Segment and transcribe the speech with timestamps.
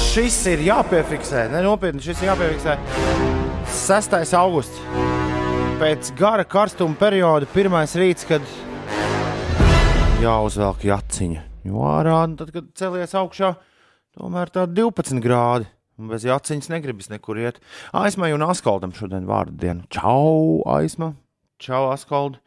[0.00, 2.76] Šis ir jāpiefiksē, nenopietni šis ir jāpiefiksē.
[3.82, 4.16] 6.
[4.38, 4.80] augusts.
[5.80, 8.40] Pēc gara karstuma perioda pirmais rīts, kad
[10.24, 11.44] jāuzvelk jaciņa.
[11.68, 13.54] Jo ārā, nu tad, kad celies augšā,
[14.16, 15.68] tomēr tā 12 grādi.
[16.00, 17.60] Bez jaciņas negribas nekur iet.
[17.92, 19.84] Aizmai un Askaldam šodien vārdu dienu.
[19.92, 21.12] Čau, Aizma!
[21.60, 22.40] Čau, Askald!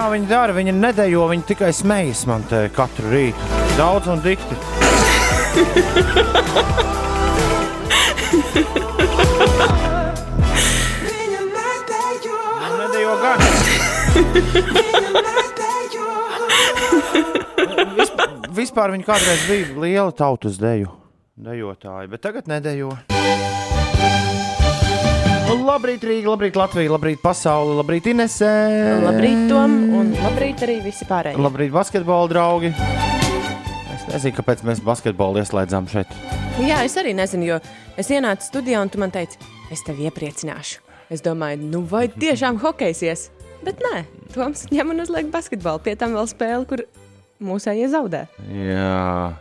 [0.00, 3.48] Tā viņi dara, viņi nedejo, viņi tikai smejas man te katru rītu.
[3.76, 4.56] Daudz un dikti.
[12.80, 13.44] Nedejo gan.
[18.00, 20.96] Vispār, vispār viņi kādreiz bija liela tautas deju,
[21.36, 22.96] dejotāji, bet tagad nedejo.
[25.60, 28.50] Labrīt, Rīga, labrīt, Latvija, labrīt, pasaule, labrīt, Inesē.
[29.04, 31.36] Labrīt, Tom, un labrīt arī visi pārējie.
[31.40, 32.70] Labrīt, basketbola draugi.
[33.92, 36.14] Es nezinu, kāpēc mēs basketbolu ieslēdzām šeit.
[36.64, 37.58] Jā, es arī nezinu, jo
[38.00, 39.36] es ienācu studijā un tu man teici,
[39.72, 40.80] es tevi iepriecināšu.
[41.12, 43.28] Es domāju, nu vai tiešām hokejsies?
[43.66, 45.82] Bet nē, Toms ņem un uzliek basketbolu.
[45.84, 46.86] Pie tam vēl spēle, kur
[47.44, 48.24] mūsējie zaudē.
[48.48, 49.34] Jā,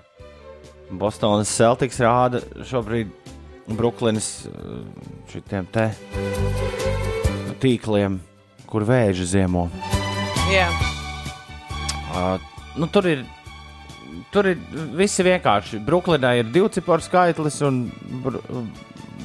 [0.91, 3.13] Bostonas Celtics rāda šobrīd
[3.77, 4.47] Brooklynas
[5.29, 5.89] šitiem te
[7.61, 8.17] tīkliem,
[8.69, 9.67] kur vēži ziemo.
[10.49, 10.69] Jā.
[12.09, 12.39] Uh,
[12.79, 13.27] nu, tur ir.
[14.33, 14.57] Tur ir
[14.97, 15.79] visi vienkārši.
[15.85, 17.83] Brooklynā ir divu ciparu skaitlis, un,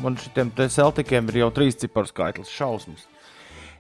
[0.05, 2.53] un šitiem te Celticiem ir jau trīs ciparu skaitlis.
[2.53, 3.07] Šausmas.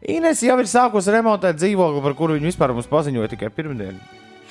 [0.04, 4.00] Ines jau ir sākusi remontēt dzīvokli, par kuru viņa vispār mums paziņoja tikai pirmdien.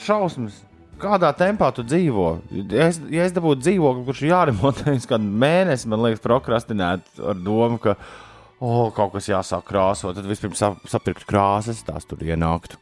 [0.02, 0.62] Šausmas.
[1.04, 2.28] Kādā tempā tu dzīvo?
[2.72, 7.20] Ja es, ja es dabūtu dzīvokli, kurš ir jāremontē uz kādu mēnesi, man liekas, prokrastinēt
[7.20, 7.98] ar domu, ka
[8.64, 12.80] oh, kaut kas jāsāk krāsot, tad vispirms sap, sapirkt krāsas, tās tur ienāktu.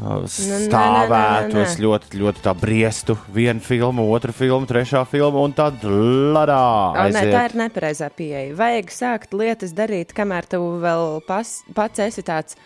[0.00, 1.62] Uh, nē, Stāvētu, nē, nē.
[1.66, 3.16] es ļoti, ļoti tā briestu.
[3.34, 6.60] Vienu filmu, otru filmu, trešā filmu, un tad ladā.
[6.94, 8.54] O, nē, tā ir nepareizā pieeja.
[8.56, 12.56] Vajag sākt lietas darīt, kamēr tu vēl pas, pats esi tāds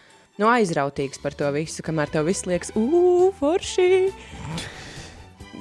[0.40, 3.88] nu, aizrautīgs par to visu, kamēr tev viss liekas, ugh, forši.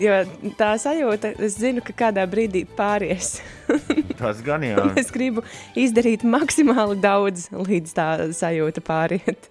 [0.01, 0.15] Jo
[0.57, 3.35] tā sajūta, es zinu, ka kādā brīdī pāries.
[4.19, 4.87] Tas gan jā.
[4.97, 5.43] es gribu
[5.77, 9.49] izdarīt maksimāli daudz, līdz tā sajūta pāriet.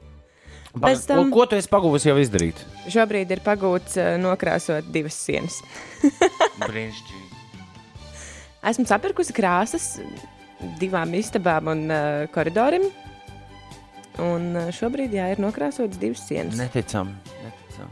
[0.73, 2.59] Pēc tam- Ko tu esi pagūvis jau izdarīt?
[2.91, 5.61] Šobrīd ir pagūts eh, nokrāsot divas sienas.
[6.65, 7.29] Brīnišķīgi.
[8.73, 9.87] Esmu sapirkusi krāsas
[10.81, 12.85] divām istabām un uh, koridorim.
[14.21, 16.59] Un uh, šobrīd jā, ir nokrāsotas divas sienas.
[16.59, 16.69] Ne.
[16.69, 17.15] Neticam.
[17.41, 17.89] Neticam.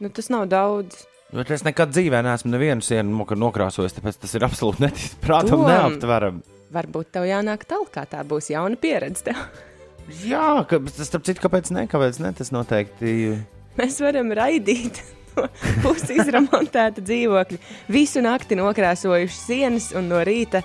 [0.00, 1.04] Nu, tas nav daudz.
[1.30, 6.42] Bet es nekad dzīvē neesmu nevienu sienu nokrāsojis, tāpēc tas ir absolūti neticami, neaptverami.
[6.74, 9.28] Varbūt tev jānāk tālāk, tā būs jauna pieredze.
[9.28, 9.38] Tev.
[10.30, 11.86] Jā, ka, tas starp citu, kāpēc ne?
[11.90, 12.32] Kāpēc ne?
[12.34, 13.36] Tas noteikti.
[13.78, 14.98] Mēs varam raidīt
[15.84, 17.60] pusi izremontēta dzīvokļa.
[17.94, 20.64] Visu nakti nokrāsojuši sienas un no rīta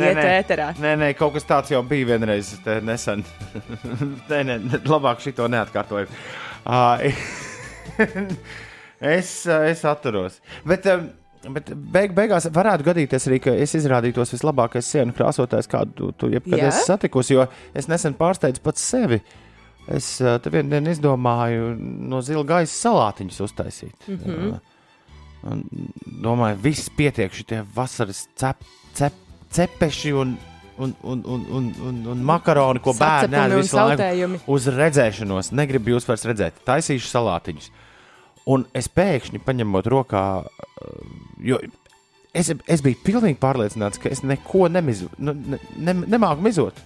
[0.00, 0.70] iet ēterā.
[0.82, 3.24] Nē, nē, kaut kas tāds jau bija vienreiz nesen.
[4.30, 6.08] nē, nē, nē, labāk šito neatkārtoju.
[9.04, 10.38] Es, es atturos.
[10.64, 10.86] Bet,
[11.52, 16.62] bet beig, beigās varētu gadīties arī, ka es izrādītos vislabākais sienu krāsotājs, kādu tu, jebkad
[16.62, 16.70] Jā?
[16.70, 17.44] esi satikusi, jo
[17.76, 19.18] es nesen pārsteidzu pats sevi.
[19.92, 24.08] Es te vienā dienā izdomāju no zila gaisa salātiņus uztaisīt.
[24.08, 24.54] Mm -hmm.
[25.44, 25.64] Un
[26.24, 28.64] domāju, viss pietiek šitie vasaras cep,
[28.96, 29.12] cep,
[29.54, 30.34] cepeši un,
[30.78, 34.42] un, un, un, un, un, un makaroni, ko bērni ēd visu laiku.
[34.54, 36.62] Uz redzēšanos, negribu jūs vairs redzēt.
[36.66, 37.70] Taisīšu salātiņus.
[38.50, 41.60] Un es pēkšņi paņemot rokā, uh, jo
[42.34, 46.82] es, es biju pilnīgi pārliecināts, ka es neko nemizu, nu, ne, ne, nemāku mizot.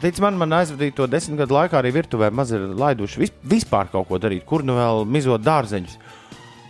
[0.00, 3.90] Tic man, man aizvadīja to desmit gadu laikā arī virtuvē, maz ir laiduši vis, vispār
[3.92, 5.98] kaut ko darīt, kur nu vēl mizot dārzeņus.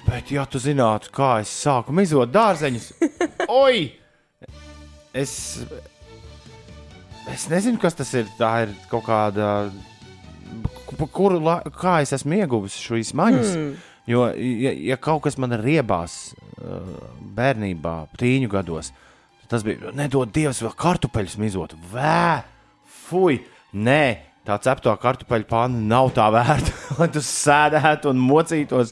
[0.03, 2.89] Bet, ja tu zinātu, kā es sāku mizot dārzeņus,
[3.63, 4.02] oi!
[5.13, 5.33] Es,
[7.29, 8.29] es nezinu, kas tas ir.
[8.39, 9.49] Tā ir kaut kāda,
[11.13, 13.55] kuru, la- kā es esmu ieguvis šīs maņas.
[13.57, 13.73] Mm.
[14.11, 16.81] Jo, ja, ja kaut kas man ir riebās uh,
[17.37, 18.89] bērnībā, tīņu gados,
[19.45, 21.77] tad tas bija, nedod Dievs, vēl kartupeļus mizot.
[21.93, 22.43] Vē,
[23.07, 23.39] fuj,
[23.79, 24.03] nē,
[24.49, 28.91] tā cepto kartupeļu pāna nav tā vērta, lai tu sēdētu un mocītos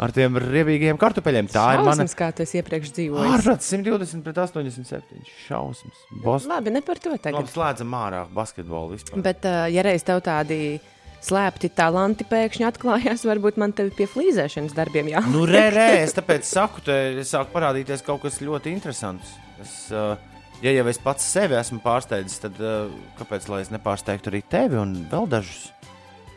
[0.00, 1.50] ar tiem riebīgiem kartupeļiem.
[1.52, 3.34] Tā ir mana Šausmas, kā esi iepriekš dzīvojis.
[3.36, 5.28] ārprāts 120 pret 87.
[5.46, 6.06] Šausmas.
[6.24, 6.48] Bos...
[6.48, 7.40] Labi, ne par to tagad.
[7.40, 9.22] Labi, slēdzam ārā basketbolu vispār.
[9.24, 10.80] Bet, uh, ja reiz tev tādi
[11.22, 15.22] slēpti talanti pēkšņi atklājās, varbūt man te pie flīzēšanas darbiem jā.
[15.30, 16.96] Nu, re, re, es tāpēc saku, te
[17.28, 19.36] sāk parādīties kaut kas ļoti interesants.
[19.62, 20.16] Es, uh,
[20.64, 22.90] ja jau es pats sevi esmu pārsteidzis, tad uh,
[23.20, 25.70] kāpēc lai es nepārsteigtu arī tevi un vēl dažus?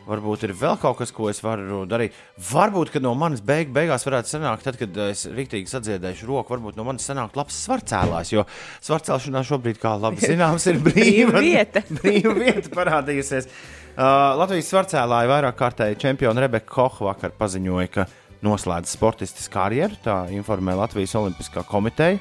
[0.06, 2.14] Varbūt ir vēl kaut kas, ko es varu darīt.
[2.48, 6.78] Varbūt, ka no manis beig, beigās varētu sanākt, tad, kad es rīktīgi sadziedēšu roku, varbūt
[6.78, 8.30] no manis sanākt labs svarcēlājs.
[8.36, 8.44] Jo
[8.86, 11.82] svarcelšanā šobrīd, kā labi zināms, ir brīva vieta.
[11.90, 13.50] brīva vieta parādījusies.
[13.96, 18.06] Uh, Latvijas svarcēlāja vairāk kārtēji čempioni Rebeka Kocha vakar paziņoja, ka
[18.46, 19.98] noslēdz sportistas karjeru.
[20.04, 22.20] Tā informē Latvijas Olimpiskā komiteja.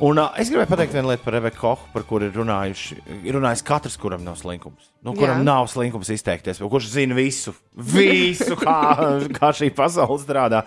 [0.00, 2.96] Un, uh, es gribēju pateikt vienu lietu par Rebeku Kochu, par kuru ir runājuši.
[3.28, 4.88] Ir runājis katrs, kuram nav slinkums.
[5.04, 5.44] Nu, kuram Jā.
[5.44, 8.78] nav slinkums izteikties, kurš zina visu, visu kā,
[9.36, 10.62] kā šī pasaule strādā.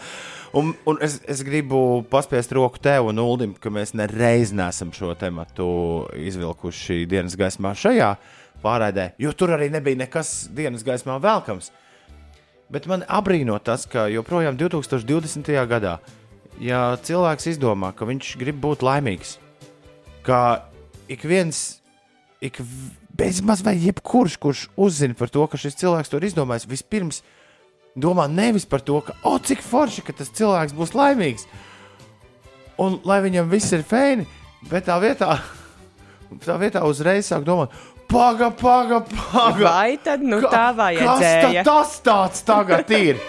[0.54, 5.16] Un, un es, es gribu paspiest roku tev un Uldim, ka mēs nereiz nesam šo
[5.18, 5.66] tematu
[6.14, 8.14] izvilkuši dienas gaismā šajā
[8.62, 11.74] pārraidē, jo tur arī nebija nekas dienas gaismā velkams.
[12.70, 15.50] Bet man abrīno tas, ka joprojām 2020.
[15.74, 15.98] gadā
[16.62, 19.38] ja cilvēks izdomā, ka viņš grib būt laimīgs,
[20.26, 20.66] ka
[21.12, 21.80] ik viens,
[22.44, 22.60] ik
[23.18, 27.22] bezmaz vai jebkurš, kurš uzzina par to, ka šis cilvēks to ir izdomājis, vispirms
[27.96, 31.46] domā nevis par to, ka, oh, cik forši, ka tas cilvēks būs laimīgs,
[32.82, 34.26] un lai viņam viss ir fēni,
[34.72, 35.38] bet tā vietā,
[36.46, 37.74] tā vietā uzreiz sāk domāt,
[38.10, 39.64] paga, paga, paga.
[39.68, 41.64] Vai tad nu tā vajadzēja?
[41.64, 43.22] Kas ta, tas tāds tagad ir?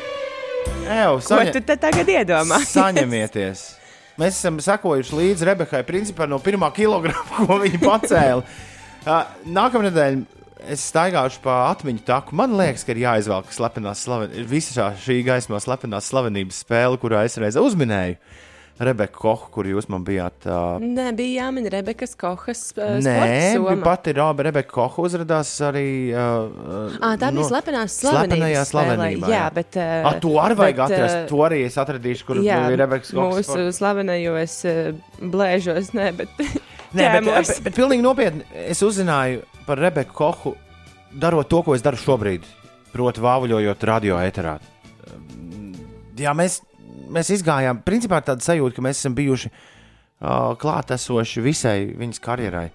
[0.85, 1.49] Ew, saņa...
[1.51, 2.75] Ko tu te tagad iedomājies?
[2.75, 3.65] Saņemieties!
[4.21, 8.45] Mēs esam sekojuši līdzi Rebekai, principā no pirmā kilograma, ko viņa pacēla.
[9.59, 12.37] Nākamā nedēļa es staigāšu pa atmiņu taku.
[12.39, 17.37] Man liekas, ka ir jāizvelk slepenās slavenības, visa šī gaismā slepenās slavenības spēle, kurā es
[17.43, 18.17] reiz uzminēju.
[18.75, 20.49] Rebeka Kocha, kur jūs man bijāt.
[20.51, 20.83] Uh...
[20.83, 22.63] Nē, bija jāmin Rebekas Kohas.
[22.75, 25.87] Uh, Nē, pati Roba Rebeka Kocha uzrādījās arī.
[26.11, 28.73] Uh, à, tā bija no, slepenās slavenības.
[28.73, 29.31] slavenībā.
[29.31, 29.79] Jā, bet.
[29.79, 31.21] Uh, à, to arī vajag bet, atrast.
[31.31, 33.29] To arī es atradīšu, kur jā, bija Rebekas Kocha.
[33.31, 33.79] Mūsu sport.
[33.79, 34.83] slavenajos uh,
[35.23, 36.35] blēžos, nē, bet.
[36.95, 40.57] Nē, bet, bet, bet, pilnīgi nopietni es uzzināju par Rebeku Kochu,
[41.15, 42.47] darot to, ko es daru šobrīd,
[42.95, 44.59] proti, vāvuļojot radio eterā.
[46.19, 46.61] Jā, mēs
[47.15, 52.69] mēs izgājām, principā tāda sajūta, ka mēs esam bijuši uh, klātesoši visai viņas karjerai.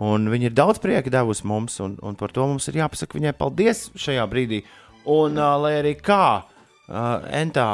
[0.00, 3.34] Un viņa ir daudz prieka devusi mums, un, un par to mums ir jāpasaka viņai
[3.36, 4.62] paldies šajā brīdī.
[5.04, 7.66] Un, uh, lai arī kā uh, NT,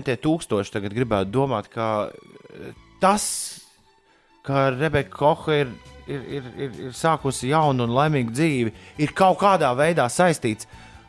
[0.00, 2.08] NT tūkstoši tagad gribētu domāt, ka
[3.02, 3.28] tas,
[4.46, 5.72] ka Rebeka Kocha ir,
[6.08, 8.74] ir, ir, ir, ir sākusi jaunu un laimīgu dzīvi,
[9.04, 10.68] ir kaut kādā veidā saistīts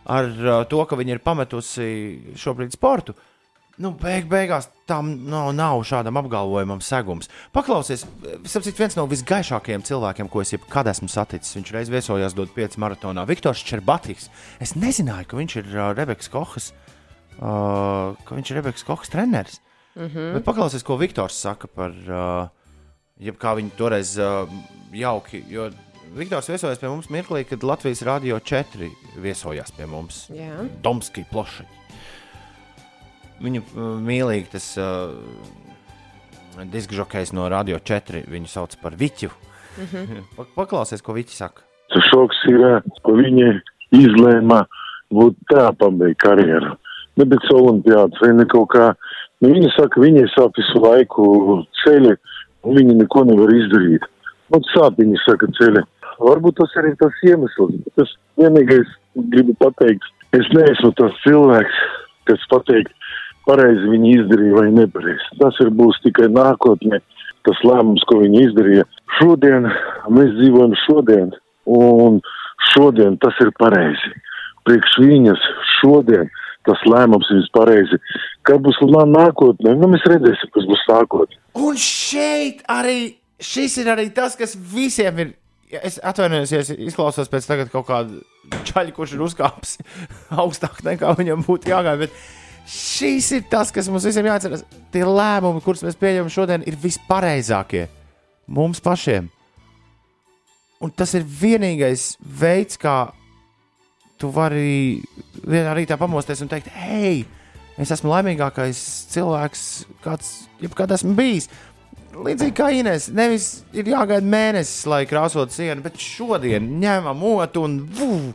[0.09, 1.89] ar uh, to, ka viņa ir pametusi
[2.39, 3.15] šobrīd sportu.
[3.15, 3.28] Uh,
[3.79, 7.29] Nu, beig, beigās tam nav, nav šādam apgalvojumam segums.
[7.55, 8.03] Paklausies,
[8.43, 11.55] sapcīt, viens no visgaišākajiem cilvēkiem, ko es jebkad esmu saticis.
[11.55, 13.23] Viņš reiz viesojās dot 5 maratonā.
[13.29, 14.27] Viktors Čerbatis.
[14.59, 16.69] Es nezināju, ka viņš ir uh, Rebekas Kohas,
[17.39, 19.61] uh, ka viņš ir Rebekas Kohas treneris.
[19.95, 20.33] Mm -hmm.
[20.35, 22.51] Bet paklausies, ko Viktors saka par, uh,
[23.17, 24.51] jeb kā viņi toreiz uh,
[24.91, 25.45] jauki.
[25.47, 25.71] Jo
[26.19, 30.25] Viktors viesojās pie mums mirklī, kad Latvijas Rādio 4 viesojās pie mums.
[30.33, 30.67] Jā.
[30.83, 31.78] Domski plošaņi.
[33.39, 35.13] Viņu uh, mīlīgi tas uh,
[36.73, 38.25] diskžokejs no Radio 4.
[38.29, 39.31] Viņu sauc par Viķu.
[39.79, 40.45] Mm -hmm.
[40.55, 41.61] Paklausies, ko Viķi saka.
[41.93, 43.61] Tas šoks ir, ka viņi
[43.95, 44.65] izlēma
[45.13, 46.75] būt tā pabeigt karjeru.
[47.15, 48.93] Nebija olimpiādas vai ne kaut kā.
[49.39, 51.25] Nu, viņi saka, viņi sāp visu laiku
[51.83, 52.15] ceļi,
[52.63, 54.03] un viņi neko nevar izdarīt.
[54.51, 55.83] Nu, sāp viņi saka ceļi.
[56.19, 57.75] Varbūt tas arī tas iemesls.
[57.95, 58.89] Tas vienīgais
[59.31, 60.03] gribu pateikt.
[60.35, 61.77] Es neesmu tas cilvēks,
[62.29, 62.91] kas pateikt,
[63.49, 65.29] pareizi viņi izdarīja vai nepareizi.
[65.41, 67.01] Tas ir būs tikai nākotnē,
[67.47, 68.87] tas lēmums, ko viņi izdarīja.
[69.17, 69.67] Šodien
[70.13, 71.31] mēs dzīvojam šodien,
[71.79, 72.21] un
[72.71, 74.13] šodien tas ir pareizi.
[74.67, 76.29] Priekš viņas šodien
[76.67, 77.99] tas lēmums ir pareizi.
[78.45, 81.39] Kā būs nākotnē, nu mēs redzēsim, kas būs nākotnē.
[81.59, 85.37] Un šeit arī šis ir arī tas, kas visiem ir.
[85.69, 89.75] Es atvainojos, ja izklausos pēc kaut kāda čaļa, kurš ir uzkāpis
[90.41, 92.07] augstāk nekā viņam būtu jāgāja.
[92.07, 92.15] Bet
[92.69, 94.61] Šis ir tas, kas mums visiem jāatcerās.
[94.93, 97.87] Tie lēmumi, kurus mēs pieņemam šodien, ir vispareizākie
[98.49, 99.29] mums pašiem.
[100.79, 103.09] Un tas ir vienīgais veids, kā
[104.19, 105.01] tu vari
[105.41, 107.23] vienā rītā pamosties un teikt, hei,
[107.79, 108.83] es esmu laimīgākais
[109.15, 109.65] cilvēks,
[110.03, 111.49] kāds jebkad esmu bijis.
[112.19, 117.79] Līdzīgi kā Inês, nevis ir jāgaida mēnesis, lai krāsotu sienu, bet šodien ņemam otru un
[117.97, 118.33] vuvu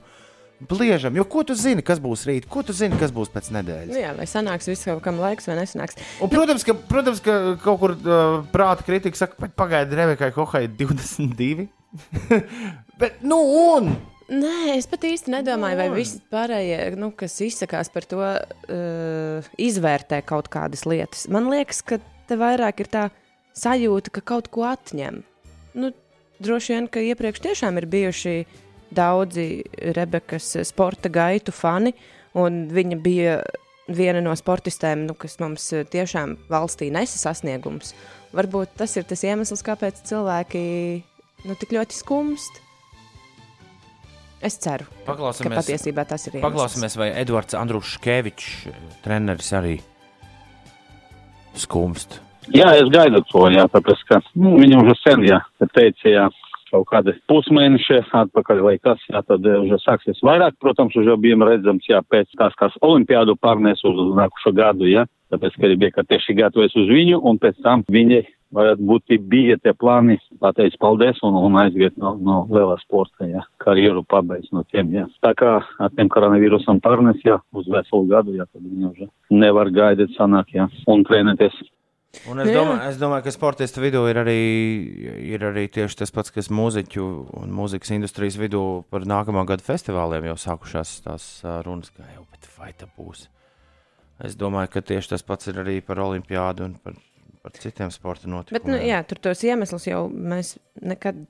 [0.63, 3.91] Bliežam, jo ko tu zini, kas būs rīt, ko tu zini, kas būs pēc nedēļas?
[3.91, 5.99] Nu jā, vai sanāks viss kaut kam laiks, vai nesanāks.
[6.23, 11.67] Un, protams, ka, protams, ka kaut kur uh, prāta kritika saka, pagaidi, Rebekai Kohai 22.
[13.01, 13.41] Bet, nu,
[13.75, 13.93] un!
[14.31, 20.23] Nē, es pat īsti nedomāju, vai visi pārējie, nu, kas izsakās par to, uh, izvērtē
[20.25, 21.27] kaut kādas lietas.
[21.35, 21.99] Man liekas, ka
[22.31, 23.05] te vairāk ir tā
[23.59, 25.21] sajūta, ka kaut ko atņem.
[25.77, 25.93] Nu,
[26.41, 28.37] droši vien, ka iepriekš tiešām ir bijuši
[28.95, 29.49] daudzi
[29.97, 31.95] Rebekas sporta gaitu fani,
[32.39, 33.39] un viņa bija
[33.89, 37.93] viena no sportistēm, nu, kas mums tiešām valstī nesa sasniegums.
[38.35, 40.63] Varbūt tas ir tas iemesls, kāpēc cilvēki
[41.45, 42.61] nu, tik ļoti skumst.
[44.45, 46.45] Es ceru, ka patiesībā tas ir iemesls.
[46.45, 48.49] paklausāmies vai Edvards Andruškevičs,
[49.05, 49.79] treneris, arī
[51.57, 52.19] skumst.
[52.53, 56.27] Jā, es gaidu to, jā, tāpēc, ka nu, viņam už sen, jā, te teica, jā,
[56.75, 61.47] kaut kādi pusmēneši atpakaļ vai kas, jā, tad eh, už sāksies vairāk, protams, jau bijām
[61.47, 66.07] redzams, jā, pēc tās, kas olimpiādu pārnēs uz nākušo gadu, jā, tāpēc, ka bija, ka
[66.09, 71.19] tieši gatavojas uz viņu, un pēc tam viņi varētu būt bija tie plāni, pateic paldies
[71.27, 75.07] un, un aiziet no, no lielā sporta, jā, karjeru pabeidz no tiem, jā.
[75.25, 79.73] Tā kā ar tiem koronavīrusam pārnes, jā, uz veselu gadu, jā, tad viņi už nevar
[79.75, 81.57] gaidīt sanāk, jā, un trenēties.
[82.31, 82.61] Un es, Jā.
[82.61, 84.39] domāju, es domāju, ka sportistu vidū ir arī,
[85.35, 87.09] ir arī tieši tas pats, kas mūziķu
[87.41, 91.29] un mūzikas industrijas vidū par nākamā gada festivāliem jau sākušās tās
[91.67, 92.25] runas, ka jau,
[92.65, 93.29] vai tā būs.
[94.25, 96.97] Es domāju, ka tieši tas pats ir arī par olimpiādu un par,
[97.43, 98.57] par citiem sporta notikumiem.
[98.57, 101.25] Bet, nu, jā, tur tos iemeslus jau mēs nekad.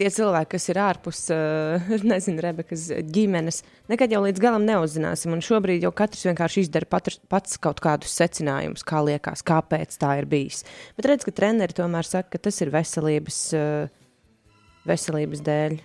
[0.00, 3.60] Tie cilvēki, kas ir ārpus, uh, nezinu, Rebekas ģimenes,
[3.92, 5.34] nekad jau līdz galam neuzzināsim.
[5.36, 10.14] Un šobrīd jau katrs vienkārši izdara patr, pats kaut kādus secinājumus, kā liekas, kāpēc tā
[10.22, 10.62] ir bijis.
[10.96, 14.22] Bet redz, ka treneri tomēr saka, ka tas ir veselības, uh,
[14.88, 15.78] veselības dēļ.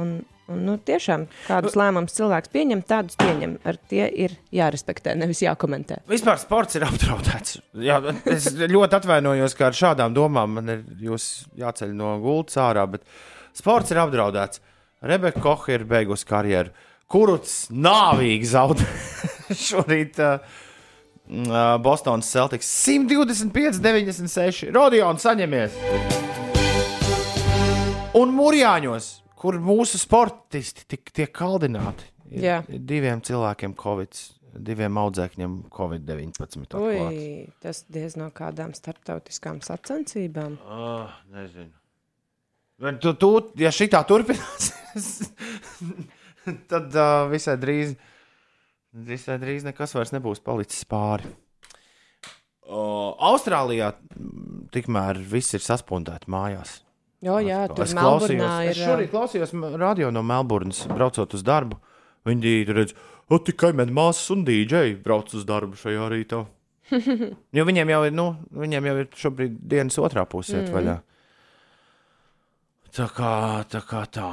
[0.00, 0.16] Un,
[0.52, 3.56] un nu, tiešām, kādus lēmumus cilvēks pieņem, tādus pieņem.
[3.68, 6.02] Ar tie ir jārespektē, nevis jākomentē.
[6.10, 7.60] Vispār sports ir apdraudēts.
[7.88, 7.98] Jā,
[8.30, 13.06] es ļoti atvainojos, ka ar šādām domām man ir jāceļ no gultas ārā, bet
[13.56, 14.62] sports ir apdraudēts.
[15.02, 16.70] Rebeka Kocha ir beigusi karjeru.
[17.10, 20.38] Kurts nāvīgi zaudēja šorīt uh,
[21.28, 24.70] uh, Bostonas Celtics 125, 96.
[24.72, 25.76] Rodions saņemies!
[28.12, 29.06] Un Mūrjāņos,
[29.42, 32.60] kur mūsu sportisti tik, tiek kaldināti, ir, Jā.
[32.70, 34.18] ir diviem cilvēkiem Covid,
[34.62, 36.66] diviem audzēkņiem Covid-19.
[36.68, 37.10] atklāts.
[37.10, 40.58] Ui, tas diez no kādām starptautiskām sacensībām.
[40.62, 41.72] Oh, nezinu.
[42.82, 43.28] Bet Tu, tu,
[43.62, 44.72] ja šī tā turpinās,
[46.70, 47.92] tad uh, visai drīz,
[49.06, 51.30] visai drīz nekas vairs nebūs palicis pāri.
[52.62, 52.82] O,
[53.30, 53.92] Austrālijā
[54.74, 56.80] tikmēr viss ir saspundēts mājās.
[57.22, 58.72] Jo, jā, tur es klausījos, ir.
[58.72, 61.78] es šorīt klausījos radio no Melburnas, braucot uz darbu.
[62.26, 62.96] Viņi tur redz,
[63.30, 66.42] o, tikai man māsas un dīdžeji brauc uz darbu šajā rītā.
[67.56, 68.26] jo viņiem jau ir, nu,
[68.64, 70.74] viņiem jau ir šobrīd dienas otrā pusē mm.
[70.74, 70.96] vaļā.
[72.92, 73.32] Tā kā
[73.72, 73.80] tā.
[73.88, 74.28] Kā tā.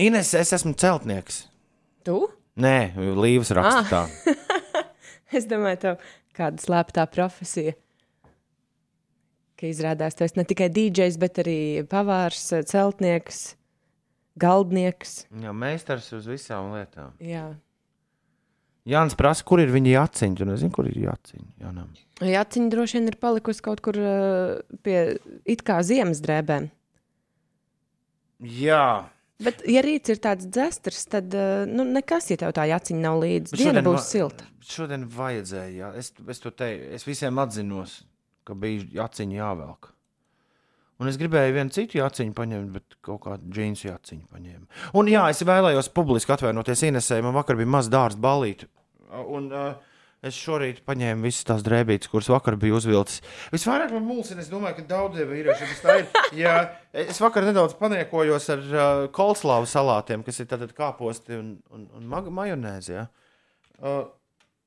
[0.00, 1.44] Ines, es esmu celtnieks.
[2.06, 2.16] Tu?
[2.60, 4.06] Nē, Līvas rakstā.
[4.08, 4.36] Ah.
[5.30, 6.00] Es domāju, tev
[6.34, 7.76] kāda slēptā profesija.
[9.60, 11.58] Ka izrādās, tas ne tikai dīdžejs, bet arī
[11.90, 13.42] pavārs, celtnieks,
[14.40, 15.26] galdnieks.
[15.42, 17.12] Jā, meistars uz visām lietām.
[17.20, 17.50] Jā,
[18.88, 20.36] Jānis prasa, kur ir viņa jāciņa.
[20.40, 21.46] Tu nezini, kur ir jāciņa.
[21.60, 21.88] Jānam.
[22.24, 24.98] Jāciņa droši vien ir palikusi kaut kur uh, pie
[25.48, 26.70] it kā ziemas drēbēm.
[28.60, 28.84] Jā.
[29.40, 33.20] Bet, ja rīts ir tāds dzestrs, tad uh, nu, nekas, ja tev tā jāciņa nav
[33.22, 33.60] līdzi.
[33.60, 34.48] Diena būs silta.
[34.64, 35.92] Šodien vajadzēja, jā.
[36.00, 38.00] Es, es to teicu, es visiem atzinos,
[38.50, 39.92] ka bija jāciņa jāvelk.
[41.00, 44.66] Un es gribēju vienu citu jāciņu paņemt, bet kaut kādu džinsu jāciņu paņēmu.
[45.00, 47.22] Un jā, es vēlējos publiski atvainoties Inesē.
[47.24, 48.68] Man vakar bija maz dārza balīti.
[49.32, 49.70] Un uh,
[50.20, 53.22] es šorīt paņēmu visas tās drēbītes, kuras vakar bija uzvilcis.
[53.54, 56.20] Visvairāk man mulsina, es domāju, ka daudziem vīriešiem tas tā ir.
[56.42, 56.54] Jā,
[57.06, 62.32] es vakar nedaudz paniekojos ar uh, kolslāvu salātiem, kas ir tātad kāposti un, un, un
[62.36, 62.92] majonēzi.
[62.98, 63.08] Jā.
[63.80, 64.02] Uh,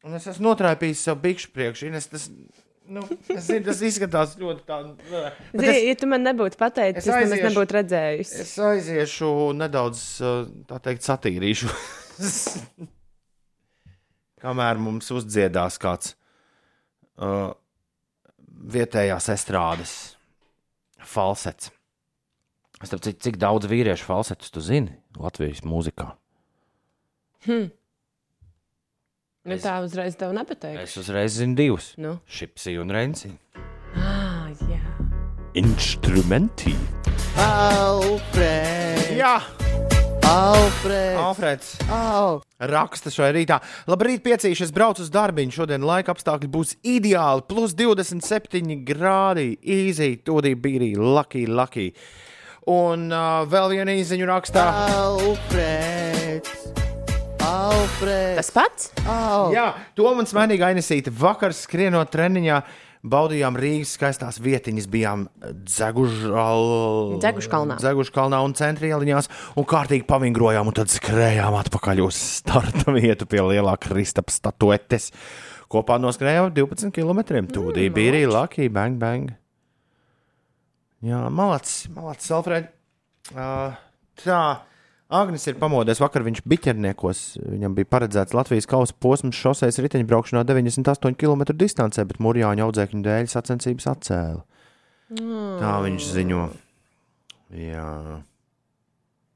[0.01, 1.91] un es esmu notrāpījis savu bikšu priekšu.
[1.91, 2.25] Ines, tas,
[2.87, 4.77] nu, es zinu, tas izskatās ļoti tā.
[5.07, 8.33] bet Zini, es- ja tu man nebūtu pateicis, es es aiziešu- nebūtu redzējis.
[8.43, 10.01] Es aiziešu nedaudz,
[10.69, 11.71] tā teikt, satīrīšu.
[14.43, 16.15] Kamēr mums uzdziedās kāds
[17.23, 17.53] uh,
[18.73, 19.93] vietējās estrādes
[21.03, 21.71] falsets.
[22.83, 26.09] Es tam cik, daudz vīriešu falsetus tu zini Latvijas mūzikā?
[29.43, 30.83] Nu, tā uzreiz tev nepateikšu.
[30.85, 31.89] Es uzreiz zinu divus.
[31.99, 32.15] Nu.
[32.31, 33.33] Šipsi un Renci.
[33.99, 34.79] Ah, jā.
[35.59, 36.71] Instrumenti.
[37.43, 39.41] Alfred, Jā,
[40.23, 41.73] Alfred, Alfreds.
[41.91, 42.39] Al.
[42.71, 43.57] Raksta šai rītā.
[43.91, 45.43] Labrīt, piecīšies, braucu uz darbu.
[45.51, 47.43] Šodien laika apstākļi būs ideāli.
[47.49, 49.57] Plus 27 grādi.
[49.59, 51.89] Easy, tūdī bija lucky, lucky.
[52.71, 54.63] Un uh, vēl viena īziņa rakstā.
[54.95, 56.47] Alfred,
[57.53, 58.89] Alfred, Tas pats?
[59.05, 59.51] Al.
[59.53, 59.67] Jā,
[59.97, 61.11] to man smaidīgi ainesīja.
[61.13, 62.63] Vakar skrienot treniņā.
[63.03, 67.75] baudījām Rīgas skaistās vietiņas, bijām Dzeguškalnā.
[67.83, 69.27] Dzeguškalnā un centra ieliņās,
[69.59, 75.11] un kārtīgi pavingrojām, un tad skrējām atpakaļ uz starta vietu pie lielā Kristapa statuetes.
[75.67, 77.19] Kopā noskrējām 12 km.
[77.51, 79.35] Tūdī bija arī Lucky Bang Bang.
[81.03, 82.71] Jā, malacis, malacis, Alfred.
[83.35, 83.75] Uh,
[84.23, 84.63] tā,
[85.13, 87.21] Agnis ir pamodies vakar, viņš biķerniekos.
[87.43, 93.29] Viņam bija paredzēts Latvijas kausa posms šoseis riteņbraukšanā 98 km distancē, bet mūrjāņa audzēkņu dēļ
[93.29, 94.43] sacensības atcēla.
[95.59, 96.45] Tā viņš ziņo.
[97.59, 97.89] Jā.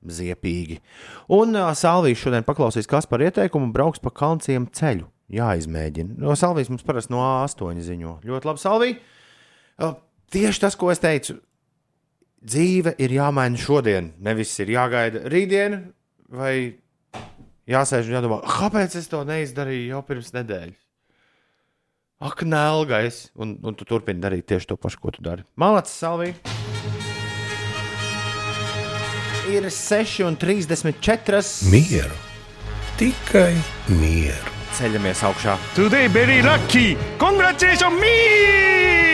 [0.08, 0.80] Ziepīgi.
[1.36, 5.10] Un uh, Salvijas šodien paklausīs, kas par ieteikumu brauks pa kalnciem ceļu.
[5.34, 6.16] Jāizmēģina.
[6.24, 8.14] No Salvijas mums parasti no A8 ziņo.
[8.26, 9.00] Ļoti labi, Salvija.
[9.78, 9.98] Uh,
[10.32, 11.36] tieši tas, ko es teicu.
[12.38, 15.80] Dzīve ir jāmaina šodien, nevis ir jāgaida rītdiena,
[16.30, 16.78] vai
[17.68, 20.78] jāsēž un jādomā, kāpēc es to neizdarīju jau pirms nedēļas.
[22.28, 25.46] Ak, nelgais, un, un tu turpini darīt tieši to pašu, ko tu dari.
[25.58, 26.34] Malacis, Salvija!
[29.48, 31.44] Ir 6,34.
[31.72, 32.18] Mieru,
[33.00, 33.54] tikai
[33.94, 34.56] mieru.
[34.78, 35.58] Ceļamies augšā.
[35.78, 36.98] Today very lucky.
[37.22, 39.07] Congratulations me!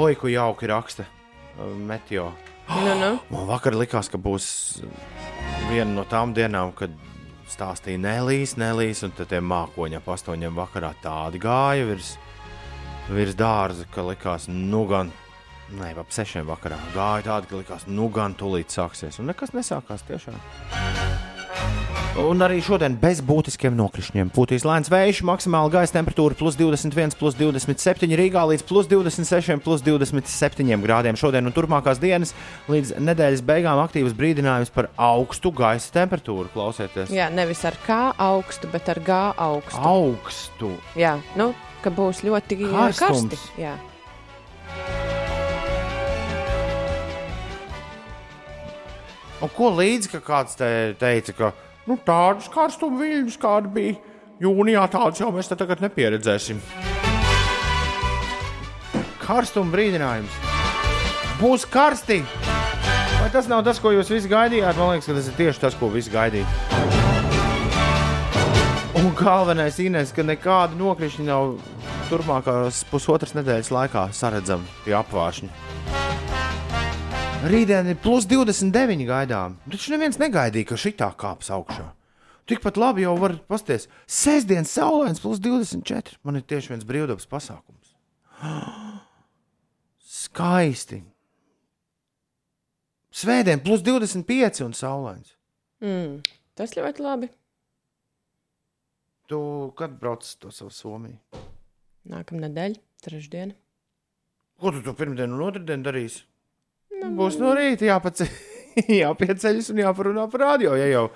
[0.00, 1.04] Oi, ko jauki raksta
[1.86, 2.32] Meteo.
[2.70, 3.10] Nu, nu.
[3.30, 4.48] Man vakar likās, ka būs
[5.68, 6.94] viena no tām dienām, kad
[7.50, 12.14] stāstīja nelīs, nelīs, un tad tie mākoņi ap astoņiem vakarā tādi gāja virs,
[13.10, 15.10] virs dārza, ka likās, nu gan,
[15.78, 20.06] ne, ap sešiem vakarā gāja tādi, ka likās, nu gan tūlīt sāksies, un nekas nesākās
[20.10, 20.38] tiešām.
[22.18, 24.32] Un arī šodien bez būtiskiem nokrišņiem.
[24.34, 29.84] Pūtīs lēns vējš, maksimāla gaisa temperatūra plus 21, plus 27 Rīgā līdz plus 26, plus
[29.86, 31.16] 27 grādiem.
[31.16, 32.34] Šodien un turpmākās dienas
[32.68, 36.50] līdz nedēļas beigām aktīvs brīdinājums par augstu gaisa temperatūru.
[36.52, 39.80] Klausieties, Jā, nevis ar kā augstu, bet ar gā augstu.
[39.80, 40.72] augstu.
[40.98, 41.52] Jā, nu,
[41.86, 43.38] ka būs ļoti uh, Karstums.
[43.38, 43.62] karsti.
[43.62, 43.78] Jā.
[49.40, 50.66] Un ko līdzi, ka kāds te
[51.00, 51.52] teica, ka
[51.88, 53.96] nu, tādus karstumu viļņus, kādi bija
[54.44, 56.60] jūnijā, tādus jau mēs tagad nepieredzēsim.
[59.20, 60.38] Karstuma brīdinājums.
[61.40, 62.22] Būs karsti!
[63.20, 64.78] Vai tas nav tas, ko jūs visi gaidījāt?
[64.80, 66.48] Man liekas, ka tas ir tieši tas, ko visi gaidīja.
[69.00, 71.54] Un galvenais Inês, ka nekāda nokrišņa nav
[72.10, 75.52] turpmākās pusotras nedēļas laikā saredzama pie apvāršņa.
[77.40, 79.54] Rītdien ir plus 29 gaidām.
[79.72, 81.86] Taču neviens negaidīja, ka šī tā kāps augšā.
[82.50, 83.86] Tikpat labi jau var pasties.
[84.04, 86.18] Sēdesdienas saulains plus 24.
[86.20, 87.94] Man ir tieši viens brīvdabas pasākums.
[90.20, 91.00] Skaisti.
[93.08, 95.32] Svētdien plus 25 un saulains.
[95.80, 96.20] Mm,
[96.60, 97.32] tas ļoti labi.
[99.32, 99.40] Tu
[99.80, 101.16] kad brauc to savu Somiju?
[102.10, 103.56] Nākamā nedēļa, trešdiena.
[104.60, 106.26] Ko tu to pirmdienu un otrdienu darīsi?
[107.00, 108.26] Nu, Būs no rīta jāpace,
[109.02, 111.06] jāpieceļas un jāparunā par radio, ja jau,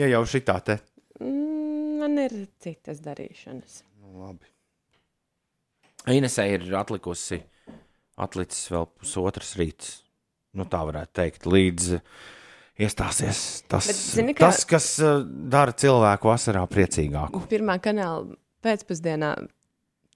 [0.00, 0.78] ja jau šitā te.
[1.20, 3.82] Mm, man ir citas darīšanas.
[4.00, 4.48] Nu, labi.
[6.08, 7.42] Inesē ir atlikusi,
[8.16, 9.98] atlicis vēl pusotras rīts.
[10.56, 12.04] Nu, tā varētu teikt, līdz uh,
[12.80, 15.20] iestāsies tas, Bet, zini, kā- tas kas uh,
[15.52, 17.42] dara cilvēku vasarā priecīgāku.
[17.50, 19.34] Pirmā kanāla pēcpusdienā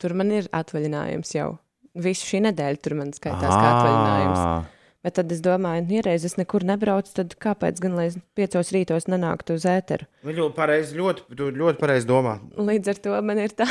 [0.03, 1.51] tur man ir atvaļinājums jau.
[1.93, 4.71] Visu šī nedēļa tur man skaitās kā atvaļinājums.
[5.03, 8.71] Bet tad es domāju, ja reiz es nekur nebraucu, tad kāpēc gan lai es piecos
[8.75, 10.07] rītos nenāktu uz ēteru?
[10.23, 12.37] Viņš ļoti pareizi, ļoti, ļoti pareizi domā.
[12.55, 13.67] Līdz ar to man ir tā,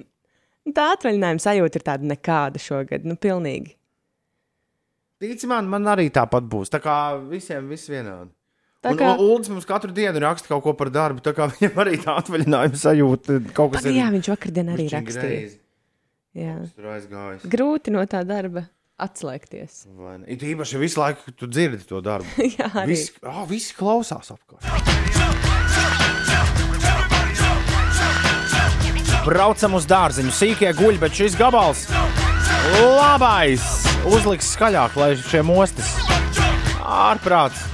[0.76, 3.06] tā atvaļinājuma sajūta, ir tāda nekāda šogad.
[3.06, 3.76] Nu, pilnīgi.
[5.22, 6.74] Tici man, man arī tāpat būs.
[6.74, 6.98] Tā kā
[7.30, 8.32] visiem viss vienādi.
[8.82, 9.14] Tā kā-.
[9.22, 12.82] Ulds mums katru dienu raksta kaut ko par darbu, tā kā viņam arī tā atvaļinājuma
[12.82, 15.50] sajūta kaut kas Ak, jā, viņš vakardien arī rakstīja.
[16.36, 16.58] Jā.
[16.74, 17.46] Tur aizgājis.
[17.54, 18.66] Grūti no tā darba
[19.02, 19.84] atslēgties.
[20.26, 22.28] It īpaši visu laiku tu dzirdi to darbu.
[22.58, 22.94] Jā, arī.
[22.94, 24.64] Visi, oh, visi klausās apkārt.
[29.26, 31.88] Braucam uz dārziņu, sīkie guļi, bet šis gabals
[32.78, 33.64] labais
[34.06, 35.96] uzliks skaļāk, lai šie mostas
[36.86, 37.64] ārprāts.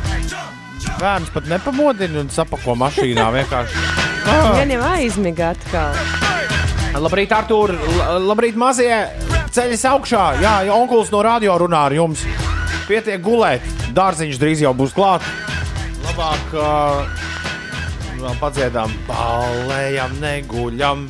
[1.02, 3.84] Bērns pat nepamodina un sapako mašīnā vienkārši.
[4.24, 5.98] Gan jau aizmiga atkal.
[7.02, 7.74] Labrīt, Artur!
[8.22, 9.31] Labrīt, mazie!
[9.52, 10.20] Ceļš augšā!
[10.40, 12.22] Jā, onkulis no radio runā ar jums.
[12.88, 13.66] Pietiek gulēt.
[13.92, 15.28] Dārziņš drīz jau būs klāts.
[16.06, 21.04] Labāk, uh, padziedām, balējam, neguļam.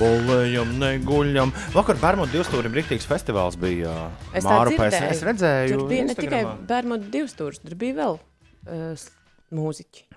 [0.00, 1.54] Bolējam, neguļam.
[1.76, 3.94] Vakar Bērmudu divstūrim rīktīgs festivāls bija.
[4.34, 5.14] Es Māru pēc dzirdēju.
[5.14, 5.78] es redzēju.
[5.78, 6.68] Tur bija ne tikai Instagramā.
[6.72, 9.08] bērnu divstūris, tur bija vēl uh,
[9.54, 10.08] mūziķi.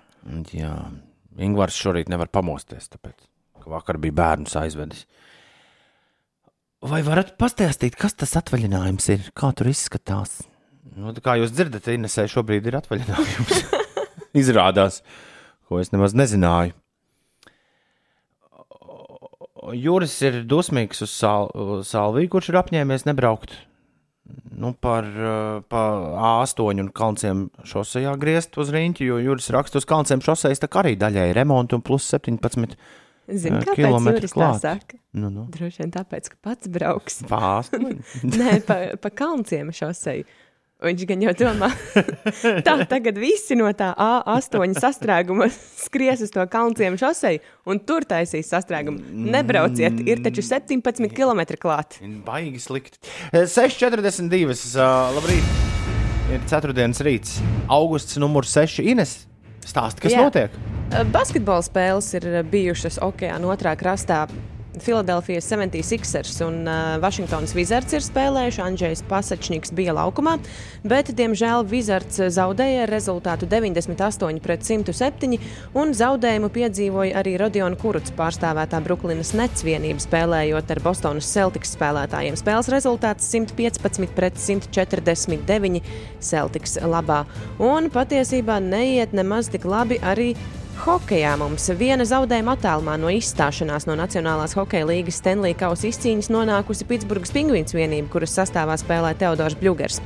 [0.58, 0.74] Jā,
[1.38, 3.30] Ingūns šorīt nevar pamosties, tāpēc,
[3.62, 5.06] ka vakar bija bērns aizvedis.
[6.80, 9.26] Vai varat pastāstīt, kas tas atvaļinājums ir?
[9.36, 10.38] Kā tur izskatās?
[10.96, 13.58] Nu, kā jūs dzirdat, Inesē šobrīd ir atvaļinājums.
[14.40, 15.02] Izrādās,
[15.68, 16.72] ko es nemaz nezināju.
[19.76, 21.50] Jūras ir dusmīgs uz Sal
[21.84, 23.58] Salviju, kurš ir apņēmies nebraukt
[24.56, 25.82] nu, par, uh, pa
[26.40, 30.84] A8 un Kalnciem šosejā griezt uz rīņķi, jo jūras raksta uz Kalnciem šosejas tā kā
[30.84, 32.76] arī daļai remontu un plus 17
[33.30, 34.98] Zini, kāpēc Juris tā saka?
[35.14, 37.20] nu, nu, Droši vien tāpēc, ka pats brauks.
[37.30, 37.98] pāri.
[38.40, 40.24] Nē, pa, pa kalnciem šosei.
[40.80, 41.66] Viņš gan jau domā,
[42.66, 45.50] tā tagad visi no tā A8 sastrēguma
[45.84, 49.04] skries uz to kalnciem šosei un tur taisīs sastrēgumu.
[49.28, 52.00] Nebrauciet, ir taču 17 km klāt.
[52.24, 52.96] Baigi slikti.
[53.28, 54.56] Eh, 6,42.
[54.72, 55.52] Uh, labrīt!
[56.30, 57.40] Ir ceturtdienas rīts.
[57.68, 58.80] Augusts numurs 6.
[58.86, 59.18] Ines.
[59.66, 60.26] Stāsti, kas Jā.
[60.26, 60.54] notiek?
[61.12, 64.24] Basketbola spēles ir bijušas okeāna otrā krastā.
[64.78, 68.60] Filadelfijas 76ers un uh, Vašingtonas Wizards ir spēlējuši.
[68.62, 70.36] Andrzejs Pasačņiks bija laukumā,
[70.86, 75.40] bet, diemžēl, Wizards zaudēja rezultātu 98 pret 107,
[75.74, 82.38] un zaudējumu piedzīvoja arī Rodiona Kuruts pārstāvētā Brooklynas Nets vienība spēlējot ar Bostonas Celtics spēlētājiem.
[82.38, 85.82] Spēles rezultāts 115 pret 149
[86.22, 87.24] Celtics labā.
[87.58, 90.32] Un patiesībā neiet nemaz tik labi arī
[90.80, 96.86] Hokejā mums viena zaudējuma attālumā no izstāšanās no Nacionālās hokeja līnijas Stanley Kausa izcīņas nonākusi
[96.88, 99.98] Pitsburgas pingvīns vienība, kuras sastāvā spēlē Teodors Bļūgers.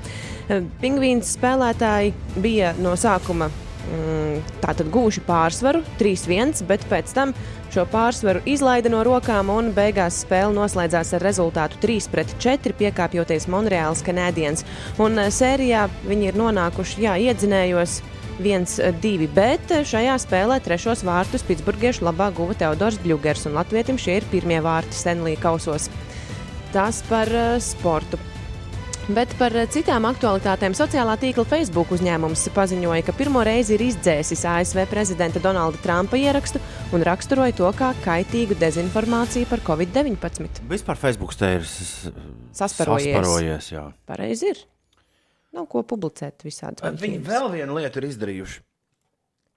[0.82, 2.10] Pingvīns spēlētāji
[2.42, 7.36] bija no sākuma mm, tātad guvuši pārsvaru 3-1, bet pēc tam
[7.74, 14.66] šo pārsvaru izlaida no rokām un beigās spēle noslēdzās ar rezultātu 3-4, piekāpjoties Monreāls Canadiens.
[14.98, 18.00] Un eh, sērijā viņi ir nonākuši, jā, iedzinējos
[18.42, 24.28] 1-2, bet šajā spēlē trešos vārtus Pitsburgiešu labā guva Teodors Bļūgers, un Latvijam šie ir
[24.32, 25.90] pirmie vārti Stanley kausos.
[26.74, 28.18] Tas par uh, sportu.
[29.04, 34.46] Bet par eh, citām aktualitātēm sociālā tīkla Facebook uzņēmums paziņoja, ka pirmo reizi ir izdzēsis
[34.48, 36.62] ASV prezidenta Donalda Trumpa ierakstu
[36.96, 40.64] un raksturoja to kā kaitīgu dezinformāciju par Covid-19.
[40.72, 43.12] Vispār Facebook te ir Sasparojies.
[43.12, 43.90] sasparojies jā.
[44.08, 44.64] Pareizi ir.
[45.54, 46.82] Nav ko publicēt visādi.
[47.00, 48.62] Viņi vēl vienu lietu ir izdarījuši.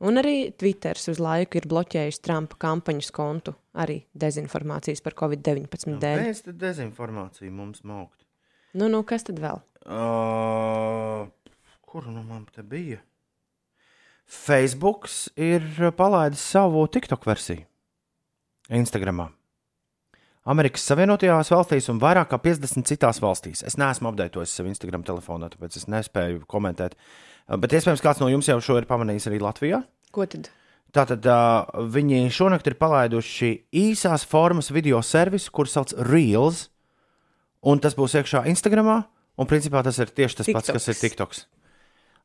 [0.05, 6.21] Un arī Twitters uz laiku ir bloķējis Trumpa kampaņas kontu arī dezinformācijas par Covid-19 dēļ.
[6.27, 8.21] Mēs te dezinformāciju mums maukt.
[8.77, 9.57] Nu, nu, kas tad vēl?
[9.87, 11.25] Uh,
[11.87, 13.01] kur nu man te bija?
[14.27, 15.07] Facebook
[15.39, 15.65] ir
[15.97, 17.65] palaidis savu TikTok versiju
[18.69, 19.31] Instagramā.
[20.47, 23.63] Amerikas Savienotajās valstīs un vairāk kā 50 citās valstīs.
[23.67, 26.95] Es neesmu apdeitojis savu Instagram telefonā, tāpēc es nespēju komentēt.
[26.95, 29.77] Uh, Bet iespējams, kāds no jums jau šo ir pamanījis arī Latvijā.
[30.11, 30.49] Ko tad?
[30.95, 36.65] Tātad uh, viņi šonakt ir palaiduši īsās formas video servisu, kurus sauc Reels.
[37.67, 39.05] Un tas būs iekšā Instagramā.
[39.39, 41.45] Un principā tas ir tieši tas pats, kas ir TikToks.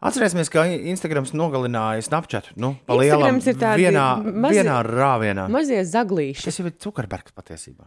[0.03, 2.51] Atcerēsimies, ka Instagrams nogalināja Snapchat.
[2.59, 5.45] Nu, pa lielam, Instagrams ir tādi vienā, mazi- vienā rāvienā.
[5.53, 6.49] Mazie zaglīši.
[6.49, 7.87] Tas jau ir Zuckerbergs patiesībā.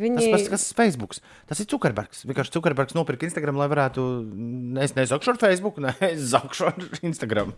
[0.00, 1.16] Viņi Tas pats, kas ir Facebook.
[1.50, 2.24] Tas ir Zuckerbergs.
[2.24, 4.04] Vienkārši Zuckerbergs nopirka Instagram, lai varētu.
[4.80, 7.52] Es nezakšu ar Facebook, ne, es zakšu ar Instagram.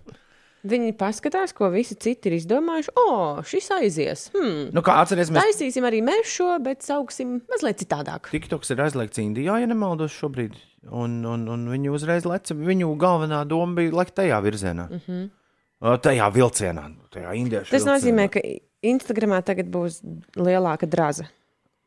[0.64, 2.92] Viņi paskatās, ko visi citi ir izdomājuši.
[2.96, 3.08] O,
[3.44, 4.22] šis aizies.
[4.32, 4.70] Hmm.
[4.72, 8.30] Nu, kā atcerēsimies, Taisīsim arī mēs šo, bet sauksim mazliet citādāk.
[8.32, 10.56] TikToks ir aizliegts Indijā, ja nemaldos šobrīd.
[10.88, 12.56] Un, un, un viņi uzreiz leca.
[12.56, 14.88] Viņu galvenā doma bija lekt tajā virzienā.
[14.88, 16.00] Mm -hmm.
[16.00, 17.70] Tajā vilcienā, tajā indiešu.
[17.70, 17.94] Tas vilcienā.
[17.94, 18.40] nozīmē, ka
[18.82, 20.00] Instagramā tagad būs
[20.36, 21.28] lielāka draza.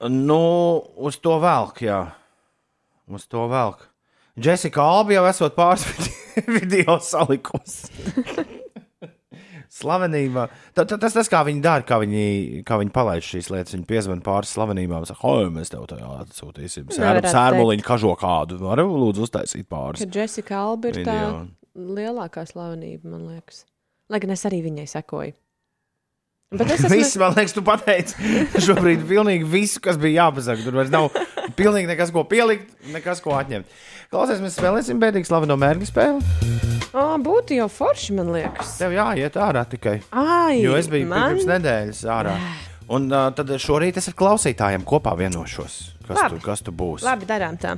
[0.06, 2.04] Nu, uz to velk, jā.
[3.10, 3.88] Uz to velk.
[4.38, 5.88] Jessica Alba jau esot pāris
[6.60, 7.90] video salikusi.
[9.78, 10.46] Slavenībā.
[10.74, 13.74] Ta- ta- Tas tas, kā viņi dara, kā viņi, kā viņi palaiž šīs lietas.
[13.76, 15.06] Viņi piezvan pāris slavenībām.
[15.10, 16.88] Saka, hoi, mēs tev tajā atsūtīsim.
[16.96, 18.58] Sērmuliņu kažo kādu.
[18.64, 20.06] Varu lūdzu uztaisīt pāris.
[20.06, 21.42] Ka Jessica Alba ir tā Video.
[21.98, 23.66] lielākā slavenība, man liekas.
[24.10, 25.36] Lai gan es arī viņai sekoju.
[26.48, 30.64] Bet es esmu Viss, man liekas, tu pateici šobrīd pilnīgi visu, kas bija jāpasaka.
[30.64, 31.10] Tur vairs nav
[31.60, 33.68] pilnīgi nekas, ko pielikt, nekas, ko atņemt.
[34.14, 36.22] Klausies, mēs spēlēsim bēdīgi slaveno mērķu spēli.
[36.96, 38.78] Ā, būtu jau forši, man liekas.
[38.80, 39.98] Tev jāiet ārā tikai.
[40.16, 41.34] Ai, Jo es biju man...
[41.36, 42.38] pirms nedēļas ārā.
[42.96, 45.76] Un uh, tad šorīt es ar klausītājiem kopā vienošos,
[46.08, 46.38] kas, Labi.
[46.38, 47.04] tu, kas tu būsi.
[47.04, 47.76] Labi, darām tā.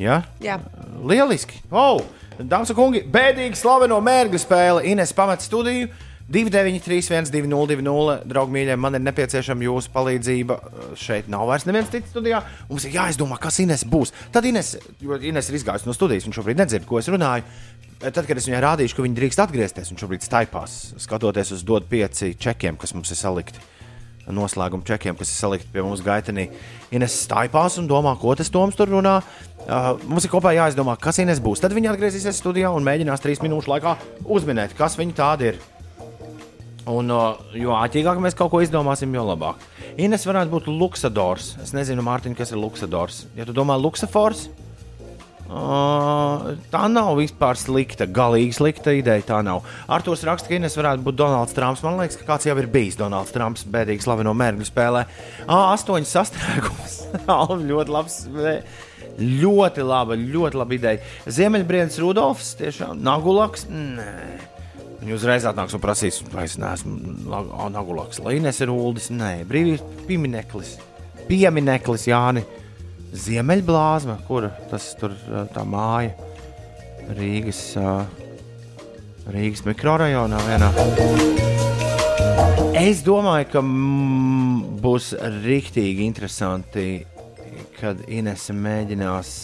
[0.00, 0.22] Ja?
[0.40, 0.56] Jā,
[1.04, 1.60] Lieliski!
[1.68, 2.00] Oh,
[2.38, 4.84] Dāmas un kungi, bēdīgi slaveno mērķu spēle.
[4.88, 5.90] Ines pamet studiju.
[6.28, 10.58] 293, 202, draugi, mīļie, man ir nepieciešama jūsu palīdzība.
[11.00, 12.42] Šeit nav vairs neviens cits studijā.
[12.68, 14.12] Mums ir jāizdomā, kas Ines būs.
[14.34, 17.48] Tad Ines, jo Ines ir izgājusi no studijas, viņš šobrīd nedzird, ko es runāju.
[18.02, 21.88] tad, kad es viņai rādīšu, ka viņi drīkst atgriezties, un šobrīd staipās, skatoties uz dod
[21.88, 23.64] pieci čekiem, kas mums ir salikti.
[24.28, 26.50] Noslēguma čekiem, kas ir salikti pie mums gaitenī.
[26.92, 29.22] Ines staipās un domā, ko tas Toms tur runā.
[29.64, 31.64] Uh, mums ir kopā jāizdomā, kas Ines būs.
[31.64, 33.96] Tad viņa atgriezīsies studijā un mēģinās trīs minūšu laikā
[34.28, 35.60] uzminēt, kas viņa tāda ir.
[36.88, 39.60] Un, uh, jo ātrāk mēs kaut ko izdomāsim, jo labāk.
[40.00, 41.56] Ines varētu būt Luxadors.
[41.62, 43.26] Es nezinu, Mārtiņ, kas ir Luxadors.
[43.36, 44.46] Ja tu domā Luxafors,
[45.50, 49.26] uh, tā nav vispār slikta, galīgi slikta ideja.
[49.34, 49.66] Tā nav.
[49.84, 51.84] Arthurs raksta, ka Ines varētu būt Donalds Trumps.
[51.84, 55.04] Man liekas, ka kāds jau ir bijis Donalds Trumps, bēdīgi slaveno mērķu spēlē.
[55.44, 57.00] A8 sastrēgums.
[57.70, 58.22] ļoti labs.
[59.18, 61.16] Ļoti laba, ļoti laba ideja.
[61.26, 63.66] Ziemeļbriedas Rudolfs, tiešām Nagulaks.
[63.68, 64.57] Nē.
[65.08, 67.30] Viņa uzreiz atnāks un prasīs, vai es neesmu
[67.72, 68.18] Nagulaks.
[68.20, 70.74] Līnijas ir Uldis, nē, brīvības piemineklis.
[71.24, 72.42] Piemineklis Jāni.
[73.16, 75.14] Ziemeļblāzma, kur tas tur
[75.54, 76.12] tā māja
[77.16, 77.62] Rīgas,
[79.32, 80.70] Rīgas mikrorajonā vienā.
[82.76, 86.88] Es domāju, ka mm, būs rīktīgi interesanti,
[87.80, 89.34] kad Inese mēģinās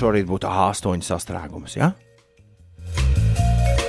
[0.00, 1.76] šorīt būt A8 sastrēgums.
[1.76, 1.92] Ja?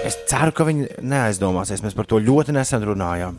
[0.09, 1.83] Es ceru, ka viņi neaizdomāsies.
[1.85, 3.37] Mēs par to ļoti nesen runājām.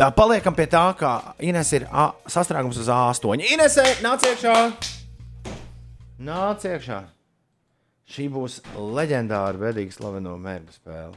[0.00, 1.10] Tā paliekam pie tā, ka
[1.44, 3.40] Ines ir A, sastrēgums uz A8.
[3.54, 4.54] Inesē, nāc iekšā!
[6.24, 7.00] Nāc iekšā!
[8.10, 11.12] Šī būs leģendāra, bedīga slaveno mērķu spēle.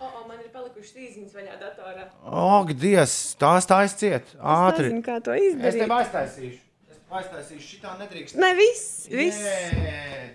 [0.00, 2.06] O, o, man ir palikušas īsiņas vaļā datorā.
[2.42, 4.32] Ak, Dievs, tās tā aiziet!
[4.32, 4.88] Es Ātri!
[4.90, 5.84] nezinu, kā to Es izdarīt.
[5.84, 6.62] tev aiztaisīšu.
[6.90, 7.68] Es tev aiztaisīšu.
[7.76, 8.40] Šitā nedrīkst.
[8.42, 9.44] Ne, viss, viss.
[9.44, 10.32] Nē.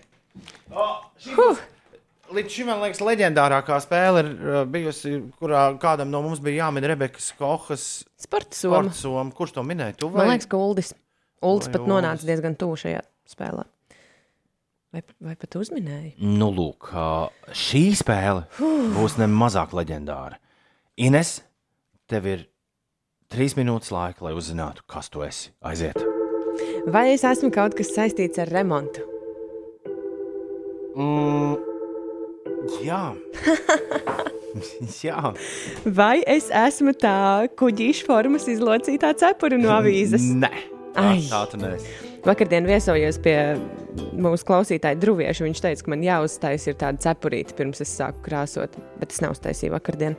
[0.72, 0.88] O,
[1.26, 1.66] šī būs-
[2.28, 6.84] Līdz šim, man liekas, leģendārākā spēle ir uh, bijusi, kurā kādam no mums bija jāmin
[6.92, 7.86] Rebekas Kohas
[8.20, 8.92] Sporta soma.
[8.96, 9.32] soma.
[9.36, 9.96] Kurš to minēja?
[10.02, 10.26] Tu vai?
[10.26, 10.92] Man liekas, ka Uldis,
[11.46, 13.00] Uldis pat nonāca diezgan tuvu šajā
[13.32, 13.64] spēlē.
[14.96, 16.14] Vai, vai pat uzminēja?
[16.24, 16.90] Nu, lūk,
[17.56, 18.46] šī spēle
[18.96, 20.40] būs ne mazāk leģendāra.
[21.00, 21.38] Ines,
[22.12, 22.46] tev ir
[23.32, 25.52] trīs minūtes laika, lai uzzinātu, kas tu esi.
[25.64, 26.00] Aiziet!
[26.92, 29.04] Vai es esmu kaut kas saistīts ar remontu?
[30.98, 31.60] Mm,
[32.84, 33.02] jā.
[35.06, 35.22] jā.
[35.86, 40.30] Vai es esmu tā kuģīša formas izlocītā cepura no avīzes?
[40.44, 40.52] Nē,
[40.96, 41.22] tā, Ai.
[41.30, 41.96] tā tu neesi.
[42.28, 43.38] Vakardien viesojos pie
[44.20, 45.46] mūsu klausītāja Druvieša.
[45.46, 49.76] Viņš teica, ka man jāuztais ir tāda cepurīte, pirms es sāku krāsot, bet es neuztaisīju
[49.78, 50.18] vakardien.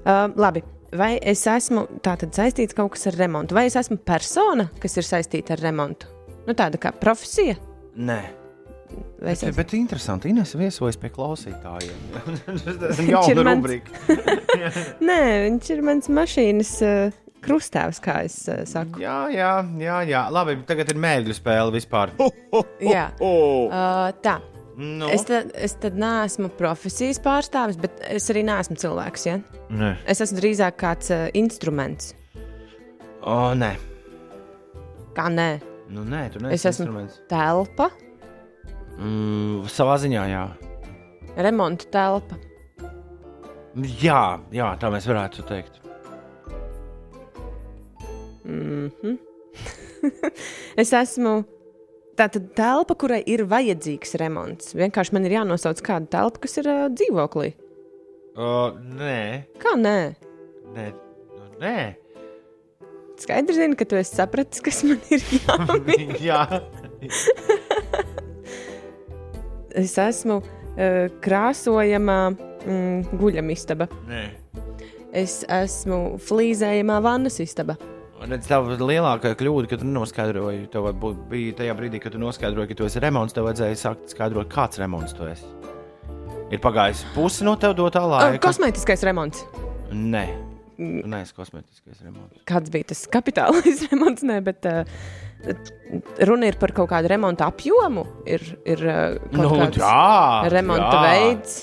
[0.00, 0.64] Uh, labi,
[0.96, 5.06] vai es esmu tātad saistīts kaut kas ar remontu, vai es esmu persona, kas ir
[5.06, 6.10] saistīta ar remontu?
[6.48, 7.60] Nu, tāda kā profesija.
[8.00, 8.39] Nē.
[9.20, 11.98] Vai es Bet, bet interesanti, Ines viesojas pie klausītājiem.
[12.80, 13.90] Tas ir jauna mans- rubrika.
[15.08, 19.02] Nē, viņš ir mans mašīnas uh, krustāvs, kā es uh, saku.
[19.04, 19.50] Jā, jā,
[19.80, 20.22] jā, jā.
[20.32, 22.14] Labi, tagad ir mēģļu spēle vispār.
[22.94, 24.38] Jā, uh, tā.
[24.80, 29.26] Nu, Es tad, es tad neesmu profesijas pārstāvis, bet es arī neesmu cilvēks.
[29.28, 29.34] Ja?
[29.68, 29.90] Nē.
[30.08, 32.14] Es esmu drīzāk kāds uh, instruments.
[33.20, 33.74] O, nē.
[35.12, 35.50] Kā nē,
[35.90, 37.16] Nu, nē, tu es neesi esmu instruments.
[37.28, 37.88] telpa,
[39.00, 40.42] Mm, savā ziņā, jā.
[41.40, 42.36] remonta telpa.
[44.02, 45.78] Jā, jā, tā mēs varētu teikt.
[48.44, 49.18] Mm -hmm.
[50.82, 51.44] es esmu
[52.16, 54.74] tāda telpa, kurai ir vajadzīgs remonts.
[54.74, 57.52] Vienkārši man ir jānosauc kāda telpa, kas ir uh, dzīvoklī.
[58.36, 60.14] O, nē, Kā nē?
[60.74, 60.92] nē.
[61.36, 61.94] Nu, nē.
[63.20, 66.16] Skaidrs, zini, ka tu esi sapratis, kas man ir jāmin.
[66.20, 66.46] jā.
[69.78, 73.88] es esmu uh, krāsojamā mm, guļamistaba.
[74.10, 74.26] Nē.
[75.16, 77.74] Es esmu flīzējamā vannas istaba.
[78.20, 80.66] Redz, tā bija lielākā kļūda, kad tu noskaidroji.
[80.72, 83.32] Tev varbūt bija tajā brīdī, kad tu noskaidroji, ka tu esi remonts.
[83.34, 85.48] Tev vajadzēja sākt skaidrot, kāds remonts tu esi.
[86.52, 88.42] Ir pagājis pusi no tev dotā laika.
[88.44, 89.44] kosmētiskais remonts.
[89.94, 90.26] Nē,
[90.76, 92.44] tu neesi kosmētiskais remonts.
[92.50, 94.26] Kāds bija tas kapitālais remonts?
[94.26, 94.82] Nē, bet uh,
[96.28, 98.06] runa ir par kaut kādu remonta apjomu.
[98.28, 101.04] Ir, ir uh, kaut Nu, kāds jā, remonta jā.
[101.10, 101.60] veids.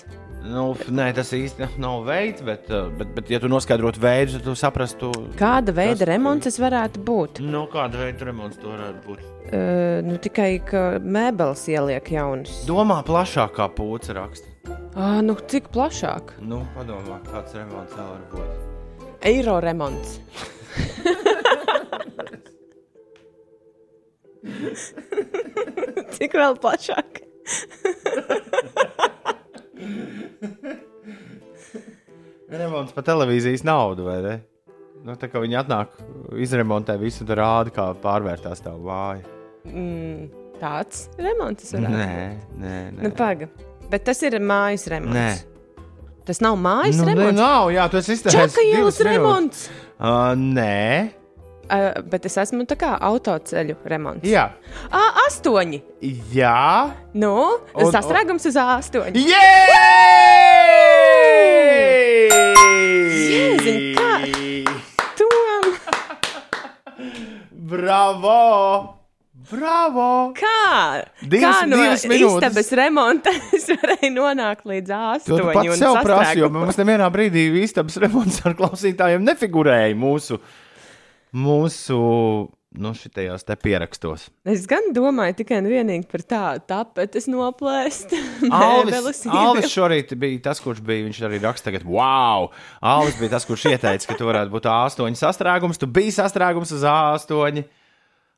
[0.48, 4.46] Nu, nē, tas īsti nav veids, bet, uh, bet, bet ja tu noskaidrotu veidu, tad
[4.48, 7.42] tu saprastu, Kāda veida Tas- remonts tas varētu būt?
[7.44, 9.26] nu, kāda veida remonts to varētu būt.
[9.48, 12.62] Uh, nu, tikai ka mēbeles ieliek jaunas.
[12.70, 14.48] Domā plašāk, kā pūcis raksta.
[14.96, 16.38] Ah, nu, cik plašāk?
[16.40, 18.50] Nu, padomā, kāds remonts vēl var būt.
[19.28, 20.20] Eiro remonts.
[26.18, 27.24] cik vēl plašāk?
[32.48, 34.36] Remonts par televīzijas naudu, vai ne?
[35.08, 35.94] Nu, tā kā viņi atnāk,
[36.44, 39.24] izremontē visu, tur rāda, kā pārvērtās tā vāja.
[39.68, 42.00] Mm, Tāds remonts varētu būt.
[42.02, 42.24] Nē,
[42.64, 43.04] nē, nē.
[43.06, 43.46] Nu, paga.
[43.92, 45.14] Bet tas ir mājas remonts.
[45.14, 45.84] Nē.
[46.28, 47.38] Tas nav mājas Nu, remonts.
[47.38, 48.40] nav, jā, tu esi izteicis.
[48.56, 49.68] Čaka ielas remonts.
[49.98, 51.14] Uh, nē,
[51.68, 54.24] Uh, bet es esmu tā kā autoceļu remonts.
[54.24, 54.46] jā.
[54.88, 55.82] À, astoņi.
[56.32, 56.94] Jā.
[57.14, 59.12] Nu, Un- sastrēgums uz A8.
[63.28, 64.18] Jēziņ, kā-
[65.20, 65.66] Tom,
[67.52, 68.94] Bravo!
[69.52, 70.34] Bravo!
[70.36, 71.04] kā?
[71.24, 75.28] Divas- kā no istabas remonta es varēju nonākt līdz A8?
[75.28, 79.96] To tu pats un sev prasi, jo mums nevienā brīdī istabas remonts ar klausītājiem nefigurēja
[79.96, 80.66] mūsu, mūsu
[82.78, 84.28] nu, šitajos te pierakstos.
[84.48, 88.14] Es gan domāju tikai un vienīgi par tādu tapetes noplēst.
[88.52, 91.06] Alvis, Alvis šorīt bija tas, kurš bija.
[91.08, 95.18] Viņš arī raksta, ka, wow, Alvis bija tas, kurš ieteica, ka tu varētu būt A8
[95.20, 95.82] sastrēgums.
[95.82, 97.66] Tu biji sastrēgums uz A8.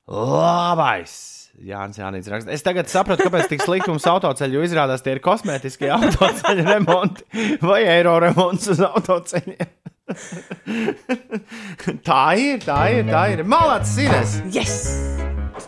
[0.09, 1.19] Labais!
[1.59, 2.53] Jānis Jānis raksta.
[2.55, 7.43] Es tagad sapratu, kāpēc tik slikti mums autoceļi, jo izrādās tie ir kosmētiskie autoceļu remonti
[7.65, 9.78] vai eiro remonts uz autoceļiem.
[12.09, 13.43] tā ir, tā ir, tā ir.
[13.47, 14.39] Malāts, Sines!
[14.53, 14.77] Yes!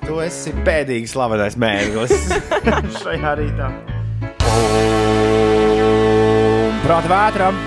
[0.02, 2.14] Tu esi pēdīgi slavenais mērķis
[3.04, 3.68] šajā rītā.
[6.82, 7.60] Prāta vētram.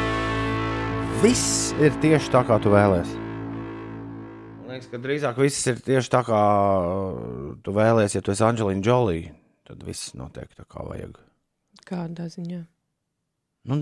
[1.22, 3.20] Viss ir tieši tā, kā tu vēlēsies.
[4.64, 6.42] Man liekas, ka drīzāk viss ir tieši tā, kā
[6.82, 8.18] uh, tu vēlēsies.
[8.18, 9.32] Ja tu esi Anģelīna Jolija,
[9.68, 11.14] tad viss notiek tā, kā vajag.
[11.87, 12.64] Kādā ziņā?
[13.64, 13.81] Nu,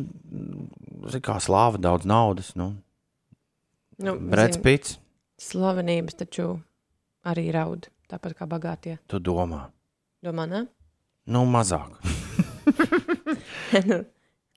[1.11, 2.55] zini, kā slāva, daudz naudas.
[2.59, 2.73] Nu,
[4.03, 4.97] Nu, zini, Pits,
[5.43, 6.47] Slavenības taču
[7.29, 8.97] arī raud, tāpat kā bagātie.
[9.07, 9.67] tu domā.
[10.25, 10.65] Domā, ne?
[11.27, 11.99] Nu, mazāk.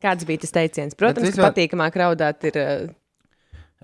[0.05, 0.95] Kāds bija tas teiciens?
[0.97, 2.93] Protams, ka patīkamāk raudāt ir uh,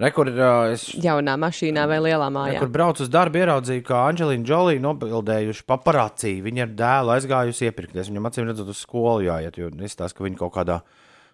[0.01, 2.61] Rekur, uh, es jaunā mašīnā vai lielā mājā.
[2.63, 6.45] Kur braucu uz darbu, ieraudzīju, ka Anģelīna Džolija nobildējuši paparāciju.
[6.47, 8.09] Viņa ar dēlu aizgājusi iepirkties.
[8.09, 10.77] Viņam acīm redzot, uz skolu jāiet, jo izstāsta, ka viņi kaut kādā,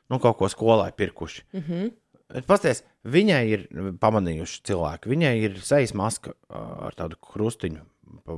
[0.10, 1.44] nu, kaut ko skolā ir pirkuši.
[1.54, 1.64] Mm.
[1.68, 2.44] -hmm.
[2.48, 3.62] Pasties, viņai ir
[4.04, 5.10] pamanījuši cilvēki.
[5.10, 7.80] Viņai ir sejas maska ar tādu krustiņu,
[8.26, 8.36] pa,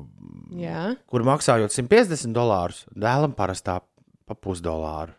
[0.54, 3.80] Jā, kur maksājot 150 dolārus, dēlam parastā
[4.26, 5.14] pa pusdolāru.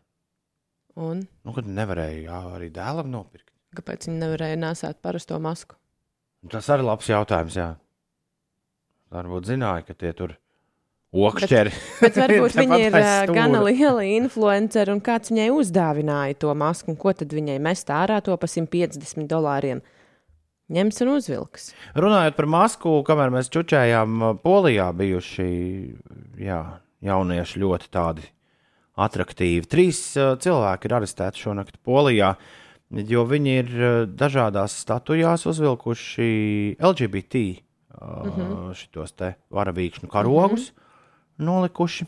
[0.96, 3.50] un Nu, kad nevarēja jā, arī dēlam nopirkt.
[3.76, 5.74] kāpēc viņi nevarēja nesāt parasto masku?
[6.48, 7.76] Tas arī labs jautājums, jā.
[9.10, 10.36] Varbūt zināja, ka tie tur
[11.10, 11.72] okšķeri.
[12.00, 13.34] Bet varbūt Tepat viņa ir stūra.
[13.34, 18.20] gana liela influenceri un kāds viņai uzdāvināja to masku, un ko tad viņai mest ārā
[18.24, 19.82] to pa 150 dolāriem.
[20.70, 21.72] Ņems un uzvilks.
[21.98, 25.46] Runājot par masku, kamēr mēs čučējām, Polijā bijuši
[26.38, 26.60] jā,
[27.02, 28.28] jaunieši ļoti tādi
[29.00, 29.66] attraktīvi.
[29.66, 32.36] Trīs uh, cilvēki ir arestēti šonakt Polijā,
[33.10, 36.30] jo viņi ir uh, dažādās statujās uzvilkuši
[36.78, 37.50] LGBT uh,
[37.98, 38.70] mm -hmm.
[38.78, 40.89] šitos te varavīkšņu karogus, mm -hmm.
[41.42, 42.06] Nolikuši.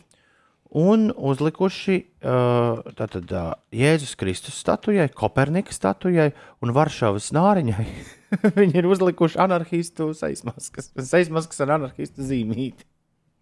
[0.73, 3.29] Un uzlikuši uh, tātad,
[3.77, 6.31] Jēzus Kristus statujai, Kopernika statujai
[6.65, 7.85] un Varšavas nāriņai.
[8.57, 12.87] Viņi ir uzlikuši anarchistu seismaskas, seismaskas ar anarchistu zīmīti.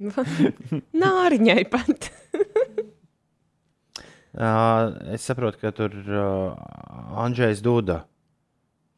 [1.06, 2.12] Nāriņai pat.
[4.32, 5.91] Es saprotu, ka tur
[7.19, 7.97] Andrzejs Duda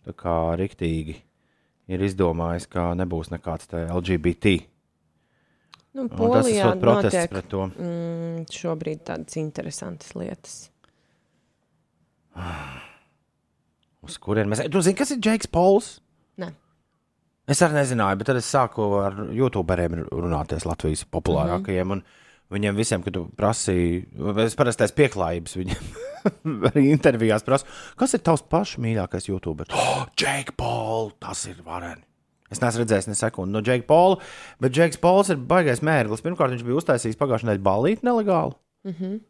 [0.05, 1.15] tā kā riktīgi
[1.89, 4.59] ir izdomājis, ka nebūs nekāds LGBT.
[5.93, 7.67] Nu, Un tas Polijā ir protests pret to.
[7.69, 10.55] mm, šobrīd tādas interesantas lietas.
[14.07, 14.73] Uz kurien mēs ejam?
[14.73, 15.91] Tu zini, kas ir Džeks Pols?
[16.41, 16.49] Nē.
[17.53, 21.87] Es arī nezināju, bet tad es sāku ar YouTuberiem runāties Latvijas populārākajiem.
[21.87, 22.21] Mm -hmm.
[22.53, 24.03] Viņiem visiem, kad tu prasīji,
[24.45, 25.83] es parasti esmu pieklājības viņiem.
[26.69, 27.65] arī intervijās prasu,
[27.97, 29.71] kas ir tavs pašs mīļākais YouTuber?
[29.73, 32.03] Oh, Jake Paul, tas ir vareni.
[32.53, 34.19] Es neesmu redzējis ne sekundi no Jake Paula,
[34.61, 36.23] bet Jake Pauls ir baigais mērķis.
[36.25, 38.57] Pirmkārt, viņš bija uztaisījis pagājušajā nedēļā balīti nelegāli.
[38.87, 39.21] Mm -hmm.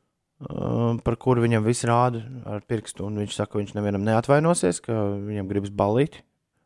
[0.44, 3.08] Uh, par kuru viņam viss rāda ar pirkstu.
[3.08, 4.92] Viņš saka, ka viņš nevienam neatvainosies, ka
[5.24, 6.20] viņam gribas balīt.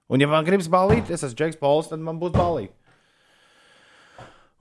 [0.10, 2.72] Un, ja man gribas balīt, es esmu Džeks Pauls, tad man būs balīt.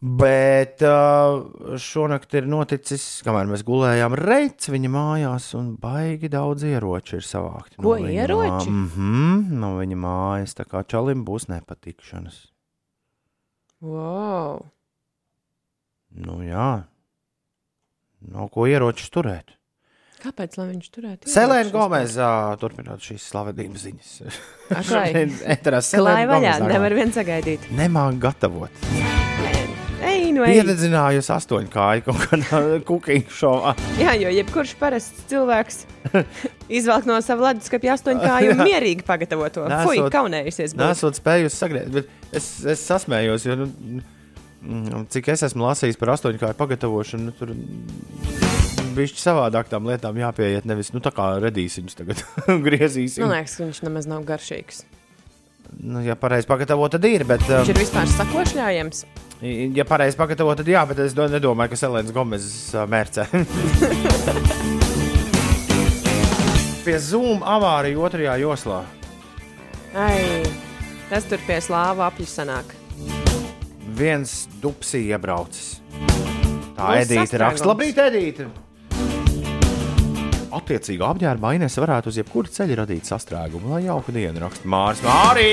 [0.01, 7.16] Bet uh, šonakt ir noticis, kamēr mēs gulējām reizes viņa mājās, un baigi daudz ieroču
[7.16, 7.79] ir savākti.
[7.81, 8.68] Ko viņa ieroči?
[8.68, 10.55] Mm -hmm, no viņa mājas.
[10.55, 12.47] Tā kā čalim būs nepatikšanas.
[13.81, 14.66] wow.
[16.16, 16.85] Nu jā,
[18.20, 19.53] no ko ieročus turēt.
[20.23, 21.29] Kāpēc lai viņš turētu?
[21.29, 24.41] Selēna ieročus Gomez uh, turpināt šīs slavenības ziņas.
[24.81, 25.12] Aklai.
[25.45, 27.68] Eterā Klāja vaļā, Gomez nevar vien sagaidīt.
[27.70, 29.16] Nemāk gatavot.
[30.45, 30.59] Ej, ej.
[30.61, 32.61] Piededzinājusi astoņu kāju kaut kādā
[32.91, 33.72] kukiņu šovā.
[34.01, 35.80] Jā, jo jebkurš parasts cilvēks
[36.80, 39.64] izvelk no sava leduskapja astoņkāju un mierīgi pagatavo to.
[39.70, 40.74] Nesot- Fui, kaunējusies.
[40.76, 40.82] būt.
[40.84, 43.70] Nesot spējusi sagriezt, bet es, es sasmējos, jo nu,
[44.66, 47.53] Mm, Cik es esmu lasījis par astoņkāju pagatavošanu, nu, tur
[48.97, 50.66] bija savādāk tām lietām jāpieiet.
[50.66, 52.22] Nevis nu, tā kā redīs viņus tagad
[52.66, 53.22] griezīsim.
[53.26, 54.80] Man liekas, ka viņš nemaz nav garšīgs.
[55.82, 57.26] Nu, ja pareizi pagatavo, tad ir.
[57.28, 59.05] Bet, Viņš um, ir vispār sakošļājams.
[59.43, 63.26] Ja pareizi pagatavo, tad jā, bet es do- nedomāju, ka Selēns Gomez uh, mērcē.
[66.87, 68.80] Pie Zoom avārija otrajā joslā.
[69.97, 70.43] Ai,
[71.11, 72.76] tas tur pie slāva apļu sanāk.
[73.97, 75.80] Viens dupsī iebraucis.
[76.76, 78.47] Tā Būs Edīte raksta, labrīt, Edīte!
[80.57, 85.03] Attiecīgi apģērba mainēs varētu uz jebkuru ceļu radīt sastrēgumu, lai jauku dienu raksta Māris.
[85.05, 85.51] Mārī!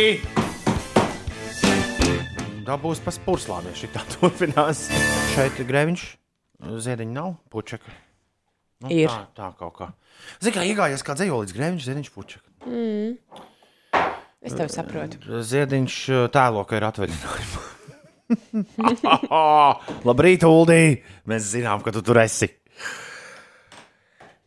[2.63, 4.85] Tā būs pa spurslām, ja šī tā turpinās.
[5.33, 6.03] Šeit greviņš,
[6.85, 7.91] ziediņš nav, pučeka.
[8.83, 9.11] Nu, Ir.
[9.11, 9.89] Tā, tā kaut kā.
[10.43, 12.47] Zini, kā iegājies kā dzējolīdz greviņš, ziediņš, pučeka.
[14.43, 15.19] Es tev saprotu.
[15.43, 17.63] Ziediņš uh, tēlo, ka ir atvaļinājumā.
[20.07, 20.81] Labrīt, Uldī!
[21.29, 22.49] Mēs zinām, ka tu tur esi.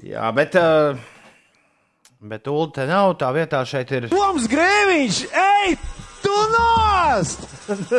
[0.04, 0.56] Jā, bet.
[0.60, 0.96] Uh,
[2.20, 3.14] bet Ulu te nav.
[3.20, 4.08] Tā vietā šeit ir.
[4.12, 5.20] Toms Grēviņš!
[5.32, 5.76] Ej,
[6.26, 7.46] tu nost!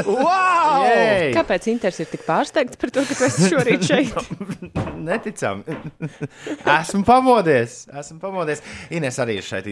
[0.06, 0.84] Wow!
[0.86, 1.34] Jej!
[1.36, 4.16] Kāpēc Inters ir tik pārsteigts par to, ka tu esi šorīt šeit?
[5.08, 5.78] Neticami.
[6.78, 7.86] esmu pamodies.
[7.92, 8.64] Esmu pamodies.
[8.94, 9.70] Ines arī ir šeit.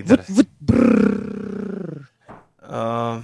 [2.66, 3.22] Uh,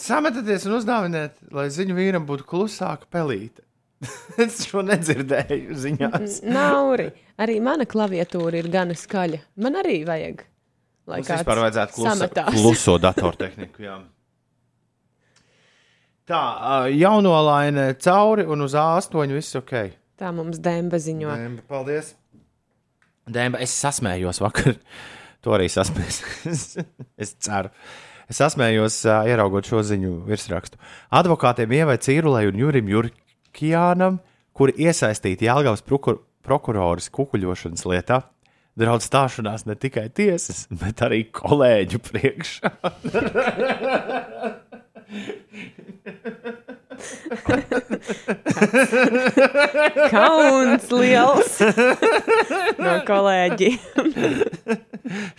[0.00, 3.66] sametieties un uzdāviniet, lai ziņu vīram būtu klusāka pelīte.
[4.44, 6.38] es šo nedzirdēju ziņās.
[6.48, 7.10] Nauri,
[7.40, 9.42] arī mana klaviatūra ir gana skaļa.
[9.60, 10.46] Man arī vajag.
[11.10, 13.82] Lai Mums vispār vajadzētu klusa, kluso datortehniku.
[13.84, 13.98] Jā.
[16.30, 19.72] Tā, ā, jaunolaine cauri un uz A8 viss ok.
[20.20, 21.32] Tā mums dēmba ziņo.
[21.34, 22.12] Dēmba, paldies.
[23.26, 24.76] Dēmba, es sasmējos vakar.
[25.42, 26.20] To arī sasmējos.
[27.24, 27.72] es ceru.
[28.30, 30.78] Es sasmējos, ā, ieraugot šo ziņu virsrakstu.
[31.18, 34.22] Advokātiem Ievai Cīrulai un Jurim Jurkijānam,
[34.54, 38.22] kuri iesaistīti Jālgavas prokur prokuroras kukuļošanas lietā,
[38.78, 42.76] draudz stāšanās ne tikai tiesas, bet arī kolēģu priekšā.
[50.10, 51.58] Kauns liels
[52.84, 53.78] no kolēģiem.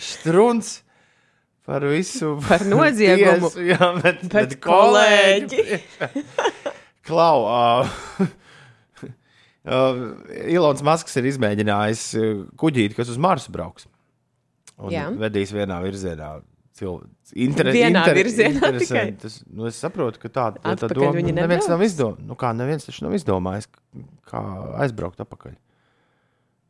[0.02, 0.82] Struns
[1.68, 2.34] par visu.
[2.50, 3.50] Par noziegumu.
[3.54, 5.62] Tiesu, jā, bet, Bet bet kolēģi.
[6.02, 6.24] kolēģi.
[7.08, 7.38] Klau.
[7.46, 7.88] Uh,
[9.66, 9.96] uh,
[10.52, 12.04] Ilons Masks ir izmēģinājis
[12.62, 13.84] kuģīti, kas uz Marsu brauks.
[14.82, 15.06] Un Jā.
[15.14, 16.30] vedīs vienā virzienā.
[16.82, 17.02] Cil...
[17.46, 17.70] Inter...
[17.76, 19.04] Vienā virzienā tikai?
[19.22, 22.26] Tas, nu, es saprotu, ka tā, tā, tā doma viņi neviens nav izdomājis.
[22.26, 23.70] Nu, kā neviens taču nav izdomājis,
[24.32, 24.42] kā
[24.82, 25.60] aizbraukt atpakaļ.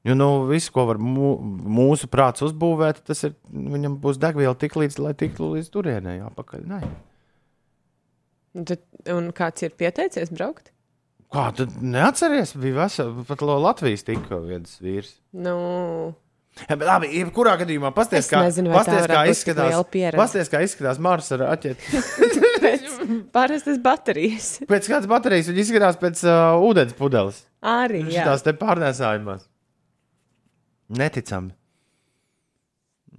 [0.09, 1.35] Jo nu, viss, ko var mū,
[1.77, 6.65] mūsu prāts uzbūvēt, tas ir, viņam būs degviela tik līdz, lai tiktu līdz turienei apakaļ.
[6.67, 6.81] Nē.
[8.57, 8.81] Un, tad,
[9.13, 10.73] un kāds ir pieteicies braukt?
[11.31, 12.57] Kā tu neatceries?
[12.59, 15.13] Bija vesela, pat no Latvijas tika viens vīrs.
[15.31, 15.53] Nu,
[16.67, 19.77] Ja, bet labi, jebkurā gadījumā pasties, Es kā, nezinu, pasties, kā izskatās.
[20.19, 22.01] Pasties, kā izskatās Marsa raķete.
[23.35, 24.49] parastas baterijas.
[24.69, 27.39] Pēc kādas baterijas viņa izskatās pēc uh, ūdens pudeles.
[27.63, 28.03] Arī.
[28.13, 29.47] Tās te pārnēsājumās.
[30.99, 31.55] Neticami.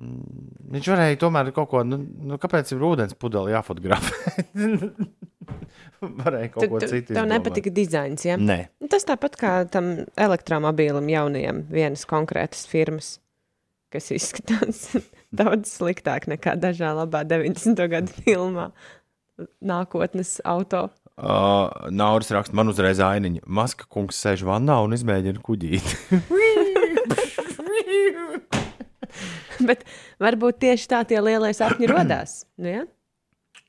[0.03, 4.45] Mm, Viņš varēja tomēr kaut ko, nu, nu kāpēc ir ūdens pudele jāfotografē?
[6.23, 7.15] varēja kaut Tu, ko tu, citu.
[7.17, 8.37] tev nepatika dizains, ja?
[8.41, 8.59] Nē.
[8.83, 13.15] Nu, Tas tāpat kā tam elektromobīlim jaunajam vienas konkrētas firmas,
[13.93, 14.83] kas izskatās
[15.41, 17.85] daudz sliktāk nekā dažā labā 90.
[17.93, 18.71] gadu filmā.
[19.65, 20.87] Nākotnes auto.
[21.13, 23.43] Uh, Nauris raksta man uzreiz ainiņu.
[23.47, 25.93] Maska kungs sēž vannā un izmēģina kuģīt.
[29.63, 29.85] Bet
[30.23, 32.31] varbūt tieši tā tie lielie sapņi radās.
[32.61, 32.83] Nu, ja?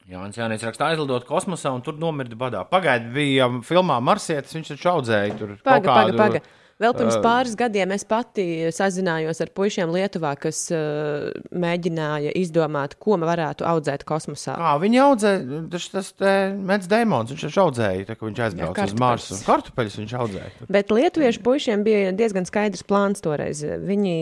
[0.10, 2.64] Jānis Jānis raksta aizlidot kosmosā un tur nomirta badā.
[2.68, 6.40] Pagaidā bija um, filmā Marsietis, viņš taču audzēja tur kaut Paga, paga, kādu- paga.
[6.82, 13.20] Vēl pirms pāris gadiem es pati sazinājos ar puišiem Lietuvā, kas uh, mēģināja izdomāt, ko
[13.22, 14.56] varētu audzēt kosmosā.
[14.58, 16.12] Kā viņi audzēja, tas, tas
[16.58, 18.96] Mets Dēmons, viņš taču audzēja, tā, viņš aizbrauca uz.
[19.04, 19.40] Marsu.
[19.46, 20.70] Kartupeļus viņš audzēja.
[20.74, 23.62] Bet lietuviešu puišiem bija diezgan skaidrs plāns toreiz.
[23.64, 24.18] Viņi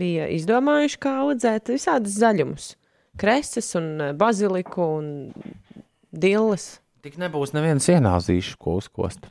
[0.00, 2.72] bija izdomājuši, kā audzēt visādus zaļumus.
[3.20, 5.10] Kreses un baziliku un
[6.10, 6.78] dillas.
[7.04, 9.28] Tik nebūs nevienas ienāzīšu, ko uzkost.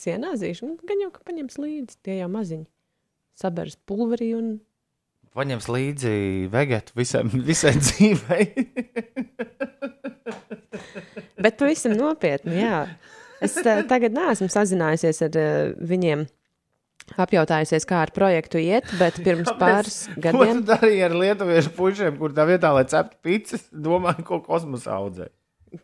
[0.00, 2.66] Sienāzīšu, nu, gan jau, ka paņems līdzi, tie jau maziņi.
[3.40, 4.58] Sabers pulverī un
[5.30, 6.12] Paņems līdzi
[6.50, 8.46] vegetu visai, visai dzīvei.
[11.44, 12.80] Bet pavisam nopietni, jā.
[13.40, 16.26] Es uh, tagad neesmu sazinājusies ar uh, viņiem,
[17.22, 20.64] apjautājusies, kā ar projektu iet, bet pirms pāris Ko tu gadiem.
[20.68, 25.30] darīji ar lietuviešu pušiem, kur tā vietā, lai ceptu pīcis, domāju, ko kosmosā audzē?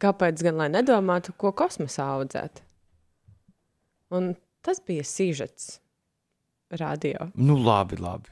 [0.02, 2.65] Kāpēc gan lai nedomātu, ko kosmosā audzēt?
[4.14, 5.80] Un tas bija sižets
[6.70, 7.30] radio.
[7.34, 8.30] Nu, labi, labi.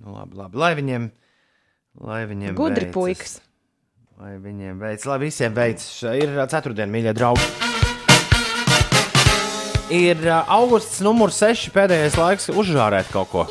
[0.00, 0.56] Nu, labi, labi.
[0.60, 1.10] Lai viņiem,
[2.04, 2.94] lai viņiem gudri veicas.
[2.94, 3.40] puikas.
[4.20, 5.88] Lai viņiem veicas, lai visiem veicas.
[6.04, 7.48] Ir uh, ceturtdiena, mīļie draugi.
[9.90, 13.46] Ir uh, augusts numurs 6 pēdējais laiks uzžārēt kaut ko.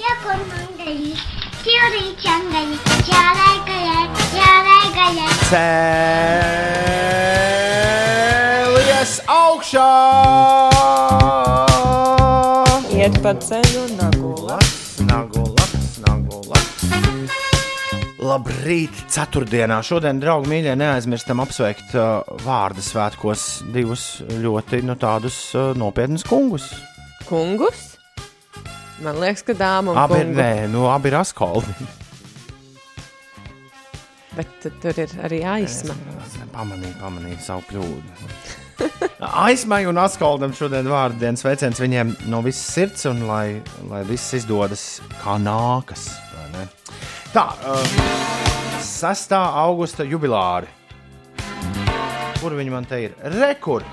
[7.90, 10.79] Cēlies augšā!
[13.30, 14.56] Iet pa ceļu un nagulā.
[15.06, 16.86] Nagulaks, nagulaks.
[18.26, 19.76] Labrīt, ceturtdienā.
[19.86, 26.72] Šodien, draugi, mīļie, neaizmirstam apsveikt uh, vārdu svētkos divus ļoti nu, tādus uh, nopietnus kungus.
[27.28, 27.84] Kungus?
[29.06, 30.40] Man liekas, ka dāma un Abi ir, kungu.
[30.42, 31.76] nē, nu, abi ir askoldi.
[34.40, 35.94] Bet tur ir arī aizsma.
[36.58, 38.69] Pamanīju, pamanīju savu kļūdu.
[39.20, 43.60] Aizmai un askoldam šodien vārdu dienas sveiciens viņiem no visas sirds un lai,
[43.92, 44.88] lai viss izdodas
[45.22, 46.10] kā nākas.
[47.30, 48.40] Tā, uh,
[48.82, 49.36] 6.
[49.38, 50.72] augusta jubilāri.
[52.40, 53.18] Kur viņi man te ir?
[53.36, 53.84] Rekur!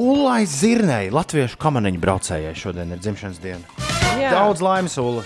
[0.00, 3.86] Ulai Zirnei, latviešu kamaniņu braucējai šodien ir dzimšanas diena.
[4.18, 4.32] Jā.
[4.32, 5.22] Daudz laimes, Ulu!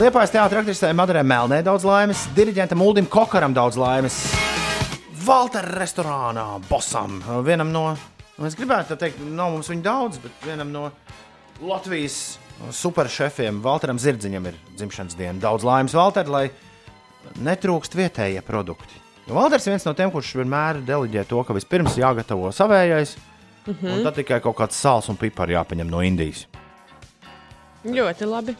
[0.00, 4.16] Liepais teātris aktrisē Madarē Melnē daudz laimes, diriģentam Uldim Kokaram daudz laimes,
[5.24, 7.84] Valtera restorānā Bosam, vienam no,
[8.36, 10.82] nu, es gribētu teikt, nav mums viņu daudz, bet vienam no
[11.64, 12.36] Latvijas
[12.74, 15.38] superšefiem, Valteram Zirdziņam ir dzimšanas diena.
[15.40, 16.48] Daudz laimes, Valter, lai
[17.40, 19.00] netrūkst vietējie produkti.
[19.24, 23.16] Jo Valters ir viens no tiem, kurš vienmēr deliģē to, ka vispirms jāgatavo savējais,
[23.64, 23.94] mm -hmm.
[23.94, 26.44] un tad tikai kaut kāds sāls un pipars jāpaņem no Indijas.
[27.84, 28.56] Ļoti labi.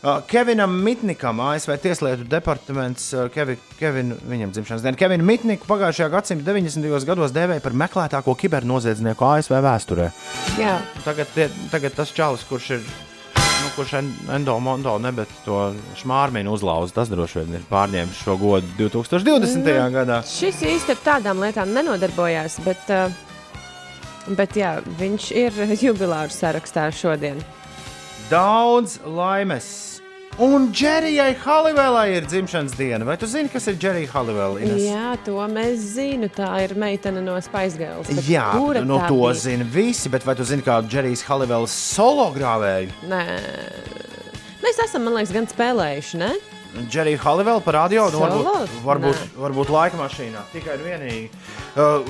[0.00, 4.96] Uh, Kevinam Mitnikam, ASV Tieslietu departaments, uh, Kevi, Kevin, viņam dzimšanas diena.
[4.96, 7.04] Kevinu Mitniku pagājušajā gadsimta 90.
[7.04, 10.06] gados dēvēja par meklētāko kibernoziedznieku ASV vēsturē.
[10.56, 10.78] Jā.
[11.04, 12.86] Tagad, tie, tagad tas čalis, kurš ir.
[13.60, 18.22] Nu, kurš en- endo mondo, ne, bet to šmārmīnu uzlauza, tas droši vien ir pārņēmis
[18.24, 19.68] šo godu 2020.
[19.68, 19.90] Nu.
[19.98, 20.22] gadā.
[20.24, 23.12] Šis īsti ar tādām lietām nenodarbojās, bet, uh,
[24.32, 27.44] bet jā, viņš ir jubilāru sarakstā šodien.
[28.32, 29.89] Daudz laimes!
[30.38, 33.04] Un Džerijai Halivelai ir dzimšanas diena.
[33.04, 34.60] Vai tu zini, kas ir Džerija Halivela?
[34.62, 34.82] Ines?
[34.86, 36.30] Jā, to mēs zinām.
[36.32, 38.08] Tā ir meitene no Spaisgales.
[38.08, 38.46] bet Jā,
[38.86, 39.34] no to bija?
[39.34, 42.88] zina visi, bet vai tu zini, kā Džerijs Halivelas solo grāvēju?
[43.10, 43.22] Nē,
[44.62, 46.32] mēs esam, man liekas, gan spēlējuši, ne?
[46.88, 50.44] Džerija Halivela parādīja, nu, varbūt, varbūt, varbūt laika mašīnā.
[50.54, 51.30] Tikai un vienīgi.
[51.74, 52.06] Uh,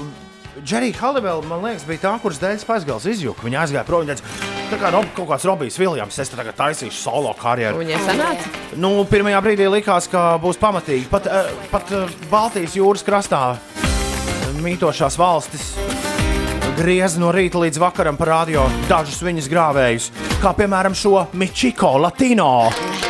[0.64, 3.44] Džerija Halivela, man liekas, bija tā, kuras dēļ Spaisgals izjuka.
[3.46, 4.26] Viņa aizgāja prom un teica,
[4.70, 7.80] tā kā Rob, kaut kāds Robijs Viljams, es tagad taisīšu solo karjeru.
[7.80, 8.54] Viņai sanāca.
[8.80, 11.08] Nu, pirmajā brīdī likās, ka būs pamatīgi.
[11.12, 13.44] Pat, eh, pat eh, Baltijas jūras krastā
[14.60, 15.72] mītošās valstis
[16.80, 23.09] griez no rīta līdz vakaram parādīja dažus viņas grāvējus, kā piemēram šo Michiko Latino.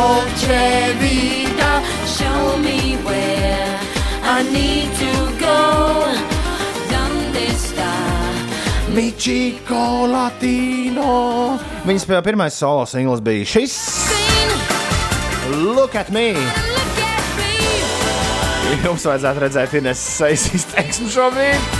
[0.00, 1.72] Dolce vita.
[2.06, 3.78] Show me where
[4.24, 5.58] I need to go.
[8.90, 11.58] Michiko Latino.
[11.86, 13.76] Viņas pie- pirmais solo singls bija šis.
[15.50, 16.32] Look at me!
[16.34, 17.54] Look at me.
[18.84, 21.70] Jums vajadzētu redzēt, sejas izteiksmi šobrīd.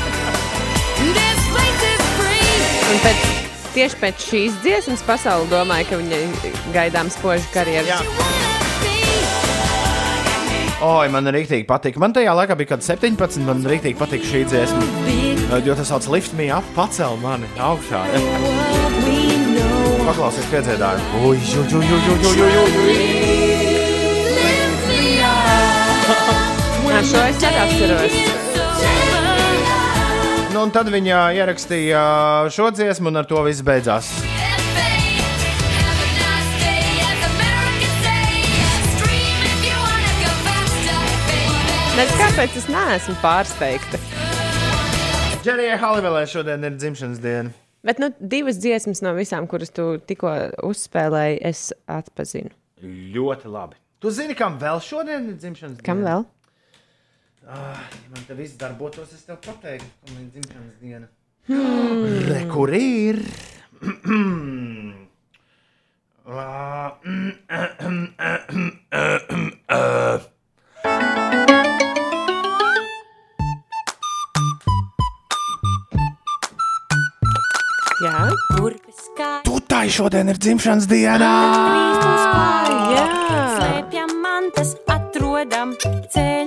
[1.00, 2.94] This place is free.
[2.94, 3.29] Un pēc,
[3.74, 8.04] tieši pēc šīs dziesmas pasaule domāja, ka viņai gaidām spoža karjeras.
[10.80, 11.98] Oi, man ir rīktīgi patīk.
[12.00, 14.84] Man tajā laikā bija kaut kāds 17, man ir rīktīgi patīk šī dziesma.
[15.66, 18.00] Jo tas sauc lift me up, pacel mani augšā.
[20.06, 21.24] Paklausies piedziedājumu.
[21.28, 22.46] Ui, jū, jū, jū, jū, jū, jū,
[22.88, 22.94] jū.
[26.88, 28.49] Nā, šo es neatceros.
[30.51, 32.01] Nu, un tad viņa ierakstīja
[32.51, 34.11] šo dziesmu, un ar to viss beidzās.
[41.98, 43.98] Nezinu, kāpēc es neesmu pārsteigta.
[45.44, 47.53] Džerijai Halivelē šodien ir dzimšanas diena.
[47.84, 50.32] Bet nu, divas dziesmas no visām, kuras tu tikko
[50.68, 52.53] uzspēlēji, es atpazinu.
[53.16, 53.76] Ļoti labi.
[54.01, 56.11] Tu zini, kam vēl šodien ir dzimšanas Kam diena?
[56.14, 56.26] vēl?
[57.49, 61.07] Ah, ja man te viss darbotos, es tev pateiktu, ka man ir dzimšanas diena.
[61.49, 62.28] Hmm.
[62.28, 63.22] Re, kur ir?
[78.01, 78.20] Jā,
[78.57, 81.32] Kurpes kā Tu tai šodien ir dzimšanas diena!
[82.93, 83.09] Jā.
[83.57, 85.74] Slēpjam man mantas atrodam.
[85.80, 86.39] Ne,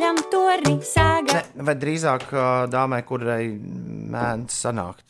[1.67, 2.25] vai drīzāk
[2.73, 5.05] dāmai, kurai mēnesis sanākt,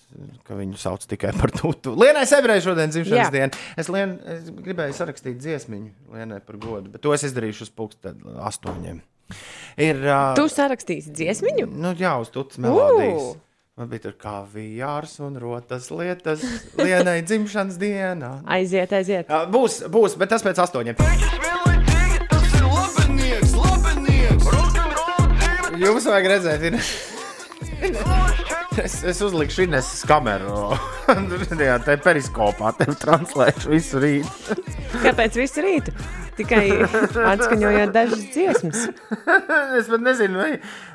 [0.48, 1.96] ka viņu sauc tikai par tūtu.
[2.00, 2.94] Lienai Sebrei šodien Jā.
[2.98, 3.64] dzimšanas diena.
[3.80, 8.22] Es, lien, es gribēju sarakstīt dziesmiņu Lienai par godu, bet to es izdarīšu uz pulksten
[8.50, 9.02] astoņiem.
[9.82, 11.70] Ir, uh, Tu sarakstīsi dziesmiņu?
[11.74, 13.34] nu, jā, uz tūtas melodijas.
[13.74, 16.44] Man bija tur kā vijārs un rotas lietas
[16.78, 18.36] Lienai dzimšanas dienā.
[18.46, 19.32] Aiziet, aiziet.
[19.34, 21.73] Ā, Būs, būs, bet tas pēc astoņiem.
[25.84, 26.76] Jums vajag redzēt, ir.
[28.80, 30.78] Es, es uzlikšu Ineses kameru.
[31.60, 32.72] Jā, tā ir periskopā.
[32.78, 34.56] Tev translēšu visu rītu.
[35.04, 35.92] Kāpēc visu rītu?
[36.38, 36.64] Tikai
[37.34, 38.80] atskaņojot dažas dziesmas.
[39.78, 40.54] Es pat nezinu, vai,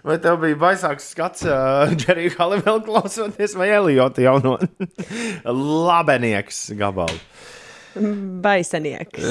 [0.08, 1.52] vai tev bija baisāks skats uh,
[1.92, 4.52] Džerija Halivela klausoties vai Elijota jauno
[5.44, 7.18] labenieks gabalu.
[8.42, 9.22] Baisanieks.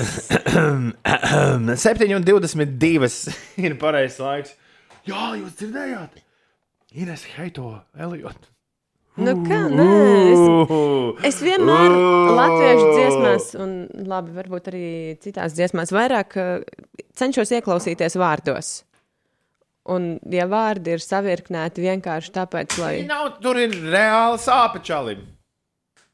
[0.53, 3.36] 7,22
[3.66, 4.51] ir pareizais laiks.
[5.08, 6.22] Jā, jūs dzirdējāt?
[6.97, 8.49] Ines heito Elijot.
[9.18, 9.64] Nu, kā?
[9.74, 9.86] Nē,
[10.30, 10.41] es,
[11.32, 11.93] es vienmēr
[12.38, 13.72] latviešu dziesmās, un
[14.05, 14.89] labi, varbūt arī
[15.24, 16.51] citās dziesmās, vairāk eh,
[17.18, 18.74] cenšos ieklausīties vārdos.
[19.89, 22.93] Un, ja vārdi ir savirknēti vienkārši tāpēc, lai.
[23.08, 25.24] Nav, tur ir reāli sāpe čalim.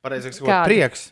[0.06, 1.10] Pareizāk sakot, prieks.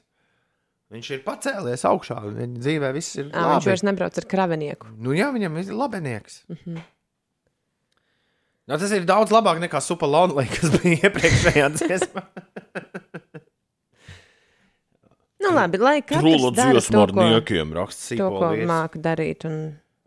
[0.91, 2.19] Viņš ir pacēlies augšā.
[2.27, 4.91] Viņa dzīvē viss ir Ā, viņš vairs nebrauc ar kravenieku.
[4.99, 6.41] Nu, jā, viņam ir labenieks.
[6.51, 6.57] Mm.
[6.61, 6.81] -hmm.
[8.67, 12.25] Nu, tas ir daudz labāk nekā Superlonlī, kas bija iepriekšējā dziesmā.
[15.41, 19.47] Nu, labi, lai katrs dara to, ko, raksts to, ko māca darīt.
[19.49, 19.55] Un...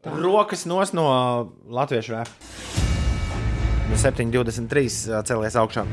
[0.04, 1.08] Rokas nos no
[1.74, 2.84] latviešu rēpa.
[3.94, 5.84] 7,23 cēlies augšā.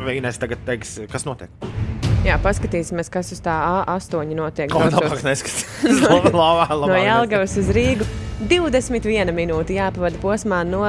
[0.00, 1.52] Viņas tagad teiks, kas notiek.
[2.24, 3.54] Jā, paskatīsimies, kas uz tā
[3.88, 4.68] A8 notiek.
[4.68, 5.64] Ko braucot labāk neskatās?
[6.04, 8.08] Labāk, no labāk Jālgavas uz Rīgu.
[8.50, 10.84] 21 minūte jāpavada posmā no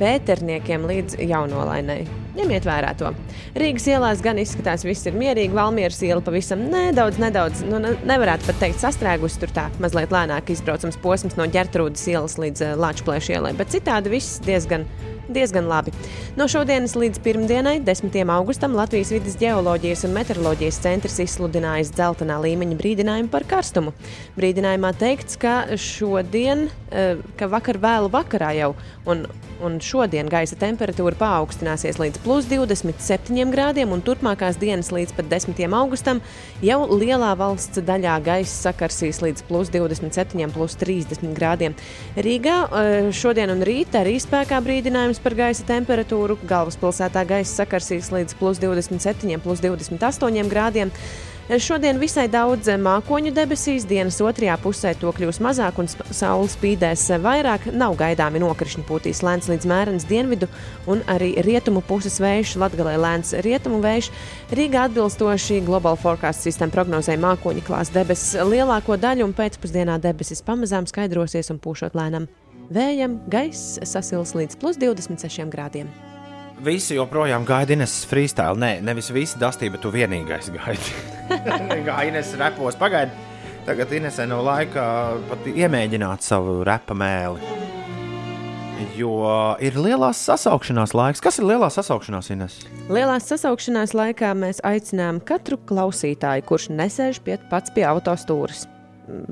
[0.00, 2.02] pēterniekiem līdz jaunolainai.
[2.36, 3.10] Ņemiet vērā to.
[3.58, 5.54] Rīgas ielās gan izskatās, viss ir mierīgi.
[5.56, 10.52] Valmieras iela pavisam nedaudz, nedaudz, nu, ne- nevarētu pat teikt, sastrēgusi tur tā mazliet lēnāk
[10.54, 13.54] izbraucams posms no ģertrūdas ielas līdz uh, Lāčplēša ielai.
[13.58, 14.86] Bet citādi viss diezgan.
[15.30, 15.92] Diezgan labi.
[16.34, 18.16] No šodienas līdz pirmdienai, 10.
[18.34, 23.92] augustam, Latvijas vidas geoloģijas un meteoroloģijas centrs izsludinājis dzeltenā līmeņa brīdinājumu par karstumu.
[24.34, 28.72] Brīdinājumā teikts, ka šodien, eh, ka vakar vēlu vakarā jau
[29.06, 29.22] un,
[29.62, 35.60] un šodien gaisa temperatūra paaugstināsies līdz plus 27 grādiem, un turpmākās dienas līdz pat 10.
[35.76, 36.20] augustam
[36.64, 41.76] jau lielā valsts daļā gaisa sakarsīs līdz plus 27, plus 30 grādiem.
[42.16, 46.38] Rīgā eh, šodien un rīt arī spēkā brīdinājums par gaisa temperatūru.
[46.50, 50.94] Galvaspilsētā gaisa sakarsīs līdz plus 27, plus 28 grādiem.
[51.58, 57.64] Šodien visai daudz mākoņu debesīs, dienas otrajā pusē to kļūs mazāk un saule spīdēs vairāk.
[57.74, 60.46] Nav gaidāmi nokrišņi pūtīs lēns līdz mērens dienvidu
[60.86, 64.12] un arī rietumu puses vējš, latgalē lēns rietumu vējš.
[64.54, 70.86] Rīgā atbilstoši Global Forecast sistēma prognozēja mākoņu klās debesis lielāko daļu un pēcpusdienā debesis pamazām
[70.86, 72.30] skaidrosies un pūšot lēnam.
[72.70, 75.90] Vējam gaiss sasils līdz plus 26 grādiem.
[76.64, 78.58] Visi joprojām gaida Ineses freestyle.
[78.60, 80.94] Nē, nevis visi dastīja, bet tu vienīgais gaidi.
[81.88, 83.14] Kā Ines repos pagaidi.
[83.64, 84.84] Tagad Inesē nav laika
[85.30, 87.40] pat iemēģināt savu repa mēli.
[88.96, 89.12] Jo
[89.60, 91.20] ir lielās sasaukšanās laiks.
[91.24, 92.58] Kas ir lielās sasaukšanās, Ines?
[92.92, 98.66] Lielās sasaukšanās laikā mēs aicinām katru klausītāju, kurš nesēž pie, pats pie autostūras.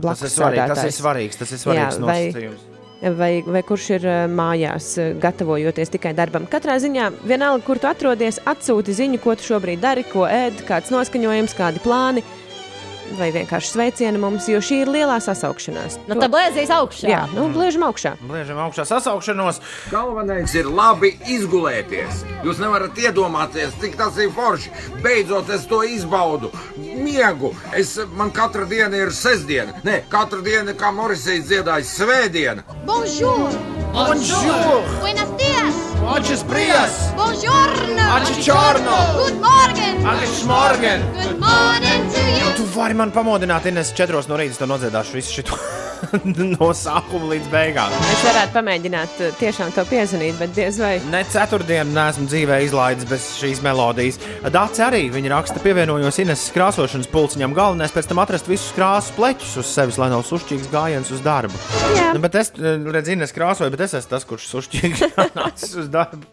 [0.04, 0.68] Tas ir svarīgi.
[0.74, 1.40] Tas ir svarīgs.
[1.40, 2.67] Tas ir svarīgs Jā, vai- nosacījums.
[2.98, 6.48] Vai, vai kurš ir eh, mājās, eh, gatavojoties tikai darbam.
[6.50, 10.90] Katrā ziņā, vienalga, kur tu atrodies, atsūti ziņu, ko tu šobrīd dari, ko ēd, kāds
[10.90, 12.24] noskaņojums, kādi plāni,
[13.18, 15.98] vai vienkārši sveicieni mums, jo šī ir lielā sasaukšanās.
[16.08, 17.08] Nu, tad blēzīs augšā.
[17.10, 18.16] Jā, nu, bliežam augšā.
[18.28, 19.60] Bliežam augšā sasaukšanos.
[19.92, 22.24] Galvenais ir labi izgulēties.
[22.46, 24.74] Jūs nevarat iedomāties, cik tas ir forši.
[25.04, 26.52] Beidzot, es to izbaudu.
[26.76, 27.54] Miegu.
[27.76, 29.78] Es, man katra diena ir sestdiena.
[29.86, 32.66] Nē, katra diena, kā Morisijas dziedāja, svētdiena.
[32.86, 33.48] Bonjour.
[33.94, 34.82] Bonjour.
[35.00, 35.74] Buenos días.
[36.02, 36.92] Noches frías.
[37.16, 38.04] Buongiorno.
[38.16, 38.96] Ačičorno.
[39.18, 40.06] Good morning.
[40.06, 41.00] Ačičmorgen.
[41.22, 42.54] Good morning to you.
[42.56, 44.58] Tu vari man pamodināt, Ines, četros no rīta.
[44.58, 45.58] To nodziedāšu visu šo
[46.54, 47.94] no sākuma līdz beigām.
[48.12, 50.96] Es varētu pamēģināt eh, tiešām to piezvanīt, bet diez vai.
[51.12, 54.20] Ne ceturtdienu neesmu dzīvē izlaidis bez šīs melodijas.
[54.54, 57.56] Dācis arī viņa raksta, pievienojos Ineses krāsošanas pulciņam.
[57.56, 61.58] Galvenais pēc tam atrast visus krāsas pleķus uz sevis, lai nav sušķīgs gājiens uz darbu.
[61.96, 62.12] Jā.
[62.16, 66.26] Nu, bet es redzu, Ines krāsoju, bet es esmu tas, kurš sušķīgi nācis uz darbu.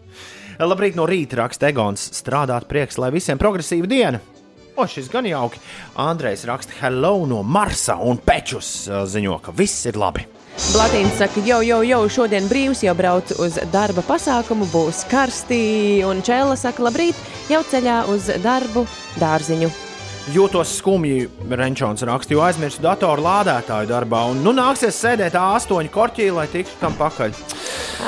[0.66, 2.10] Labrīt no rīta raksta Egons.
[2.16, 4.24] Strādāt prieks, lai visiem progresīva diena.
[4.76, 5.60] O, šis gan jauki.
[5.96, 10.26] Andrejs raksta, hello no Marsa un Pečus uh, ziņo, ka viss ir labi.
[10.72, 16.04] Blatīns saka, jau, jau, jau, šodien brīvs, jau braucu uz darba pasākumu, būs karstī.
[16.08, 17.20] Un Čēla saka, labrīt,
[17.52, 18.88] jau ceļā uz darbu
[19.20, 19.85] dārziņu.
[20.34, 24.24] Jūtos skumji, Renčons raksta, jo aizmirsu datoru lādētāju darbā.
[24.32, 27.36] Un nu nāksies sēdēt A8 korķī, lai tiktu tam pakaļ.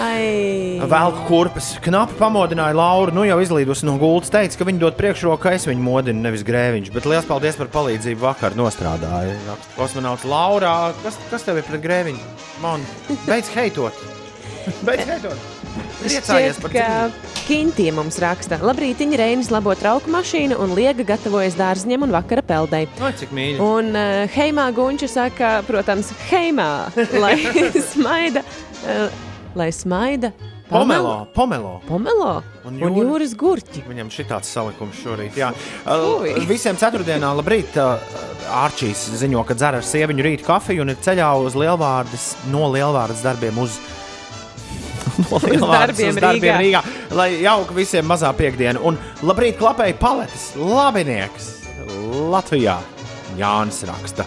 [0.01, 1.75] Ai, Velku kurpes.
[1.85, 4.33] Knapi pamodināja Lauru, nu jau izlīdus no gultas.
[4.33, 6.89] Teica, ka viņi dod priekšroku, ka es viņu modinu, nevis grēviņš.
[6.95, 9.37] Bet liels paldies par palīdzību vakar nostrādāju.
[9.51, 12.33] Raksta Kosmonauts Laurā, kas, kas tev ir pret grēviņu?
[12.65, 12.85] Man,
[13.29, 14.05] beidz heitot!
[14.87, 15.56] beidz heitot!
[16.01, 17.35] Priecājies par dzīvi!
[17.47, 22.87] Kintie mums raksta, labrīt, Reinis labo trauku mašīnu un liega gatavojas dārzņiem un vakara peldei.
[22.99, 23.59] Ai, cik mīļi!
[23.63, 26.89] Un uh, Heimā Gunča saka, protams, Heimā,
[27.23, 27.35] lai
[27.93, 28.43] smaida,
[28.83, 29.07] uh,
[29.55, 30.33] lai smaida.
[30.67, 31.77] Pomelo, pomelo!
[31.87, 32.31] Pomelo
[32.67, 33.85] Un jūra- un jūras gurķi.
[33.87, 35.37] Viņam šī tāds salikums šorīt.
[35.39, 35.53] Jā.
[35.87, 36.33] Ui.
[36.35, 37.95] Uh, Visiem ceturtdienā, labrīt, uh,
[38.65, 43.23] Arčīs ziņo, ka dzer ar sieviņu rītu kafiju un ir ceļā uz Lielvārdas, no Lielvārdas
[43.23, 43.79] darbiem uz.
[43.79, 43.95] No
[45.47, 46.81] Lielvārdas darbiem uz darbiem Rīgā.
[46.83, 47.15] Rīgā.
[47.17, 48.81] Lai jauka visiem mazā piekdiena.
[48.83, 51.53] Un labrīt, klapēji paletes, labinieks
[52.31, 52.79] Latvijā.
[53.37, 54.25] Jānis raksta.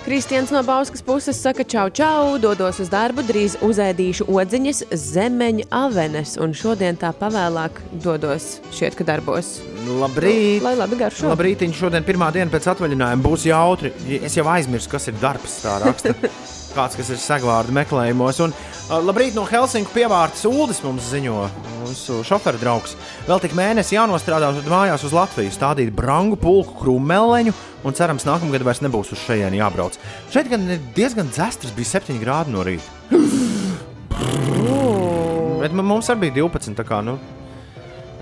[0.00, 6.32] Kristians no Bauskas puses saka, čau, čau, dodos uz darbu, drīz uzēdīšu odziņas, zemeņa avenes,
[6.40, 9.58] un šodien tā pavēlāk dodos šeit, ka darbos.
[10.00, 10.64] Labrīt!
[10.64, 11.28] Lai labi garšo.
[11.30, 13.92] Labrīt, šodien pirmā diena pēc atvaļinājuma būs jautri.
[14.22, 15.60] Es jau aizmirsu, kas ir darbs.
[15.66, 16.16] Tā raksta
[16.76, 18.40] kāds, kas ir segvārdu meklējumos.
[18.44, 21.40] Un, uh, labrīt, no Helsinku pievārtas Uldis mums ziņo.
[21.80, 22.96] Mūsu šoferu draugs.
[23.28, 27.56] Vēl tik mēnesi jānostrādā, tad mājās uz Latviju stādīt brangu pulku krūmeleņu.
[27.88, 29.96] Un cerams, nākamgad vairs nebūs uz šejienu jābrauc.
[30.32, 32.88] Šeit gan diezgan dzestras, bija 7 grādi no rīta.
[35.60, 36.76] Bet mums arī bija 12.
[36.76, 37.18] tā Kā, nu,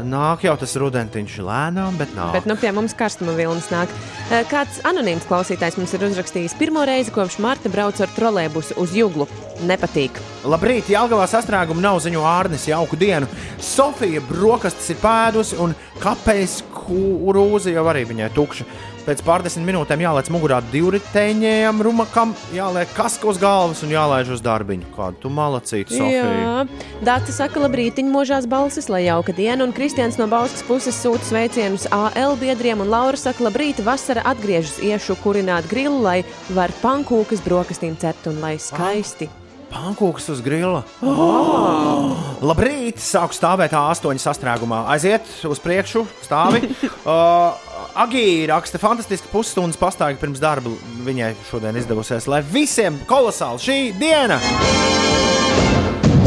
[0.05, 2.33] nāk jau tas rudentiņš lēnām, bet nāk.
[2.37, 3.93] Bet nu, pie mums karstuma vilnis nāk.
[4.29, 8.95] Eh, Kāds anonīms klausītājs mums ir uzrakstījis, pirmo reizi kopš marta braucu ar trolēbusu uz
[8.97, 9.29] Juglu.
[9.69, 10.21] Nepatīk.
[10.47, 13.27] Labrīt, Jālgavā sastrēguma nav ziņo Ārnis, jauku dienu.
[13.59, 18.69] Sofija brokastis ir pēdus un kāpēc kurūza jau arī viņai tukša.
[19.09, 24.91] Pēc pārdesmit minūtēm jālaic mugurā divriteņiem, rumakam, jāliek kaska uz galvas un jālaiž uz darbiņu.
[24.93, 26.27] Kādu tu malacītu, Sofija?
[26.29, 29.65] Jā, Dārta saka, labrīt, mūžās balsis, lai jauka diena.
[29.65, 32.85] Un Kristians no Bauskas puses sūta sveicienus AL biedriem.
[32.85, 36.21] Un Laura saka, labrīt, vasara atgriežas iešu kurināt grilu, lai
[36.53, 39.33] var pankūkas brokastīm cept un lai skaisti.
[39.69, 40.81] Pankūks uz grila.
[41.05, 42.15] Oh!
[42.41, 44.85] Labrīt, sāku stāvēt A8 sastrēgumā.
[44.95, 46.63] Aiziet uz priekšu, stāvi.
[47.05, 47.67] uh,
[47.99, 50.73] Agī raksta fantastiski pusstundas pastāvīgi pirms darba.
[51.05, 54.41] Viņai šodien izdevusies, lai visiem kolosāli šī diena!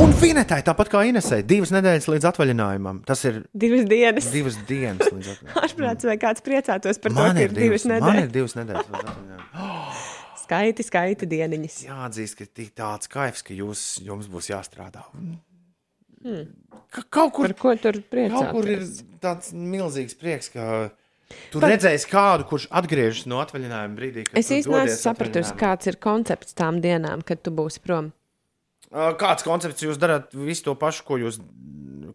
[0.02, 3.04] Un Finetai, tāpat kā Inesai, divas nedēļas līdz atvaļinājumam.
[3.06, 4.30] Tas ir Divas dienas.
[4.34, 5.66] divas dienas līdz atvaļinājumam.
[5.66, 8.24] Ārprāts vai kāds priecātos par Man to, ka ir divas divas, man nedēļas.
[8.26, 10.08] ir divas nedēļas līdz atvaļinājumam.
[10.52, 11.76] Skaiti, skaiti dieniņas.
[11.88, 15.06] Jāatzīst, ka tik tāds kaifs, ka jūs, jums būs jāstrādā.
[15.16, 16.50] Hmm.
[16.92, 18.98] Ka, kaut kur, Par ko tur kaut kur ir priecāties?
[19.24, 20.92] tāds milzīgs prieks, ka
[21.54, 24.26] tu Par- redzēsi kādu, kurš atgriežas no atvaļinājuma brīdī.
[24.28, 28.12] kad Es tu īstenībā neesmu sapratusi, kāds ir koncepts tām dienām, kad tu būsi prom.
[28.92, 31.40] Kāds koncepts jūs darāt visu to pašu, ko jūs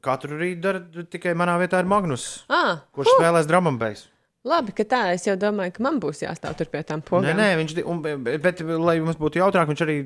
[0.05, 0.93] katru rītu darat?
[1.09, 3.17] Tikai manā vietā ir Magnus, Ah, kurš uh.
[3.23, 4.05] spēlēs drāmas.
[4.47, 5.01] Labi, ka tā.
[5.17, 7.37] Es jau domāju, ka man būs jāstāv tur pie tām Nē, pogām.
[7.37, 9.97] nē, viņš, di- un, bet, bet, lai mums būtu jautrāk, viņš arī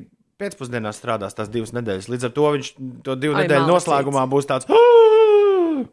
[0.40, 2.08] pēcpusdienā strādās tās divas nedēļas.
[2.08, 2.68] Līdz ar to viņš
[3.04, 4.64] to divu Ai, nedēļu noslēgumā būs tāds.
[4.66, 4.78] "Ā,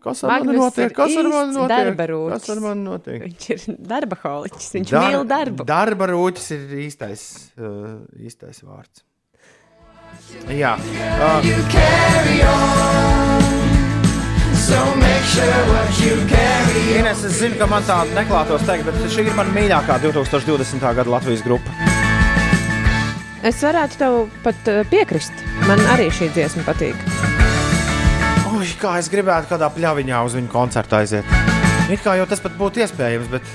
[0.03, 0.89] Kas ar mani Magnus notiek?
[0.89, 1.97] ir Kas ar mani notiek?
[2.33, 3.21] Kas ar mani notiek?
[3.23, 4.69] Viņš ir darba holiķis.
[4.75, 5.65] Viņš Dar mīl darbu.
[5.65, 7.23] Darba rūķis ir īstais,
[7.57, 9.03] uh, īstais vārds.
[10.51, 11.41] Jā, uh,
[16.97, 20.83] Ines, es zinu, ka man tā neklātos teikt, bet šī ir mana mīļākā 2020.
[20.97, 21.71] gada Latvijas grupa.
[23.47, 25.31] Es varētu tev pat uh, piekrist.
[25.69, 26.99] Man arī šī dziesma patīk.
[28.51, 31.35] Ui, kā es gribētu kādā pļaviņā uz viņu koncertu aiziet.
[31.87, 33.53] It kā jau tas pat būtu iespējams, bet.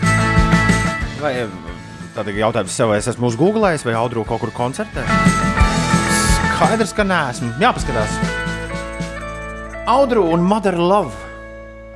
[1.21, 1.35] Vai
[2.17, 5.05] tad ir jautājums sev, vai es esmu uz Google vai Audru kaut kur koncertē?
[6.57, 7.53] Skaidrs, ka neesmu.
[7.61, 8.42] Jāpaskatās.
[9.87, 11.13] Audru un Mother Love.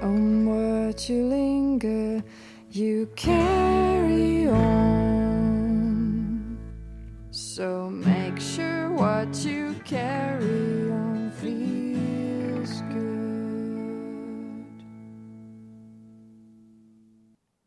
[0.03, 2.23] On what you linger,
[2.71, 6.59] you carry on.
[7.31, 14.83] So make sure what you carry on feels good.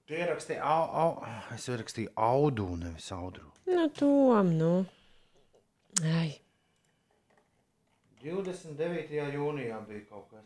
[0.06, 1.24] Tu ierakstīji, au, au.
[1.56, 3.48] Es ierakstīju audu, nevis audru.
[3.72, 4.86] Nu, tom, nu.
[6.04, 6.42] Ai.
[8.20, 9.16] 29.
[9.34, 10.44] jūnijā bija kaut kas.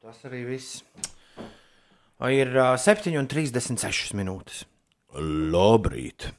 [0.00, 0.80] Tas arī viss.
[2.32, 4.64] Ir uh, 7,36 minūtes.
[5.52, 6.30] Labrīt!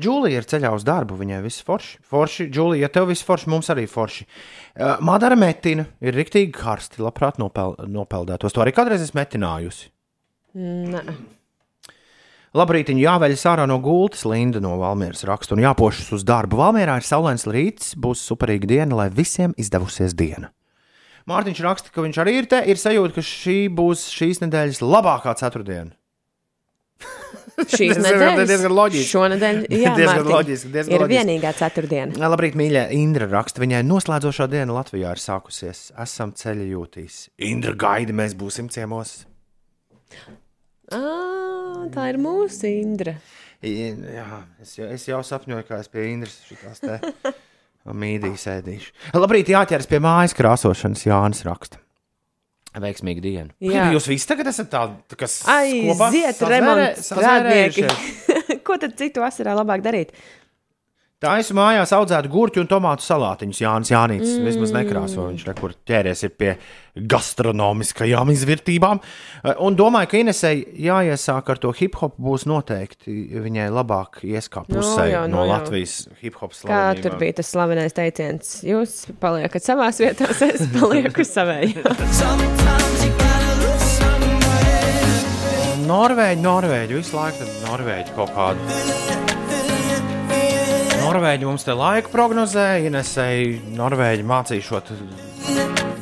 [0.00, 1.98] Džulija ir ceļā uz darbu, viņai viss forši.
[2.08, 4.24] Forši, Džulija, ja tev viss forši, mums arī forši.
[4.24, 8.56] Uh, Madara metina ir riktīgi karsti, labprāt nopel, nopeldētos.
[8.56, 9.90] To arī kādreiz esmu metinājusi.
[10.56, 11.04] Nē.
[12.50, 16.58] Labrīt, jāveļas ārā no gultas, Linda no Valmieras raksta un jāpošas uz darbu.
[16.58, 20.50] Valmierā ir saulains rīts, būs superīga diena, lai visiem izdevusies diena.
[21.30, 25.36] Mārtiņš raksta, ka viņš arī ir te, ir sajūta, ka šī būs šīs nedēļas labākā
[25.38, 25.94] ceturtdiena.
[27.70, 29.10] Šīs nedēļas diezgan loģiski.
[29.12, 31.20] Šonadēļ, jā, Diezgan Mārtiņ, loģiski, diezgan ir loģiski.
[31.20, 32.18] vienīgā ceturtdiena.
[32.34, 35.86] Labrīt, mīļā Indra raksta, viņai noslēdzošā diena Latvijā ir sākusies.
[36.02, 37.22] Esam ceļa jūtīs.
[37.46, 39.20] Indra gaida, mēs būsim ciemos.
[40.94, 41.02] Ā,
[41.94, 43.14] tā ir mūsu Indra.
[43.62, 44.24] Jā,
[44.62, 46.96] es, jau- es jau sapņoju, kā es pie Indras šitās te
[48.02, 48.92] mīdīs ēdīšu.
[49.20, 51.80] Labrīt, jāķeras pie mājas krāsošanas, Jānis raksta.
[52.80, 53.50] Veiksmīgu dienu.
[53.66, 53.88] Jā.
[53.90, 57.88] Jūs visi tagad esat tādi, kas Aiziet, remonta strādnieki.
[58.66, 60.12] Ko tad citu vasarā labāk darīt?
[61.20, 63.58] Tā es mājās audzētu gurķu un tomātu salātiņus.
[63.60, 64.46] Jānis Jānis mm.
[64.48, 65.26] vismaz nekrāso.
[65.26, 66.54] Viņš rekur ķēries ir pie
[67.12, 69.02] gastronomiskajām izvērtībām.
[69.60, 74.80] Un domāju, ka Inesei jāiesāk ar to hip hop būs noteikti viņai labāk ieskāpt No
[74.80, 75.52] pusē jau, no no jau.
[75.52, 77.04] Latvijas hip hop Kā slavenībām.
[77.04, 78.56] tur bija tas slavenais teiciens?
[78.64, 81.84] Jūs paliekat savā vietā, es palieku savējā.
[85.90, 89.19] Norvēģi, Norvēģi, visu laiku tad Norvēģi kaut kādu.
[91.10, 94.90] Norvēģi mums te laiku prognozēja, Inesēji Norvēģi mācīšot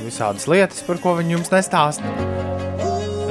[0.03, 2.11] visādas lietas, par ko viņi jums nestāsta.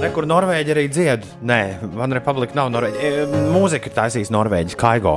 [0.01, 1.27] Rekur Norvēģi arī dzied.
[1.45, 1.59] Nē,
[1.99, 2.97] Van Republika nav Norvēģi.
[2.97, 5.13] E, Mūzika ir taisījis Norvēģis Kaigo.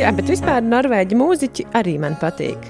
[0.00, 2.66] Jā, bet vispār norvēģi mūziķi arī man patīk.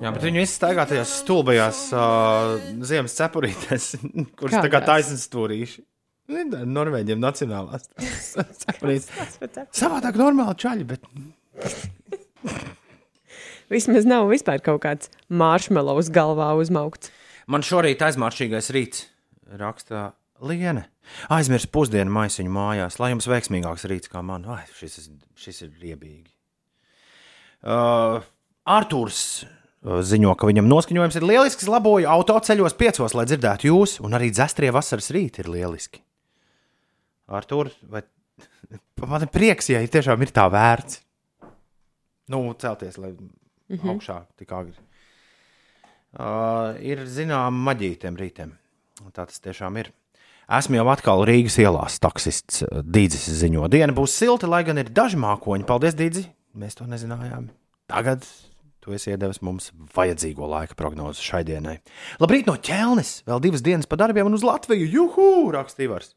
[0.00, 2.56] Jā, bet viņi visi staigā tajās stulbajās uh,
[2.88, 3.90] ziemas cepurītēs,
[4.40, 5.84] kuras tā kā taisnas stūrīši.
[6.72, 7.90] Norvēģiem nacionālās
[8.64, 9.12] cepurītes.
[9.76, 11.04] Savādāk normāli čaļi, bet
[13.72, 17.12] Vismaz nav vispār kaut kāds maršmelovs galvā uzmaukts.
[17.48, 19.06] Man šorīt aizmāršīgais rīts
[19.58, 20.12] rakstā
[20.44, 20.86] Liene.
[21.34, 24.44] Aizmirst pusdienu maisiņu mājās, lai jums veiksmīgāks rīts kā man.
[24.52, 26.30] Ai, šis, šis ir riebīgi.
[27.58, 28.20] Uh,
[28.68, 34.14] Arthurs uh, ziņo, ka viņam noskaņojums ir lielisks, laboju autoceļos piecos, lai dzirdētu jūs, un
[34.14, 36.04] arī dzestrie vasaras rīti ir lieliski.
[37.34, 38.04] Arthur, vai
[39.10, 41.02] man ir prieks, ja tiešām ir tā vērts?
[42.28, 43.30] Nu, celties, lai mm.
[43.68, 43.94] -hmm.
[43.94, 44.76] augšā tik agri.
[46.18, 48.52] Uh, ir zināma maģija tiem rītiem.
[49.12, 49.92] Tā tas tiešām ir.
[50.48, 53.68] Esmu jau atkal Rīgas ielās, taksists Dīdzis ziņo.
[53.68, 55.66] Diena būs silta, lai gan ir daži mākoņi.
[55.68, 56.24] Paldies, Dīdzi!
[56.56, 57.50] Mēs to nezinājām.
[57.86, 58.24] Tagad
[58.80, 61.76] tu esi iedevis mums vajadzīgo laika prognozi šai dienai.
[62.22, 63.22] Labrīt no ķelnes!
[63.28, 64.88] Vēl divas dienas pa darbiem un uz Latviju!
[64.88, 65.28] Juhu!
[65.52, 66.14] Rakstīvars!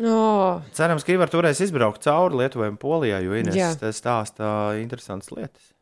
[0.00, 3.36] Oh, Cerams, ka Ivar turēs izbraukt cauri Lietuvai un Polijai, jo
[3.80, 5.72] te stāsta interesantas lietas.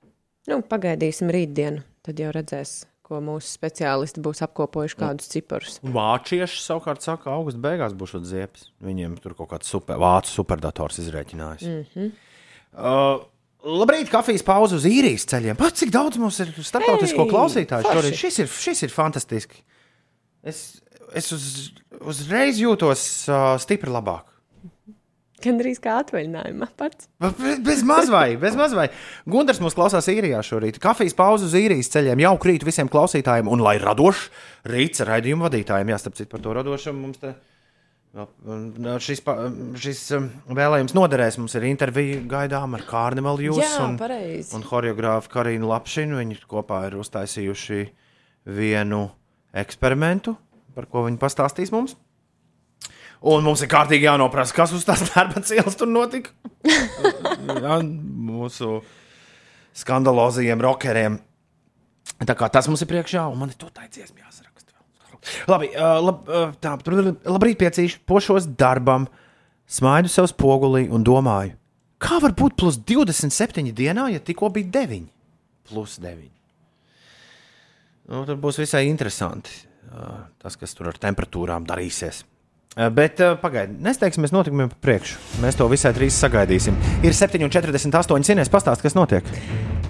[0.50, 5.78] nu, pagaidīsim rītdienu, tad jau redzēs, ko mūsu speciālisti būs apkopojuši, kādus ciparus.
[5.82, 8.68] Vācieši savukārt saka, ka augusta beigās būs šāds ziepes.
[8.84, 11.68] Viņiem tur kaut kāds super, vācu superdators izrēķinājis.
[11.68, 12.10] Mm -hmm.
[12.78, 13.24] Uh,
[13.64, 15.56] labrīt, kafijas pauze uz īrijas ceļiem.
[15.56, 18.18] Pat cik daudz mums ir starptautisko Hei, klausītāju šorīt.
[18.18, 19.62] Šis ir, šis ir fantastiski.
[20.42, 20.80] Es,
[21.16, 21.44] es uz,
[22.00, 24.24] uzreiz jūtos uh, stipri labāk.
[25.38, 27.06] Gan drīz kā atvaļinājumā pats.
[27.22, 28.88] Be- Bez mazvai, bez mazvai.
[29.30, 30.80] Gunārs mums klausās īrijā šorīt.
[30.82, 34.24] Kafijas pauze uz īrijas ceļiem jau krīt visiem klausītājiem, un lai radošs
[34.66, 36.98] rīts raidījuma vadītājiem, jāstarp citu par to radošam.
[37.04, 37.36] Mums te
[39.04, 39.22] šis,
[39.78, 40.26] šis um,
[40.58, 41.38] vēlējums noderēs.
[41.38, 44.50] Mums ir intervija gaidām ar Kārnemalu Jūs Jā, un, pareizi.
[44.58, 46.18] un choreogrāfu Karinu Lapšinu.
[46.18, 47.80] Viņi kopā ir uztaisījuši
[48.58, 49.04] vienu
[49.58, 50.34] eksperimentu,
[50.78, 51.96] par ko viņi pastāstīs mums.
[53.18, 56.30] Un mums ir kārtīgi jānoprasa, kas uz tās darba cielas tur notika.
[57.64, 58.78] Jā, mūsu
[59.78, 61.18] skandalozajiem rockeriem.
[62.22, 64.78] Tā kā tas mums ir priekšā, un man ir to taicies jāsaraksta.
[65.50, 66.30] Labi, lab,
[66.62, 66.76] tā,
[67.26, 69.08] labrīt piecīši, pošos darbam,
[69.66, 71.56] smaidu sev spogulī un domāju,
[72.02, 75.08] kā var būt plus 27 dienā, ja tikko bija 9?
[75.68, 76.28] Plus 9.
[78.08, 79.67] Nu, tur būs visai interesanti
[80.42, 82.24] tas, kas tur ar temperatūrām darīsies.
[82.78, 85.18] Uh, Bet uh, pagaidiet, nesteigsimies notikumiem pa priekšu.
[85.42, 86.76] Mēs to visai drīz sagaidīsim.
[87.02, 89.26] Ir 7,48 cienēs pastāst, kas notiek.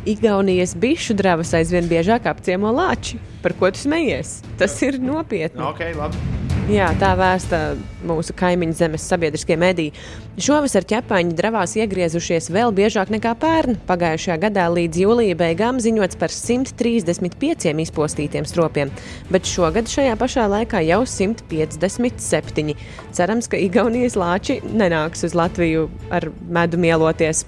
[0.08, 3.20] Igaunijas bišu dravas aizvien biežāk apciemo lāči.
[3.44, 4.38] Par ko tu smejies?
[4.56, 5.60] Tas ir nopietni.
[5.74, 6.47] Okay, labi.
[6.68, 7.58] Jā, tā vēsta
[8.04, 9.94] mūsu kaimiņu zemes sabiedriskie mediji.
[10.36, 13.78] Šovasar ķepaņi dravās iegriezušies vēl biežāk nekā pērn.
[13.88, 18.92] Pagājušajā gadā līdz jūlija beigām ziņots par 135 izpostītiem stropiem,
[19.32, 22.76] bet šogad šajā pašā laikā jau 157.
[23.16, 27.46] Cerams, ka Igaunijas lāči nenāks uz Latviju ar medu mieloties.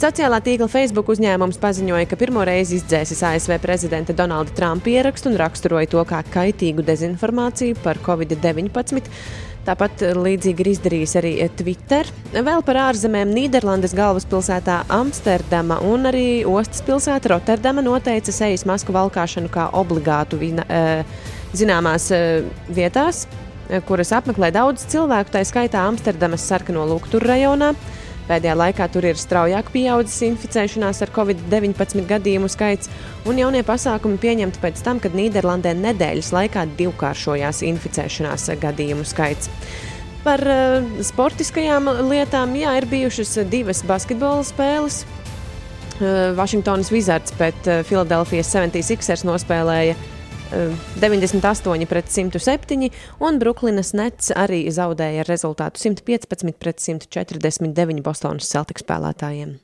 [0.00, 5.36] Sociālā tīkla Facebook uzņēmums paziņoja, ka pirmo reizi izdzēsis ASV prezidenta Donalda Trumpa ierakstu un
[5.36, 9.10] raksturoja to kā kaitīgu dezinformāciju par Covid-19.
[9.66, 12.08] Tāpat līdzīgi ir izdarījis arī Twitter.
[12.32, 19.52] Vēl par ārzemēm Nīderlandes galvaspilsētā Amsterdama un arī ostas pilsēta Rotterdama noteica sejas masku valkāšanu
[19.52, 21.04] kā obligātu vina, eh,
[21.52, 23.26] zināmās eh, vietās,
[23.68, 27.74] eh, kuras apmeklē daudz cilvēku, tā skaitā Amsterdamas sarkano luktur rajonā.
[28.30, 32.90] Pēdējā laikā tur ir straujāk pieaudzis inficēšanās ar covid-19 gadījumu skaits,
[33.26, 39.50] un jaunie pasākumi pieņemti pēc tam, kad Nīderlandē nedēļas laikā divkāršojās inficēšanās gadījumu skaits.
[40.22, 45.02] Par uh, sportiskajām lietām, jā, ir bijušas divas basketbola spēles.
[45.98, 50.19] Uh, Vašingtonas Wizards pret Filadelfijas 76ers nospēlēja uh,
[50.50, 52.90] 98 pret 107,
[53.22, 59.58] un Brooklynas Nets arī zaudēja ar rezultātu 115 pret 149 Bostonas Celtics spēlētājiem.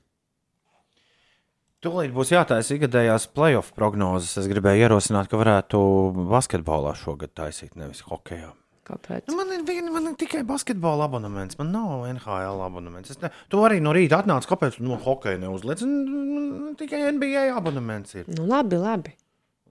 [1.84, 4.32] Tūlīt būs jātaisa ikgadējās playoff prognozes.
[4.40, 5.80] Es gribēju ierosināt, ka varētu
[6.32, 8.54] basketbolā šogad taisīt, nevis hokeja.
[8.86, 9.26] Kāpēc?
[9.26, 13.18] Nu, man, ir, man ir tikai basketbola abonements, man nav NHL abonements.
[13.22, 15.82] Ne, tu arī no rīta atnāc, kāpēc no hokeja neuzliec?
[16.78, 18.30] Tikai NBA abonements ir.
[18.30, 19.16] Nu, labi, labi.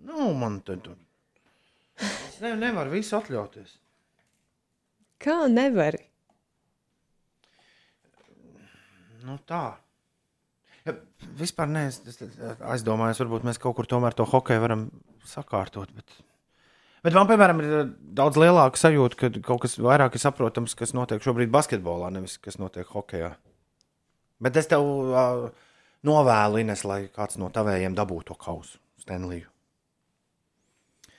[0.06, 1.00] Nu, man te tur.
[2.02, 3.78] Es ne, nevaru visu atļauties.
[5.24, 6.02] Kā nevari?
[9.26, 9.64] Nu, tā.
[10.86, 10.94] Ja,
[11.40, 12.20] vispār nē, es, es
[12.76, 14.84] aizdomājos, varbūt mēs kaut kur tomēr to hokeju varam
[15.26, 15.90] sakārtot.
[15.96, 16.20] Bet,
[17.08, 17.90] bet man, piemēram, ir eh,
[18.20, 22.60] daudz lielāka sajūta, ka kaut kas vairāk ir saprotams, kas notiek šobrīd basketbolā, nevis kas
[22.62, 23.34] notiek hokeja.
[24.44, 25.48] Bet es tev uh,
[26.06, 29.55] novēlu, Ines, lai kāds no tavējiem dabūtu to kausu, Stenliju.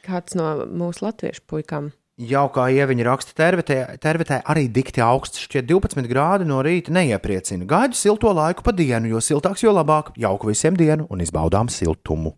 [0.06, 1.90] Kāds no mūsu latviešu puikām?
[2.16, 7.66] Jau kā ieviņa raksta, tervetē, tervetē arī dikti augsts, šķiet 12 grādi no rīta neiepriecina.
[7.68, 10.14] Gaidu silto laiku pa dienu, jo siltāks, jo labāk.
[10.16, 12.32] Jauku visiem dienu un izbaudām siltumu.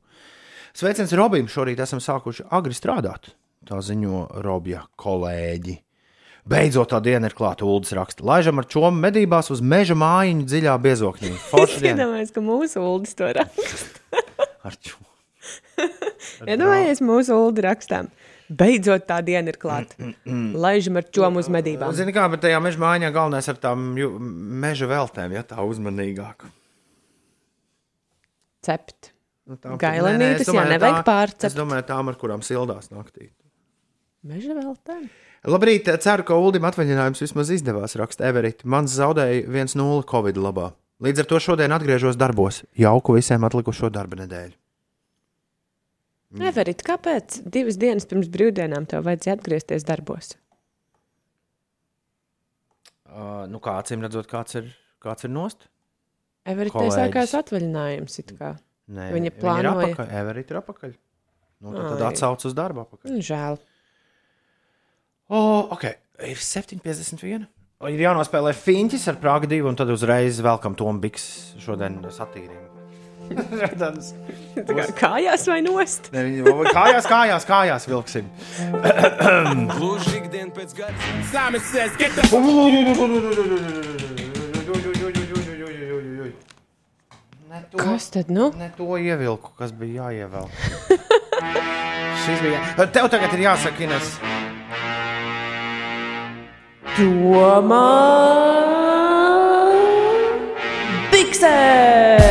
[0.75, 1.47] Sveiciens Robim!
[1.47, 3.31] Šorīt esam sākuši agri strādāt.
[3.69, 5.77] Tā ziņo Robja kolēģi.
[6.49, 7.67] Beidzot, tā diena ir klāta.
[7.69, 11.35] Uldis raksta, laižam ar čomu medībās uz meža mājiņu dziļā biezoknī.
[11.69, 14.25] Es iedomājos, ka mūsu uldis to raksta.
[14.65, 15.08] ar čomu.
[16.49, 18.09] Iedomājies, mūsu uldi rakstām.
[18.49, 19.93] Beidzot, tā diena ir klāta.
[20.57, 21.93] Laižam ar čomu uz medībām.
[21.97, 23.83] Zini, kā, bet tajā meža mājiņā galvenais ar tām
[24.65, 26.47] meža veltēm, ja tā uzmanīgāk.
[28.65, 29.13] Cept.
[29.49, 31.47] Nu, Gailenītes, domāju, nevajag tā- pārcept.
[31.49, 33.31] Es domāju, tām, ar kurām sildās naktī.
[34.29, 34.97] Meža vēl tā.
[35.49, 38.67] Labrīt, ceru, ka Ulim atvaļinājums vismaz izdevās, raksta Everita.
[38.69, 40.73] Mans zaudēja 1-0 Covid labā.
[41.01, 42.65] Līdz ar to šodien atgriežos darbos.
[42.77, 44.57] Jauku visiem atlikušo darba nedēļu.
[46.37, 50.35] Everit, kāpēc divas dienas pirms brīvdienām tev vajadzēja atgriezties darbos?
[53.09, 54.69] Uh, nu, kā acīm redzot, kāds ir,
[55.01, 55.65] kāds ir nost?
[56.49, 56.97] Kolēģis.
[56.99, 58.19] sākās atvaļinājums.
[58.21, 58.55] it kā.
[58.89, 59.73] Nē, Viņa ir plānoja.
[59.89, 60.13] apakaļ.
[60.21, 60.93] Everita ir apakaļ.
[61.65, 63.11] Nu, tad, tad atsauc uz darbu apakaļ.
[63.13, 63.59] Nu, Žēl.
[65.29, 65.41] O,
[65.77, 65.85] ok,
[66.29, 67.49] ir 7,51.
[67.81, 72.78] O, Ir jānospēlē Finčis ar Prāgu 2, un tad uzreiz velkam Tomu Biks šodien satīrību.
[73.81, 74.13] Tādas
[74.59, 76.11] Tā kā kājās vai nost?
[76.15, 78.31] Ne, viņi vai kājās, kājās, kājās vilksim.
[79.77, 81.11] Gluži ikdien pēc gads.
[81.31, 82.27] Simon says, get the
[87.71, 88.53] to, Kas tad nu?
[88.57, 90.51] ne to ievilku, kas bija jāievelk.
[92.25, 92.63] Šis bija.
[92.93, 94.17] Tev tagad ir jāsaka, Ines.
[96.99, 97.85] Tomā
[101.13, 102.28] Bikses!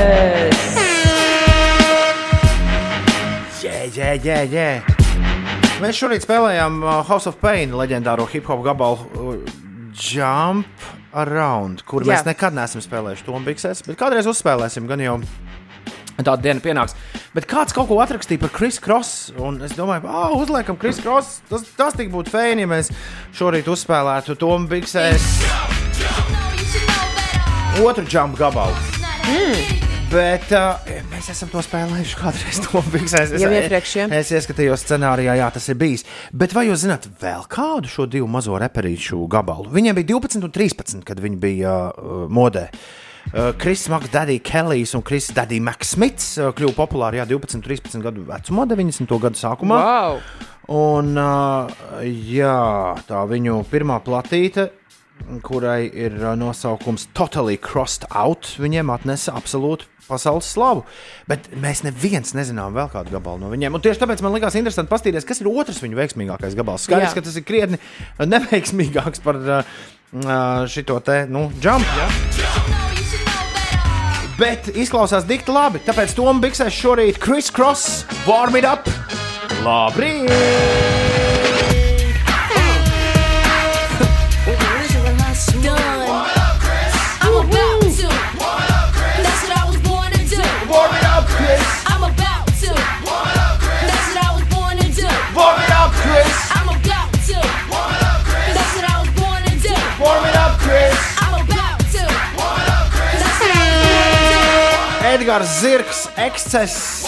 [4.18, 5.74] Jē, jē, jē, jē.
[5.78, 9.36] Mēs šorīt spēlējām uh, House of Pain leģendāro hip hop gabalu uh,
[9.93, 10.65] Jump
[11.13, 12.07] Around, kur Jā.
[12.07, 12.15] Jā.
[12.15, 15.20] mēs nekad neesam spēlējuši to biksēs, bet kādreiz uzspēlēsim, gan jau
[16.18, 16.97] tāda diena pienāks.
[17.38, 21.43] Bet kāds kaut ko atrakstīja par Kris Kross, un es domāju, ah, uzliekam Kris Kross.
[21.51, 22.89] Tas, tas tik būtu fēni, ja mēs
[23.38, 25.30] šorīt uzspēlētu to biksēs
[27.86, 28.74] otru jump gabalu.
[29.30, 29.87] Mm.
[30.08, 30.78] Bet uh,
[31.12, 32.60] mēs esam to spēlējuši kādreiz.
[32.68, 33.34] To biksēs.
[33.36, 34.05] Es- Jau iepriekš, ja?
[34.16, 36.05] Es ieskatījos scenārijā, jā, tas ir bijis.
[36.32, 39.68] Bet vai jūs zināt vēl kādu šo divu mazo reperīšu gabalu?
[39.76, 42.70] Viņiem bija 12 un 13, kad viņi bija uh, modē.
[43.28, 47.99] Uh, Kris Maks, Daddy Kellijs un Kris Daddy Maksmits uh, kļuva populāri jā, 12, 13
[48.05, 49.12] gadu vecumā, 90.
[49.28, 49.82] gadu sākumā.
[49.84, 50.22] Wow!
[50.72, 51.68] Un uh,
[52.08, 52.55] jā,
[53.08, 54.70] tā viņu pirmā platīte,
[55.45, 60.86] kurai ir uh, nosaukums Totally Crossed Out, viņiem atnesa absolūtu pasaules slavu.
[61.28, 63.76] Bet mēs neviens nezinām vēl kādu gabalu no viņiem.
[63.76, 66.88] Un tieši tāpēc man likās interesanti paskatīties, kas ir otrs viņu veiksmīgākais gabals.
[66.88, 67.18] Skaidrs, Jā.
[67.20, 67.82] ka tas ir krietni
[68.36, 69.76] neveiksmīgāks par uh,
[70.24, 71.97] uh, šito te, nu, jump.
[71.99, 72.09] Ja?
[74.38, 75.82] bet izklausās dikti labi.
[75.86, 78.89] Tāpēc Toms Biksēs šorīt Chris Cross warm it up.
[79.65, 81.07] Labrīt!
[105.18, 107.05] Edgars Zirgs, ekscess.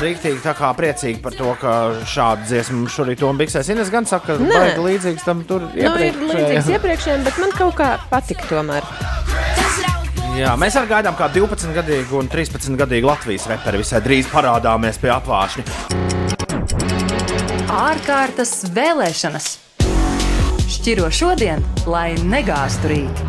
[0.00, 1.72] Rīktīgi tā kā priecīgi par to, ka
[2.08, 3.68] šādu dziesmu šorīt Toms Biksēs.
[3.74, 6.70] Ines gan saka, ka baigi līdzīgs tam tur Nu, ir līdzīgs iepriekšējiem.
[6.78, 8.86] iepriekšējiem, bet man kaut kā patika tomēr.
[10.38, 15.66] Jā, mēs arī gaidām, kā 12-gadīgu un 13-gadīgu Latvijas reperi visai drīz parādāmies pie apvāršņa.
[17.68, 19.50] Ārkārtas vēlēšanas.
[20.72, 23.22] Šķiro šodien, lai negāztu rīt.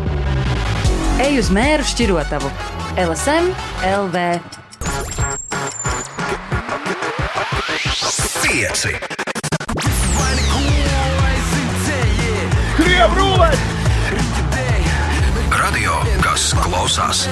[1.20, 2.48] Ej uz mēru šķirotavu.
[2.94, 3.50] LSM
[3.82, 4.16] LV.
[8.38, 8.92] Pieci.
[12.76, 13.64] Krievu rulēt!
[15.50, 17.24] Radio, kas klausās.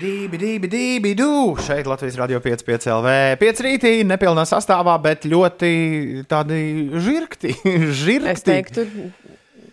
[0.00, 1.58] Dībi, dībi, dībi, dū!
[1.58, 3.16] Šeit Latvijas radio 5,5 LV.
[3.42, 6.62] 5 rītī, nepilnā sastāvā, bet ļoti tādi
[7.02, 7.56] žirgti.
[8.04, 8.30] žirgti.
[8.30, 8.86] Es teiktu,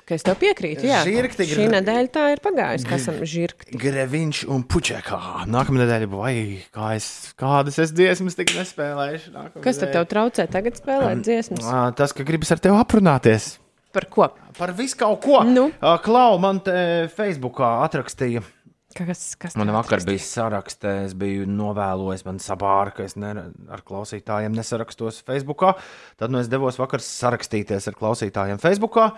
[0.07, 0.87] ka es tev piekrītu.
[0.87, 3.75] Jā, Žirgti šī nedēļa tā ir pagājusi, ka esam žirgti.
[3.81, 5.19] Greviņš un puķekā.
[5.51, 6.33] Nākamā nedēļa, vai
[6.75, 9.35] kā es, kādas es dziesmas tik nespēlēšu?
[9.35, 11.67] nākamā Kas tad tev traucē tagad spēlēt dziesmas?
[11.67, 13.57] Ā, Tas, ka gribas ar tevi aprunāties.
[13.95, 14.29] Par ko?
[14.57, 15.41] Par visu kaut ko.
[15.47, 15.69] Nu.
[16.05, 18.43] Klau, man te Facebookā atrakstīja.
[18.97, 23.29] Kas, kas Man vakar bija sarakstē, es biju novēlojis, man sabāra, ka es ne,
[23.69, 25.75] ar klausītājiem nesarakstos Facebookā.
[26.17, 29.11] Tad nu, es devos vakar sarakstīties ar klausītājiem Facebookā.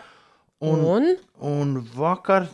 [0.60, 1.05] Un, Un?
[1.39, 2.49] un vakar.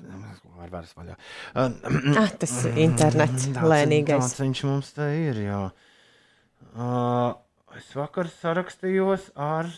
[0.56, 1.16] Var vairs vaļā.
[2.22, 4.22] Ah, tas internets Tāds- lēnīgais.
[4.30, 5.42] Tāds viņš mums te ir.
[5.48, 5.64] Jā.
[6.76, 7.34] Uh,
[7.80, 9.70] es vakar sarakstījos ar.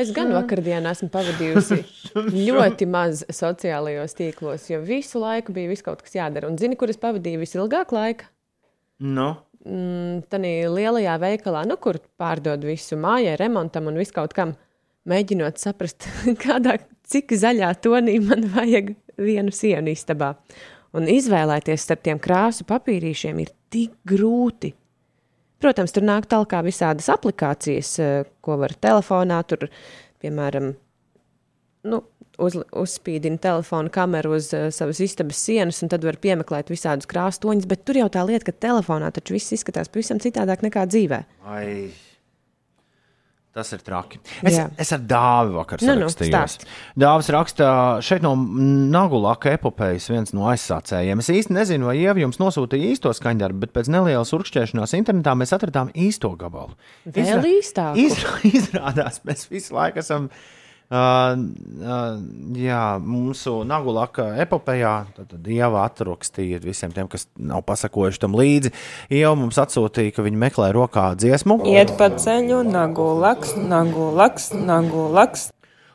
[0.00, 1.76] Es gan vakardienā esmu pavadījusi
[2.48, 6.48] ļoti maz sociālajos tīklos, jo visu laiku bija viss kaut kas jādara.
[6.48, 8.30] Un zini, kur es pavadīju visilgāk laika?
[9.04, 9.34] Nu,
[9.64, 14.50] Mm, Tādā lielajā veikalā, nu, kur pārdod visu mājai, remontam un viskaut kam,
[15.08, 16.08] mēģinot saprast,
[16.44, 16.78] kādā,
[17.08, 20.34] cik zaļā tonī man vajag vienu sienu istabā.
[20.94, 24.70] Un izvēlēties starp tiem krāsu papīrīšiem ir tik grūti.
[25.62, 29.66] Protams, tur nāk tālāk visādas aplikācijas, eh, ko var telefonā, tur,
[30.22, 30.74] piemēram,
[31.88, 32.00] nu,
[32.38, 37.68] uz, uzspīdina telefona kameru uz uh, savas istabas sienas, un tad var piemeklēt visādus krāstoņus.
[37.70, 41.20] Bet tur jau tā lieta, ka telefonā taču viss izskatās pavisam citādāk nekā dzīvē.
[41.46, 41.90] ai,
[43.54, 44.18] tas ir traki.
[44.42, 44.66] Es, Jā.
[44.80, 46.30] es ar dāvi vakar Nu, nu, sarakstījos.
[46.32, 46.66] stāst.
[46.98, 47.68] Dāvis raksta
[48.04, 51.22] šeit no Nagulaka epopejas viens no aizsācējiem.
[51.22, 55.54] Es īsti nezinu, vai Ieva jums nosūtīja īsto skaņdarbu, bet pēc nelielas urkšķēšanās internetā mēs
[55.56, 56.74] atradām īsto gabalu.
[57.06, 58.04] Vēl īstāku?
[58.08, 60.28] Izrā, izrādās, mēs visu laiku esam.
[60.28, 61.34] Uh, uh,
[62.58, 64.92] jā, mūsu Nagulaka epopējā
[65.54, 68.74] Ieva atrakstīja visiem tiem, kas nav pasakojuši tam līdzi.
[69.14, 71.62] Ieva mums atsūtīja, ka viņi meklē rokā dziesmu.
[71.72, 75.50] Iet pa ceļu, nagu laks, nagu laks, nagu laks.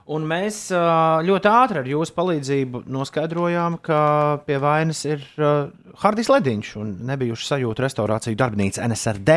[0.10, 4.00] Un mēs ļoti ātri ar jūsu palīdzību noskaidrojām, ka
[4.48, 5.68] pie vainas ir uh,
[6.02, 9.36] Hardijs Lediņš un nebijuši sajūta restaurāciju darbnīca NSRD.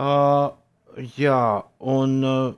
[0.00, 0.48] Uh,
[1.20, 1.42] jā,
[1.92, 2.54] un uh,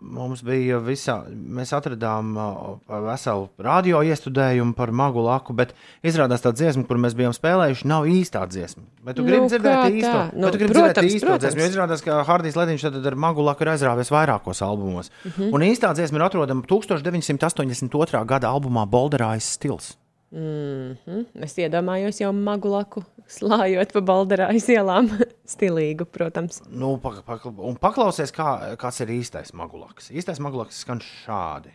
[0.00, 6.52] mums bija visā, mēs atradām uh, veselu radio iestudējumu par magu laku, bet izrādās tā
[6.56, 8.82] dziesma, kur mēs bijām spēlējuši, nav īstā dziesma.
[9.04, 10.24] Bet tu Nu, gribi dzirdēt īsto?
[10.34, 11.44] Nu, tu gribi protams, dzirdēt īsto protams.
[11.44, 15.12] dziesmu, jo izrādās, ka Hardijs Lediņš tad ar magu laku ir aizrāvies vairākos albumos.
[15.28, 15.52] Mhm.
[15.54, 18.24] Un īstā dziesma ir atrodama 1982.
[18.26, 19.96] gada albumā Bolderājas stils.
[20.30, 21.24] Mm -hmm.
[21.42, 25.10] Es iedomājos jau magulaku slājot pa balderājas ielām.
[25.46, 26.62] Stilīgu, protams.
[26.68, 30.10] Nu, pak, pak, un paklausies, kā, kāds ir īstais magulaks.
[30.10, 31.74] Īstais magulaks skan šādi.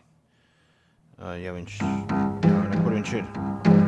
[1.43, 3.84] Ja viņš, jā, ne, kur viņš ir?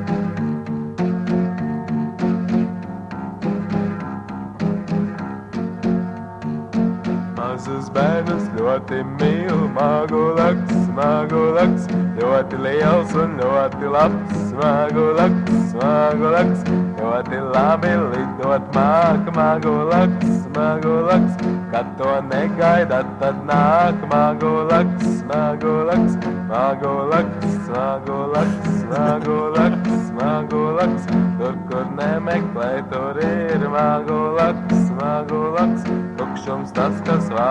[7.58, 11.88] Mazus bērnus ļoti mīl, magulaks, magulaks,
[12.20, 16.62] ļoti liels un ļoti labs, magulaks, magulaks,
[17.00, 18.70] ļoti labi lidot.
[18.78, 21.42] Māk, magulaks, magulaks,
[21.74, 26.14] kad to negaidat, tad nāk, magulaks, magulaks,
[26.54, 27.42] magulaks,
[27.74, 31.10] magulaks, magulaks, magulaks,
[31.42, 35.90] tur, kur nemeklē, tur ir magulaks, magulaks,
[36.22, 37.47] tukšums tas, kas varas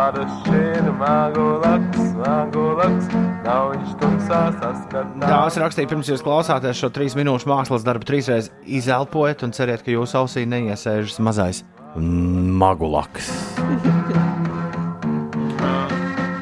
[5.23, 9.95] Dāvāts rakstīja, pirms jūs klausāties šo trīs minūšu mākslas darbu, trīsreiz izelpojiet un ceriet, ka
[9.95, 11.65] jūsu ausī neiesēžas mazais
[11.97, 13.33] magulaks.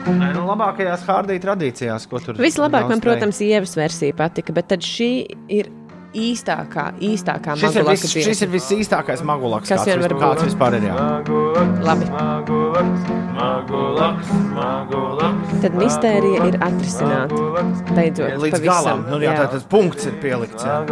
[0.05, 5.09] Nu, labākajās hārdī tradīcijās, ko tur Vislabāk man, protams, Ievas versija patika, bet tad šī
[5.53, 5.71] ir
[6.15, 10.45] īstākā, īstākā Šis ir, vis, šis ir visīstākais magulaks, Kas vien var būt.
[10.47, 10.87] vispār ir.
[10.89, 10.95] Jā.
[11.85, 12.09] Labi.
[12.15, 13.09] Magulaks,
[13.39, 15.55] magulaks, magulaks.
[15.65, 17.41] Tad mistērija ir atrisināta.
[17.95, 18.69] Beidzot, Līdz pavisam.
[18.71, 20.65] galam, nu, jā, tā tas punkts ir pielikts.
[20.65, 20.83] Jā.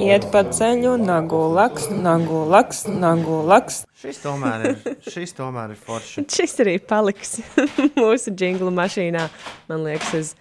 [0.00, 3.84] Iet pa ceļu, nagu laks, nagu laks, nagu laks.
[4.00, 4.76] Šis tomēr ir,
[5.06, 6.24] šis tomēr ir forši.
[6.36, 7.38] Šis arī paliks
[8.00, 9.26] mūsu jinglu mašīnā,
[9.68, 10.34] man liekas, uz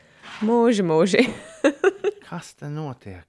[0.48, 1.26] mūža mūži.
[2.30, 3.26] Kas te notiek?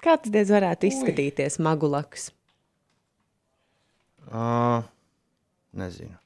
[0.00, 2.30] Kā tas diez varētu izskatīties, magulaks?
[4.30, 4.80] Uh,
[5.76, 6.16] nezinu.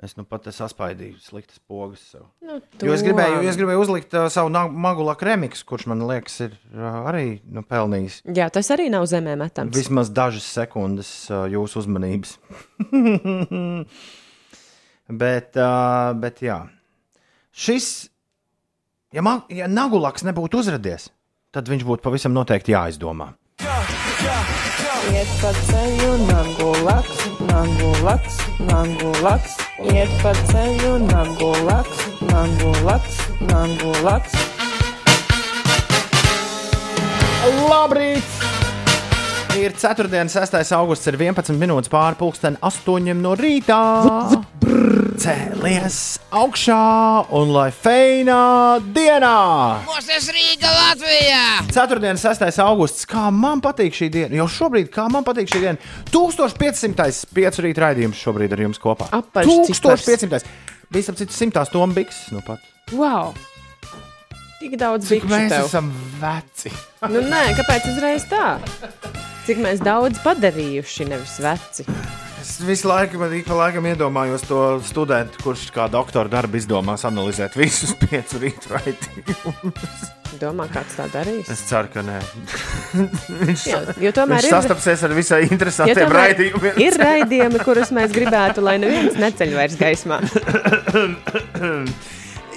[0.00, 2.22] Es nu pat esmu aspaidījis sliktas pogas sev.
[2.40, 6.54] Nu, Jo es gribēju, es gribēju uzlikt uh, savu magulaku remixu, kurš man liekas, ir
[6.72, 9.76] uh, arī nu, pelnījis Jā, tas arī nav zemē metams.
[9.76, 12.38] vismaz dažas sekundes uh, jūsu uzmanības.
[15.24, 16.62] bet, uh, bet jā.
[17.50, 18.08] Šis,
[19.12, 21.08] ja, ma, ja Nagulaks nebūtu uzradies,
[21.50, 23.32] tad viņš būtu pavisam noteikti jāizdomā.
[25.10, 28.36] Iet pa ceļu, nagu laks, nagu laks,
[28.68, 29.56] nagu laks.
[29.90, 33.18] Iet pa ceļu, nagu laks, nagu laks,
[33.48, 34.38] nagu laks.
[37.66, 38.49] Labrīt!
[39.58, 40.20] Ir 4.
[40.22, 40.72] un 6.
[40.76, 43.78] augusts, ir 11 minūtes pāri pusdien, 8 no rītā.
[45.20, 45.96] Cēlies
[46.30, 46.76] augšā
[47.34, 49.34] un lai feinā dienā!
[49.88, 51.42] Mūsu Rīga Latvijā!
[51.74, 51.98] 4.
[52.12, 52.62] un 6.
[52.62, 54.38] augusts, kā man patīk šī diena.
[54.38, 55.92] Jau šobrīd, kā man patīk šī diena.
[56.14, 57.26] 1500.
[57.34, 59.10] piecu rīta raidījums šobrīd ar jums kopā.
[59.18, 60.06] Apaļš cipars.
[60.06, 60.58] 1500.
[60.94, 62.28] Bija ap citu 100 stundu biks.
[62.30, 62.62] Nu pat.
[62.94, 63.34] Wow!
[64.60, 65.64] Tik daudz Cik bikšu mēs tev.
[65.70, 65.86] esam
[66.20, 66.70] veci.
[67.08, 68.58] Nu, nē, kāpēc uzreiz tā?
[69.46, 71.86] Cik mēs daudz padarījuši, nevis veci.
[72.40, 77.04] Es visu laiku, man ik pa laikam iedomājos to studentu, kurš kā doktora darbu izdomās
[77.08, 80.06] analizēt visus piecu rītu raidījumus.
[80.40, 81.48] Domā, kāds tā darīs?
[81.52, 82.20] Es ceru, ka nē.
[83.48, 86.80] viņš Jā, jo tomēr viņš ir- sastapsies ar visai interesantiem raidījumiem.
[86.84, 90.20] Ir raidījumi, kurus mēs gribētu, lai neviens neceļ vairs gaismā.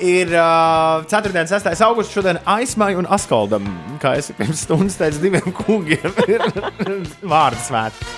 [0.04, 1.32] Ir uh, 4.
[1.32, 1.70] un 6.
[1.86, 3.70] augusts šodien Aismai un Askoldam,
[4.04, 6.44] kā es pirms stundas teicu, diviem kungiem ir
[7.34, 8.10] vārdu svētki.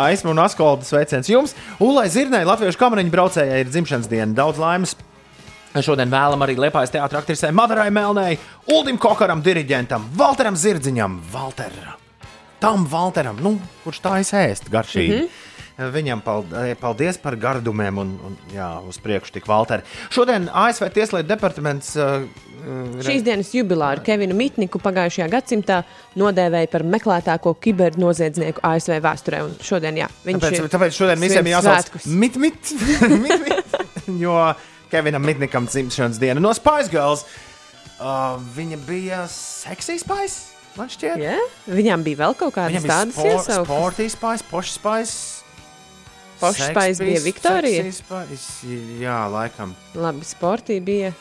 [0.00, 1.52] Aisma un Askolda sveiciens jums.
[1.82, 4.32] Ulai Zirnai, Latviešu kamariņu braucējai, ir dzimšanas diena.
[4.38, 4.96] Daudz laimes!
[5.76, 8.38] Šodien vēlam arī Liepājas teātris aktrisei Madarai Melnei,
[8.72, 12.00] Uldim Kokaram, diriģentam, Valteram Zirdziņam, Valteram.
[12.64, 15.12] Tam Valteram, nu, kurš tā izēst garšīgi.
[15.12, 15.49] Mm -hmm.
[15.80, 16.20] Viņam
[16.60, 19.86] eh, paldies par gardumiem un, un jā, uz priekšu tik Valteri.
[20.12, 22.26] Šodien ASV Tieslietu departaments uh,
[23.00, 25.80] Šīs dienas jubilāru Kevinu Mitniku pagājušajā gadsimtā
[26.20, 29.42] nodēvēja par meklētāko kibernoziedznieku ASV vēsturē.
[29.46, 32.08] Un šodien, jā, viņš Tāpēc, ir tāpēc šodien visiem svētkus.
[32.12, 32.74] mit, mit,
[33.24, 33.80] mit, mit,
[34.20, 34.36] jo
[34.92, 37.24] Kevinam Mitnikam dzimšanas diena no Spice Girls.
[38.00, 41.20] Uh, viņa bija seksīga Spice, man šķiet.
[41.20, 41.60] Yeah?
[41.68, 43.68] Viņam bija vēl kaut kādas tādas spor, iesauktas.
[43.68, 45.39] sportīs Spice, pošs Spice.
[46.40, 47.84] Pošs Spice bija Viktorija?
[47.92, 48.68] Spice,
[49.00, 49.74] Jā, laikam.
[49.94, 51.12] Labi, sportī bija.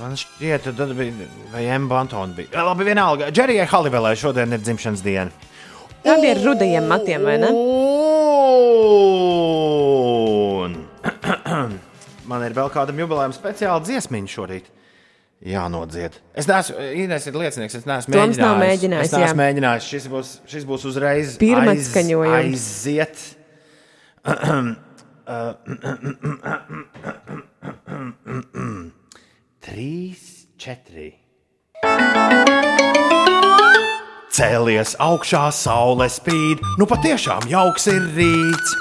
[0.00, 2.62] Man šķiet, tad bija, vai Emma Antona bija.
[2.64, 3.28] Labi, vienalga.
[3.34, 5.30] Džerijai Halivelai šodien ir dzimšanas diena.
[6.02, 7.50] Bija ar rudajiem matiem, vai ne?
[9.52, 10.76] Un
[12.30, 14.70] man ir vēl kādam jubilējam speciāla dziesmiņa šorīt.
[15.42, 16.14] Jā, nodzied.
[16.38, 18.42] Es neesmu, ir liecinieks, es neesmu Toms mēģinājis.
[18.44, 19.38] nav mēģinājis, Es neesmu jā.
[19.40, 19.88] mēģinājis.
[19.90, 22.36] Šis būs, šis būs uzreiz Pirmatskaņojums.
[22.38, 23.24] aiziet.
[29.62, 31.08] Trīs, četri.
[34.30, 38.76] Cēlies augšā, saule spīd, nu patiešām jauks ir rīts.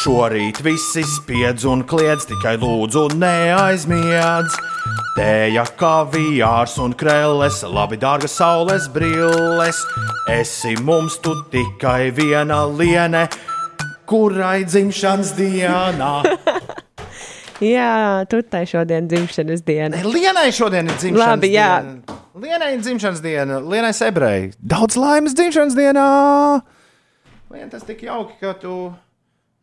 [0.00, 4.56] Šorīt visi spiedz un kliedz, tikai lūdzu neaizmiedz.
[5.18, 9.84] Tēja, kaviārs un krēles, labi dārga saules brilles.
[10.32, 13.28] Esi mums tu tikai viena liene,
[14.10, 16.12] kurai dzimšanas dienā.
[17.60, 19.98] Jā, tu tai šodien dzimšanas diena.
[20.06, 22.18] Lienai šodien ir dzimšanas Labi, diena.
[22.40, 24.46] Lienai ir dzimšanas diena, Lienai Sebrei.
[24.64, 26.06] Daudz laimes dzimšanas dienā!
[27.50, 28.72] Lien, tas tik jauki, ka tu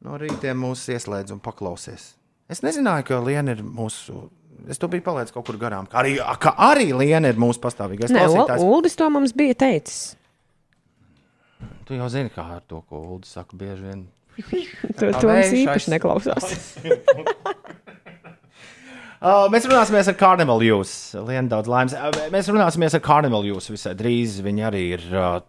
[0.05, 2.11] no rīta mūs ieslēdz un paklausies.
[2.51, 4.27] Es nezināju, ka Liena ir mūsu.
[4.69, 5.87] Es to biju palaidis kaut kur garām.
[5.97, 8.61] Arī, ka arī Liena ir mūsu pastāvīgais klausītājs.
[8.61, 10.03] Ul- Uldis to mums bija teicis.
[11.87, 14.05] Tu jau zini, kā ar to, ko Ulu saka bieži vien.
[14.37, 16.57] To, to mums īpaši neklausās.
[19.17, 20.91] Uh, mēs runāsimies ar Carnival Jūs.
[21.25, 21.95] Lienu daudz laimes.
[21.97, 24.35] Uh, mēs runāsimies ar Carnival Jūs visai drīz.
[24.45, 25.39] Viņi arī ir uh,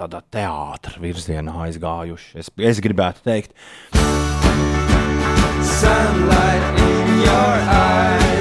[0.00, 2.32] tādā teātra virzienā aizgājuši.
[2.40, 3.52] Es, es gribētu teikt.
[5.76, 8.37] Sunlight in your eyes.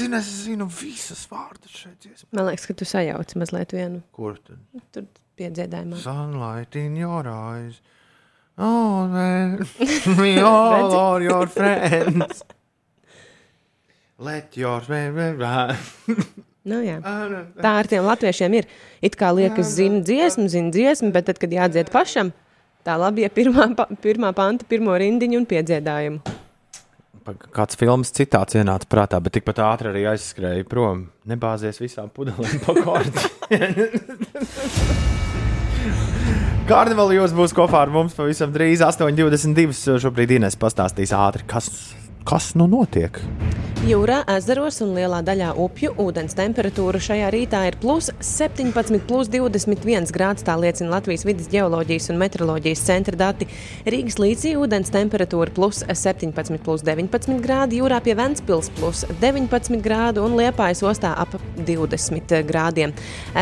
[0.00, 1.96] Zinu, es zinu visus vārdus šeit?
[2.02, 2.28] dziesmā?
[2.36, 4.02] Man liekas, ka tu sajauc mazliet vienu.
[4.16, 4.60] Kur tad?
[4.94, 5.06] Tur
[5.40, 6.00] piedziedājumā.
[6.02, 7.80] Sunlight in your eyes.
[8.60, 9.62] Oh, man.
[10.18, 12.42] We all are your friends.
[14.20, 14.84] Let your
[16.68, 16.98] Nu, jā.
[17.64, 18.68] Tā ar tiem latviešiem ir.
[19.00, 22.34] It kā liekas, zina dziesmu, zina dziesmu, bet tad, kad jādzied pašam,
[22.84, 23.70] tā labi ir pirmā,
[24.04, 26.36] pirmā panta, pirmo rindiņu un piedziedājumu.
[27.54, 31.06] Kāds filmas citāts ienāca prātā, bet tikpat ātri arī aizskrēja prom.
[31.30, 33.20] Nebāzies visām pudelēm pa korti.
[36.70, 39.98] Karnevāli jūs būs kopā ar mums pavisam drīz 8.22.
[40.04, 41.66] Šobrīd Inês pastāstīs ātri, kas,
[42.24, 43.20] kas nu notiek.
[43.80, 50.10] Jūrā, ezeros un lielā daļā upju ūdens temperatūra šajā rītā ir plus 17, plus 21
[50.12, 50.44] grāds.
[50.44, 53.48] Tā liecina Latvijas vidas geoloģijas un meteoroloģijas centra dati.
[53.88, 60.26] Rīgas līcī ūdens temperatūra plus 17, plus 19 grādi, jūrā pie Ventspils plus 19 grādu
[60.28, 62.92] un Liepājas ostā ap 20 grādiem.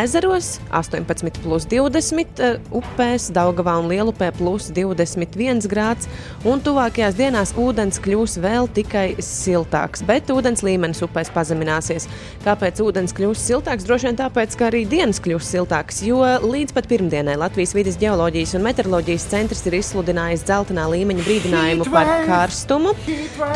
[0.04, 6.06] Ezeros 18, plus 20, eh, upēs Daugavā un Lielupē plus 21 grāds,
[6.46, 12.08] un tuvākajās dienās ūdens kļūs vēl tikai siltāks, bet ūdens līmenis upēs pazemināsies.
[12.44, 13.86] Kāpēc ūdens kļūs siltāks?
[13.88, 18.56] Droši vien tāpēc, ka arī dienas kļūs siltākas, jo līdz pat pirmdienai Latvijas vidas geoloģijas
[18.58, 22.94] un meteoroloģijas centrs ir izsludinājis dzeltenā līmeņa brīdinājumu par karstumu.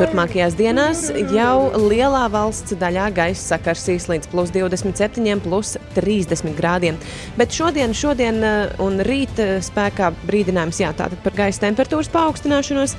[0.01, 1.57] Turpmākajās dienās jau
[1.89, 7.01] lielā valsts daļā gaisa sakarsīs līdz plus 27, plus 30 grādiem.
[7.39, 12.97] Bet šodien, šodien eh, un rīt eh, spēkā brīdinājums jā, par gaisa temperatūras paaugstināšanos.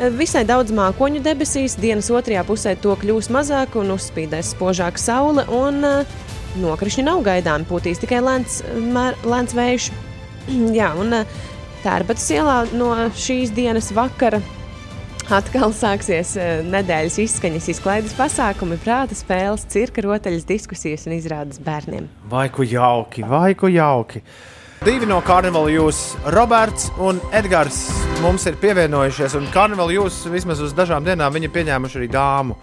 [0.00, 5.44] Eh, Visai daudz mākoņu debesīs, dienas otrajā pusē to kļūs mazāk un uzspīdēs spožāka saule.
[5.52, 6.20] Un, uh,
[6.62, 8.60] Nokrišņi nav gaidāmi, pūtīs tikai lēns,
[8.92, 9.90] mēr- lēns vējš.
[10.78, 11.38] Jā, un uh,
[11.82, 14.38] Tērbatas ielā no šīs dienas vakara
[15.32, 22.08] atkal sāksies uh, nedēļas izskaņas izklaides pasākumi, prāta spēles, cirka rotaļas, diskusijas un izrādes bērniem.
[22.32, 24.24] Vai ku jauki, vai ku jauki.
[24.82, 25.98] Divi no karnevāla jūs,
[26.34, 27.76] Roberts un Edgars,
[28.18, 29.36] mums ir pievienojušies.
[29.38, 32.56] Un karnevāla jūs vismaz uz dažām dienām viņi ir pieņēmuši arī dāmu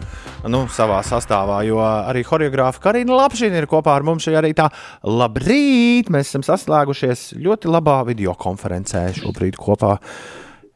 [0.52, 1.62] nu, savā sastāvā.
[1.64, 4.66] Jo arī choreogrāfa Karina Lapšina ir kopā ar mums šajā rītā.
[5.08, 6.10] Labrīt!
[6.12, 9.96] Mēs esam saslēgušies ļoti labā video konferencē šobrīd kopā.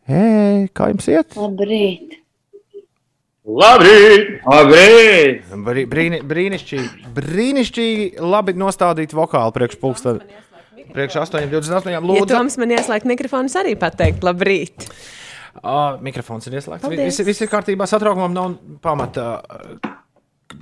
[0.07, 1.35] Hei, kā jums iet?
[1.35, 2.15] Labrīt!
[3.43, 4.31] Labrīt!
[4.47, 5.51] Labrīt!
[5.67, 10.39] Brī, brīni, brīnišķīgi, brīnišķīgi labi nostādīt vokālu priekš pulksteni.
[10.93, 11.89] Priekš 8,28.
[11.93, 14.87] Ja Lūdzu, Toms man ieslēgt mikrofonus, arī pateikt labrīt.
[15.63, 16.89] uh, mikrofons ir ieslēgts.
[16.93, 19.27] Viss, viss ir kārtībā, satraukumam nav pamata.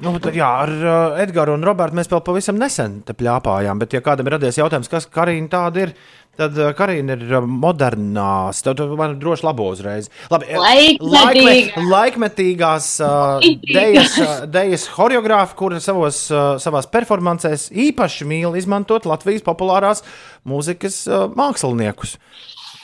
[0.01, 3.81] Nu, tad, jā, ar uh, Edgars un Robertu mēs vēl pavisam nesen te pļāpājām.
[3.81, 5.91] Bet, ja kādam ir radies jautājums, kas Karina tāda ir,
[6.39, 8.61] tad uh, Karina ir uh, modernās.
[8.65, 10.07] Tad man droši labo uzreiz.
[10.31, 11.11] Labi, eh, Laikmetīgā.
[11.11, 19.05] laikme- laikmetīgās uh, dejas, uh, dejas choreogrāfa, kura savos, uh, savās performancēs īpaši mīl izmantot
[19.11, 20.05] Latvijas populārās
[20.47, 22.15] mūzikas uh, māksliniekus.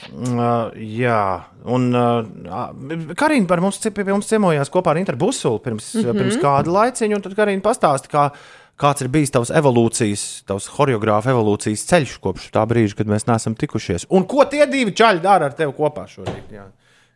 [0.08, 5.88] Uh, jā, un uh, Karina par mums, pie mums ciemojās kopā ar Interu Busulu pirms,
[5.96, 6.10] mm Mhm.
[6.10, 6.18] -hmm.
[6.22, 8.30] pirms kāda laiciņa, un tad Karina pastāsta, kā,
[8.78, 13.56] kāds ir bijis tavs evolūcijas, tavs choreogrāfa evolūcijas ceļš kopš tā brīža, kad mēs neesam
[13.56, 14.06] tikušies.
[14.10, 16.52] Un ko tie divi čaļi dara ar tevi kopā šorīt?
[16.54, 16.66] Jā,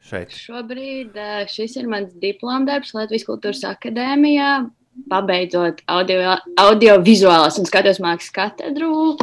[0.01, 0.29] šeit.
[0.31, 1.13] Šobrīd
[1.47, 4.69] šis ir mans diplomdarbs Latvijas Kultūras Akadēmijā.
[5.11, 9.15] Pabeidzot audio, audiovizuālās un skatos mākslas katedru.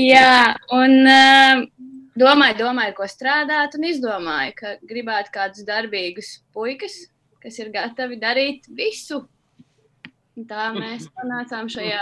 [0.00, 1.64] Jā, un uh,
[2.20, 6.96] domāju, domāju, ko strādāt, un izdomāju, ka gribētu kādus darbīgus puikas,
[7.42, 9.24] kas ir gatavi darīt visu.
[10.38, 12.00] Un Tā mēs nonācām šajā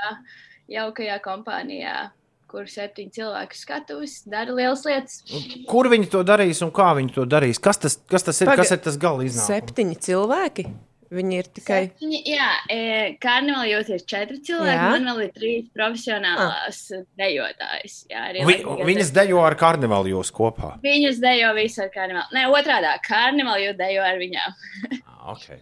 [0.70, 2.10] jaukajā kompānijā,
[2.48, 5.22] kur septiņi cilvēku skatuves dara lielas lietas.
[5.68, 7.60] Kur viņi to darīs un kā viņi to darīs?
[7.60, 8.46] Kas tas, kas tas ir?
[8.50, 9.50] Paga- Kas ir tas gala iznākums?
[9.52, 10.66] Septiņi cilvēki.
[11.08, 11.76] Viņi ir tikai.
[11.88, 12.80] Septiņi, jā, e,
[13.22, 14.88] karnevālā jūs ir četri cilvēki, Jā.
[14.92, 16.80] man vēl ir trīs profesionālās
[17.16, 17.94] dejotājas.
[18.12, 18.56] Jā, arī Vi,
[18.90, 20.74] viņas dejo ar karnevālu jūs kopā.
[20.84, 22.28] Viņas dejo visu ar karnevālu.
[22.36, 25.00] Nē, otrādā- karnevāla jūs dejo ar viņām.
[25.32, 25.58] Okay.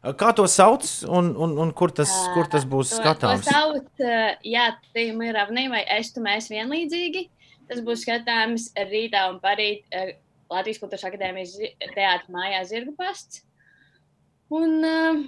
[0.00, 3.44] Kā to sauc un, un, un kur, tas, kur tas būs To- skatāms?
[3.44, 7.26] To sauc, uh, jā, tīm ir avnī vai es tu mēs vienlīdzīgi.
[7.70, 9.84] Tas būs skatāms rītā un parīt
[10.50, 11.52] Latvijas Kultūras Akadēmijas
[11.94, 13.44] teātra mājā Zirgu pasts.
[14.50, 15.20] Un uh,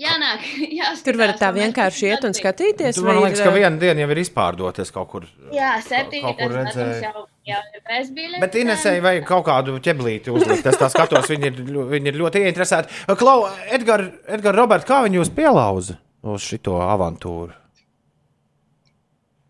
[0.00, 0.44] jānāk,
[0.78, 1.04] jāskatās.
[1.06, 2.98] Tur var tā vienkārši iet un skatīties.
[2.98, 5.26] Tu, man vai liekas, ir, ka viena diena jau ir izpārdoties kaut kur.
[5.54, 6.94] Jā, redzēju.
[7.04, 8.44] jau, jau ir bez biļetēm.
[8.44, 10.66] Bet Inesai vajag kaut kādu ķeblīti uzlikt.
[10.70, 11.62] Es tā skatos, viņi ir,
[11.92, 13.04] viņi ir ļoti ieinteresēti.
[13.20, 17.54] Klau, Edgars, Edgar, Robert, kā viņi jūs pielauza uz šito avantūru?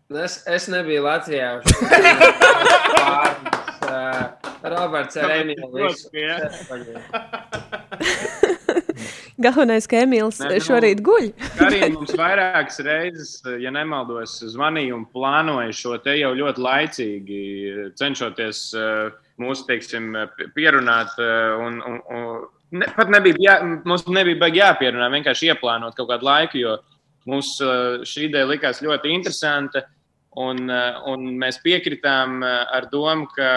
[0.07, 1.57] Es, es nebiju Latvijā.
[3.87, 4.27] Uh,
[4.67, 5.69] Roberts ar Emīlu.
[9.37, 11.27] Galvenais, ka Emīls Nē, nu, šorīt guļ.
[11.61, 17.41] Arī mums vairākas reizes, ja nemaldos, zvanīja un plānoja šo te jau ļoti laicīgi,
[17.99, 20.09] cenšoties eh, mūs, teiksim,
[20.57, 21.13] pierunāt.
[21.21, 22.47] eh, Un, un, un,
[22.81, 26.73] ne, pat nebija, jā, mums nebija baigi jāpierunā, vienkārši ieplānot kaut kādu laiku, jo
[27.29, 29.85] mums eh, šī ideja likās ļoti interesanta.
[30.37, 33.47] Un, un mēs piekritām ar domu, ka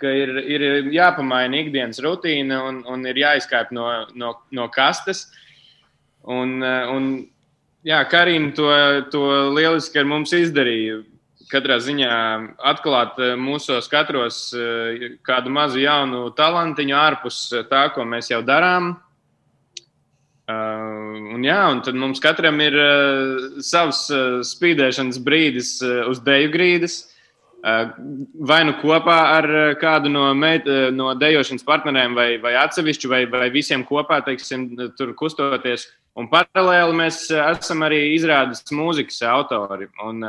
[0.00, 0.64] ka ir, ir
[0.94, 3.86] jāpamaina ikdienas rutīna un, un ir jāizkāp no,
[4.18, 5.26] no, no kastes.
[6.28, 7.12] Un, un
[7.86, 8.68] jā, Karina to,
[9.12, 9.24] to
[9.56, 11.02] lieliski ar mums izdarīja.
[11.50, 12.16] Katrā ziņā
[12.70, 17.40] atklāt eh, mūsos katros eh, kādu mazu jaunu talantiņu ārpus
[17.70, 18.92] tā, ko mēs jau darām.
[20.50, 26.18] Uh, un, jā, un tad mums katram ir uh, savs uh, spīdēšanas brīdis uh, uz
[26.26, 26.96] deju grīdas.
[27.60, 27.90] Uh,
[28.48, 33.10] vai nu kopā ar uh, kādu no, meit, uh, no dejošanas partneriem, vai, vai atsevišķi,
[33.12, 35.84] vai, vai visiem kopā, teiksim, tur kustoties.
[36.16, 39.90] Un paralēli mēs esam arī izrādes mūzikas autori.
[40.06, 40.24] Un,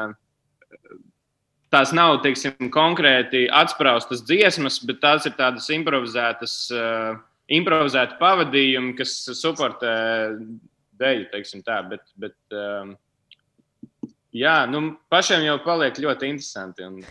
[1.71, 7.15] tās nav teiksim, konkrēti atspraustas dziesmas, bet tās ir tādas improvizētas, uh,
[7.47, 9.95] improvizēti pavadījumi, kas suportē
[10.99, 11.79] deju, teiksim tā.
[11.87, 12.93] Bet, bet, um,
[14.35, 16.91] jā, nu, pašiem jau paliek ļoti interesanti.
[16.91, 17.01] Un,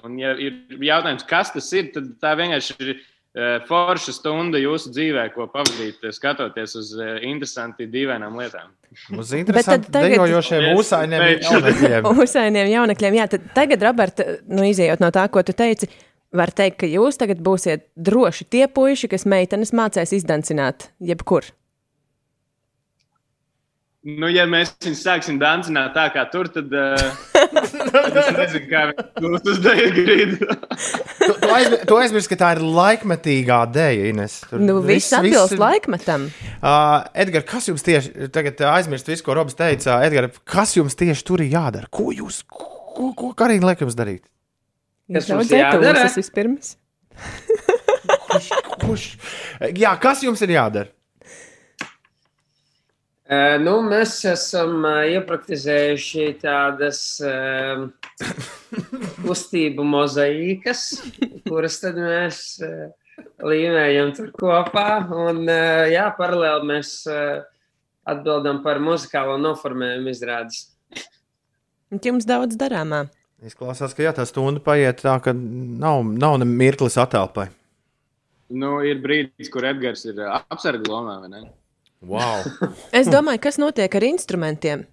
[0.00, 4.92] un ja ir jautājums, kas tas ir, tad tā vienkārši ir uh, forša stunda jūsu
[4.94, 8.72] dzīvē, ko pavadīt, eh, skatoties uz uh, interesanti dīvainām lietām.
[9.16, 12.08] Uz interesanti dejojošiem ūsainiem jaunekļiem.
[12.24, 13.20] Usainiem jaunekļiem.
[13.20, 15.88] Jā, tad tagad, Robert, nu, izējot no tā, ko tu teici,
[16.32, 21.52] var teikt, ka jūs tagad būsiet droši tie puiši, kas meitenes mācēs izdancināt jebkur.
[24.02, 28.82] Nu, ja mēs viņus sāksim dancināt tā kā tur, tad, uh, tad es nezinu, kā
[29.28, 30.48] uz dēļa grīdu.
[31.22, 34.38] Tu, aizmirsti, ka tā ir laikmetīgā dēļa, Ines.
[34.50, 36.28] Tur Nu, viss atbilst laikmetam.
[36.58, 40.00] Uh, Edgars, kas jums tieši tagad aizmirst visu, ko Robs teica?
[40.06, 41.90] Edgars, kas jums tieši tur ir jādara?
[41.92, 44.24] Ko jūs, ko, ko Karina liek jums darīt?
[45.12, 46.06] Kas Izraudzēt jādara?
[46.06, 46.74] ūsas vispirms.
[48.82, 49.06] Kurš?
[49.76, 50.88] Jā, kas jums ir jādara?
[53.62, 57.00] Nu, mēs esam iepraktizējuši tādas
[59.22, 60.82] kustību mozaīkas,
[61.46, 62.42] kuras tad mēs
[63.40, 64.88] līmējam tur kopā.
[65.14, 66.92] Un, jā, paralēli mēs
[68.08, 70.66] atbildam par muzikālo noformējumu izrādes.
[71.92, 73.06] Un Jums daudz darāmā.
[73.42, 77.48] Izklausās, ka jā, tā stunda paiet tā, ka nav, nav ne mirklis atelpai.
[78.52, 81.42] Nu, ir brīdis, kur Edgars ir apsargu lomā, vai ne?
[82.02, 82.42] Wow.
[82.98, 84.84] Es domāju, kas notiek ar instrumentiem.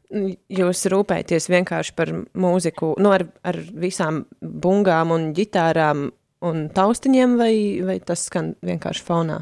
[0.54, 6.10] Jūs rūpēties vienkārši par mūziku, nu, ar, ar visām bungām un ģitārām
[6.46, 7.54] un taustiņiem, vai,
[7.86, 9.42] vai tas skan vienkārši fonā?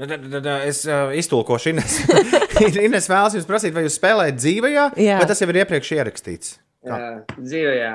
[0.00, 1.98] Tad- tad, tad Es uh, iztulkošu Ines.
[2.86, 5.18] Ines vēlas jums prasīt, vai jūs spēlējat dzīvajā, Jā.
[5.20, 6.54] vai tas jau ir iepriekš ierakstīts.
[6.88, 6.98] Jā,
[7.36, 7.92] dzīvē, jā.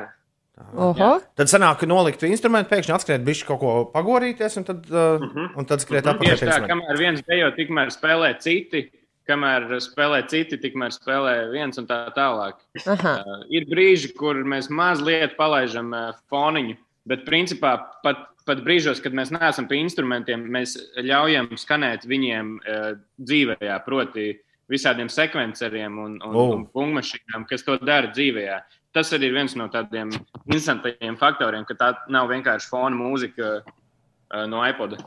[0.56, 1.10] Oho!
[1.36, 5.26] Tad sanāk, ka nolikt instrumentu, pēkšņi atskriet, bišķi kaut ko pagorīties, un tad, uh, uh
[5.34, 5.49] -huh.
[5.60, 6.30] un tad skriet atpakaļ.
[6.30, 6.73] Tieši pie tā, instrumenta.
[6.73, 8.86] kamēr viens dejo, tikmēr spēlē citi,
[9.27, 12.61] kamēr spēlē citi, tikmēr spēlē viens un tā tālāk.
[12.86, 13.18] Aha.
[13.26, 19.14] Uh, ir brīži, kur mēs mazliet palaidām uh, foniņu, bet principā pat, pat brīžos, kad
[19.14, 24.40] mēs neesam pie instrumentiem, mēs ļaujam skanēt viņiem uh, dzīvē, proti,
[24.72, 26.56] visādiem sekvenceriem un, un, Oh.
[26.56, 28.61] un punkmašīnām, kas to dara dzīvē.
[28.95, 34.45] Tas arī ir viens no tādiem interesantiem faktoriem, ka tā nav vienkārši fona mūzika uh,
[34.47, 35.01] no iPoda.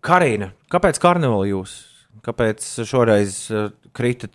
[0.00, 1.74] Karina, kāpēc karnevāli jūs?
[2.24, 4.30] Kāpēc šoreiz uh, krita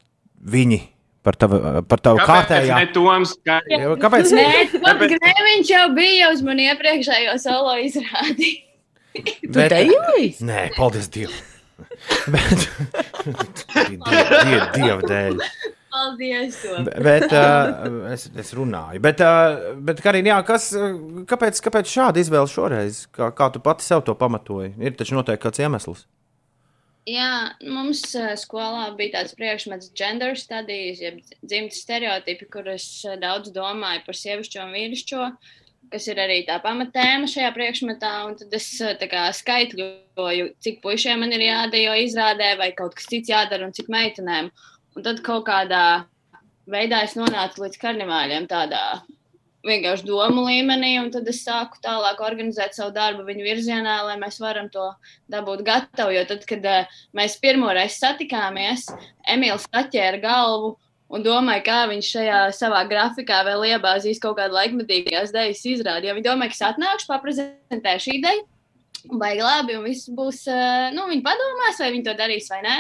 [0.45, 0.81] viņi
[1.25, 2.81] par tavu, par tavu kārtējā?
[2.83, 3.61] Ne Toms, kā...
[4.03, 4.35] Kāpēc?
[4.37, 4.45] Nē,
[4.83, 8.51] pats Grēviņš jau bija uz mani iepriekšējo solo izrādi.
[9.47, 10.33] Bet- dejoji?
[10.45, 11.39] Nē, paldies Dievam.
[12.35, 12.67] Bet,
[13.95, 15.41] Dieva, dieva dēļ.
[15.95, 16.57] Paldies!
[17.03, 18.99] Bet uh, es, es runāju.
[19.03, 20.97] Bet, uh, bet Karina, jā, kas, uh,
[21.29, 23.05] kāpēc, kāpēc šāda izvēle šoreiz?
[23.15, 24.73] Kā, kā tu pati sev to pamatoji?
[24.83, 26.05] Ir taču noteikti kāds iemesls.
[27.05, 33.13] Jā, mums uh, skolā bija tāds priekšmets, gender studies, jeb dzimtas stereotipi, kur es uh,
[33.21, 35.27] daudz domāju par sievišķo un vīrišķo,
[35.93, 38.13] kas ir arī tā pamatēma šajā priekšmetā.
[38.25, 42.97] Un tad es uh, tā kā skaitļoju, cik puišiem man ir jādejo izrādē, vai kaut
[42.97, 44.49] kas cits jādara un cik meitenēm.
[44.95, 46.05] Un tad kaut kādā
[46.71, 48.85] veidā es nonācu līdz karnevāļiem tādā
[49.65, 54.37] vienkārši domu līmenī, un tad es sāku tālāk organizēt savu darbu viņu virzienā, lai mēs
[54.41, 54.87] varam to
[55.31, 56.13] dabūt gatavu.
[56.15, 58.87] Jo tad, kad uh, mēs pirmo reizi satikāmies,
[59.35, 60.75] Emīls atķēra galvu
[61.13, 66.09] un domāja, kā viņš šajā savā grafikā vēl iebāzīs kaut kādu laikmetīgās idejas izrādi.
[66.09, 68.45] Jo viņi domāja, ka es atnākšu, paprezentēšu ideju,
[69.17, 72.77] baigi labi, un viss būs, uh, nu, viņi padomās, vai viņi to darīs vai nē.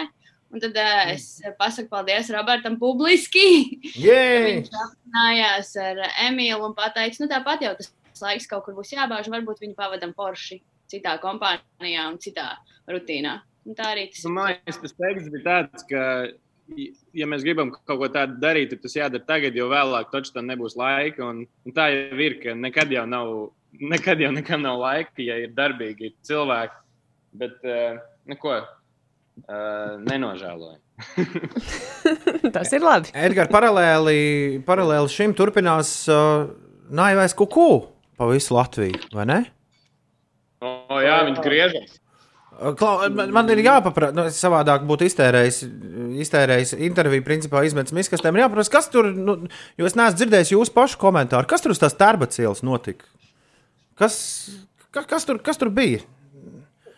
[0.55, 3.47] Un tad uh, es pasaku paldies Robertam publiski.
[4.05, 5.99] Viņš apzinājās ar
[6.29, 7.91] Emīlu un pateica, nu tāpat jau tas
[8.23, 12.53] laiks kaut kur būs jābāž, varbūt viņu pavadam porši citā kompānijā un citā
[12.87, 13.41] rutīnā.
[13.65, 16.05] Un tā arī tas Nu, man liekas, tas teksts bija tāds, ka,
[17.19, 20.47] ja mēs gribam kaut ko tādu darīt, tad tas jādara tagad, jo vēlāk taču tam
[20.47, 21.25] nebūs laika.
[21.33, 23.33] Un, un tā jau ir, ka nekad jau nav,
[23.81, 26.83] nekad jau nekam nav laika, ja ir darbīgi ir cilvēki.
[27.35, 27.99] Bet, uh,
[28.31, 28.61] neko,
[29.43, 30.79] uh, nenožēloju.
[32.55, 33.11] Tas ir labi.
[33.27, 34.19] Edgars, paralēli,
[34.67, 36.47] paralēli šim turpinās uh,
[36.89, 37.69] naivais kuku
[38.15, 39.43] pa visu Latviju, vai ne?
[40.63, 41.97] O, jā, viņi griežas.
[42.55, 45.57] Uh, Klau, man, man ir jāpaprasa, nu, es savādāk būtu iztērējis,
[46.23, 48.37] iztērējis interviju, principā izmetis miskastēm.
[48.37, 49.35] Ir jāpaprasa, kas tur, nu,
[49.75, 53.09] jo es neesmu dzirdējis jūsu pašu komentāru, kas tur uz tās tērba cielas notika?
[53.99, 54.15] Kas,
[54.95, 56.05] kas, kas, tur, kas tur bija?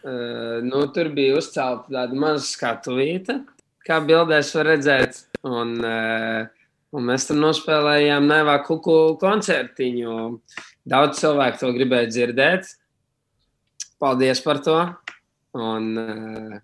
[0.07, 3.41] Uh, nu, tur bija uzcelta tāda maza skatuvīte,
[3.83, 5.19] kā bildēs var redzēt.
[5.43, 6.45] Un, uh,
[6.95, 10.13] un mēs tur nospēlējām Nevā kuku koncertiņu.
[10.87, 12.71] Daudz cilvēku to gribēja dzirdēt.
[13.99, 14.77] Paldies par to.
[15.57, 16.57] Un, uh,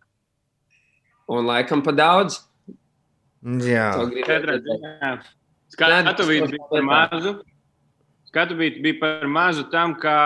[1.36, 2.40] un laikam pa daudz.
[3.44, 5.18] Jā, To gribēja Jā.
[5.74, 7.42] Skatu bija par mazu.
[8.34, 10.18] Skatu bija, bija par mazu tam, kā,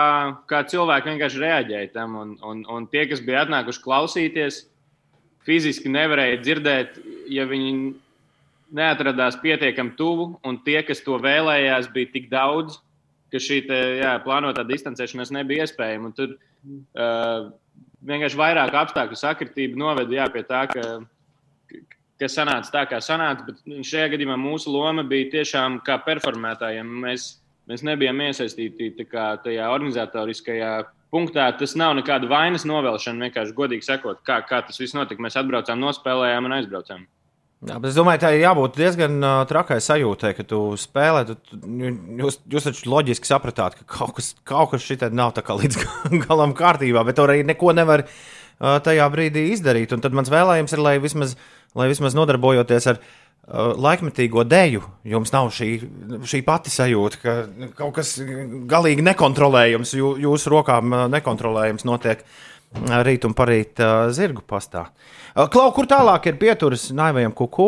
[0.48, 2.14] kā cilvēki vienkārši reaģēja tam.
[2.16, 4.62] Un, un, un tie, kas bija atnākuši klausīties,
[5.44, 6.96] fiziski nevarēja dzirdēt,
[7.28, 7.74] ja viņi
[8.78, 10.30] neatradās pietiekami tuvu.
[10.48, 12.80] Un tie, kas to vēlējās, bija tik daudz,
[13.28, 16.14] ka šī te, jā, plānotā distancēšanās nebija iespējama.
[16.16, 17.50] Tur uh,
[18.08, 20.86] vienkārši vairāk apstākļu sakritība noveda jā, pie tā, ka
[22.18, 23.46] kas sanāca tā, kā sanāca.
[23.50, 26.88] Bet šajā gadījumā mūsu loma bija tiešām kā performētājiem.
[27.04, 27.30] Mēs,
[27.68, 30.72] mēs nebijām iesaistīti kā, tajā organizatoriskajā
[31.12, 31.50] punktā.
[31.58, 35.22] Tas nav nekāda vainas novēlšana, vienkārši godīgi sakot, kā, kā tas viss notika.
[35.24, 37.06] Mēs atbraucām, nospēlējām un aizbraucām.
[37.68, 41.24] Jā, es domāju, tā ir jābūt diezgan uh, trakai sajūtai, ka tu spēlē.
[41.26, 41.58] Tu, tu,
[42.20, 45.80] jūs, jūs taču loģiski sapratāt, ka kaut kas, kaut kas šitā nav tā kā līdz
[46.28, 49.90] galam kārtībā, bet tur arī neko nevar uh, tajā brīdī izdarīt.
[49.96, 51.34] Un tad mans vēlējums ir, lai vismaz,
[51.74, 53.10] lai vismaz nodarbojoties ar uh,
[53.54, 55.70] laikmetīgo deju, jums nav šī,
[56.28, 57.36] šī pati sajūta, ka
[57.78, 58.18] kaut kas
[58.68, 62.20] galīgi nekontrolējams, jū, jūsu rokām uh, nekontrolējams notiek.
[62.20, 63.80] uh, Rīt un parīt
[64.12, 64.90] zirgu pastā.
[65.32, 67.64] Klau, kur tālāk ir pieturas naivajam kuku?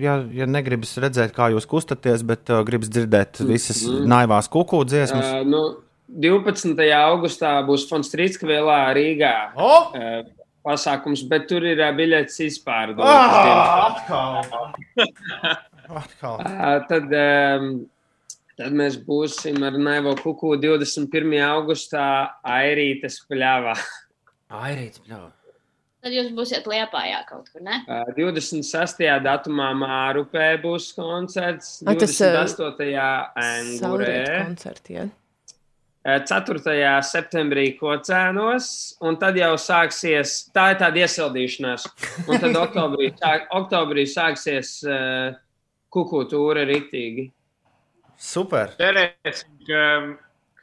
[0.00, 4.06] Ja, ja negribas redzēt, kā jūs kustaties, bet gribas dzirdēt visas Mhm.
[4.08, 5.26] naivās kuku dziesmas.
[5.26, 5.60] Uh, nu,
[6.08, 6.88] 12.
[6.96, 9.34] augustā būs Fonstrītska vielā Rīgā.
[9.56, 9.92] Oh!
[9.92, 10.24] Uh,
[10.68, 13.08] pasākums, bet tur ir biļetes izpārdotas.
[13.08, 14.42] Ah,
[16.02, 16.42] atkal!
[16.90, 17.70] tad, um,
[18.58, 21.38] tad mēs būsim ar Naivo Kuku 21.
[21.48, 22.04] augustā
[22.44, 23.74] Airītas pļāvā.
[24.66, 25.30] Airītas pļāvā.
[25.98, 27.80] Tad jūs būsiet liepājā kaut kur, ne?
[27.90, 29.00] Uh, 26.
[29.24, 32.92] datumā Mārupē būs koncerts, Ai, tas, uh, 28.
[33.80, 34.44] Saulrietu Angurē.
[34.44, 35.08] koncerti, ja?
[36.06, 37.02] 4.
[37.02, 38.68] septembrī Kocēnos,
[39.04, 41.88] un tad jau sāksies, tā tāda iesildīšanās.
[42.28, 45.34] Un tad oktobrī, sāk, oktobrī sāksies uh,
[45.92, 47.28] kuku tūra ritīgi.
[48.18, 48.72] Super!
[48.78, 49.82] Cerēsim, ka,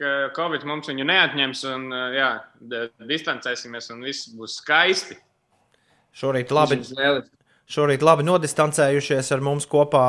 [0.00, 2.32] ka Covid mums viņu neatņems un uh, jā,
[3.06, 5.20] distancēsimies un viss būs skaisti.
[6.16, 6.80] Šorīt labi,
[7.66, 10.06] šorīt labi nodistancējušies ar mums kopā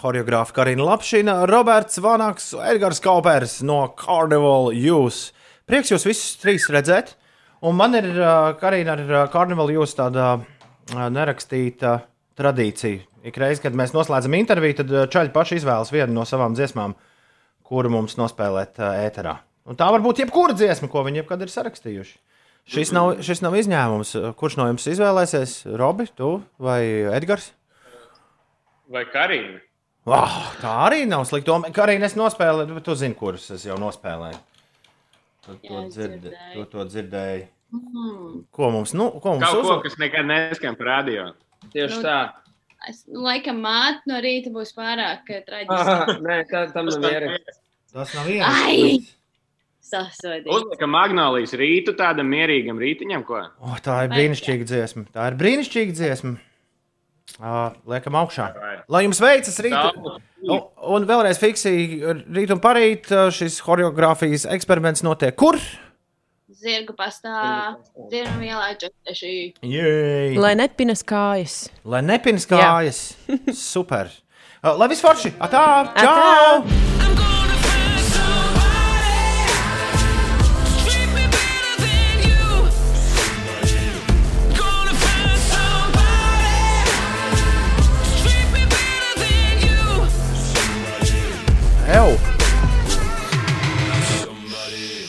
[0.00, 5.32] choreogrāfa Karina Lapšina, Roberts Vanaks, Edgars Kaupers no Carnival Youth.
[5.68, 7.14] Prieks jūs visus trīs redzēt.
[7.64, 8.10] Un man ir,
[8.60, 10.34] Karina, ar Carnival Youth tāda
[10.92, 12.00] nerakstīta
[12.36, 13.06] tradīcija.
[13.30, 16.96] Ikreiz, kad mēs noslēdzam interviju, tad čaļi paši izvēlas vienu no savām dziesmām,
[17.62, 19.38] kuru mums nospēlēt ēterā.
[19.70, 22.16] Un tā var būt jebkura dziesma, ko viņi jebkad ir sarakstījuši.
[22.68, 24.12] Šis nav, šis nav izņēmums.
[24.38, 25.54] Kurš no jums izvēlēsies?
[25.80, 26.80] Robi, tu vai
[27.16, 27.50] Edgars?
[28.92, 29.58] Vai Karina?
[30.06, 31.56] Oh, tā arī nav slikta.
[31.84, 34.38] Arī es nospēlēju, bet tu zini, kurus es jau nospēlēju.
[35.42, 36.54] Tu to, Jā, es dzird, dzirdēju.
[36.54, 37.44] tu to dzirdēji.
[37.72, 38.42] Mm.
[38.54, 39.80] Ko mums, nu, ko mums Kaut ko, uzvar?
[39.86, 41.28] kas nekad neskan par radio.
[41.72, 42.18] Tieši Nu, tā.
[42.90, 46.18] Es, nu, laikam, māte no rīta būs pārāk eh, traģiska.
[46.26, 47.32] nē, tā, tam nav viera.
[47.94, 48.98] Tas nav Ai!
[49.92, 50.48] Sasodīt.
[50.48, 53.42] Uzliekam magnolijas rītu tādam mierīgam rītiņam, ko?
[53.60, 55.04] Oh, tā ir brīnišķīga dziesma.
[55.12, 56.38] Tā ir brīnišķīga dziesma.
[57.38, 58.48] Uh, liekam augšā.
[58.92, 59.76] Lai jums veicas rīt.
[60.42, 60.64] Un,
[60.96, 62.00] un vēlreiz fiksīgi,
[62.34, 65.60] rīt un parīt šis choreogrāfijas eksperiments notiek kur?
[66.62, 67.74] Zirgu pastā,
[68.10, 69.32] dzirnu ielā četreši.
[69.66, 70.36] Jej!
[70.38, 71.64] Lai nepinas kājas.
[71.88, 73.04] Lai nepins kājas.
[73.56, 74.12] Super.
[74.62, 75.34] Uh, lai viss forši!
[75.42, 75.66] Atā!
[75.98, 76.62] Čau!
[76.62, 77.31] Atā!
[91.92, 92.12] Ew!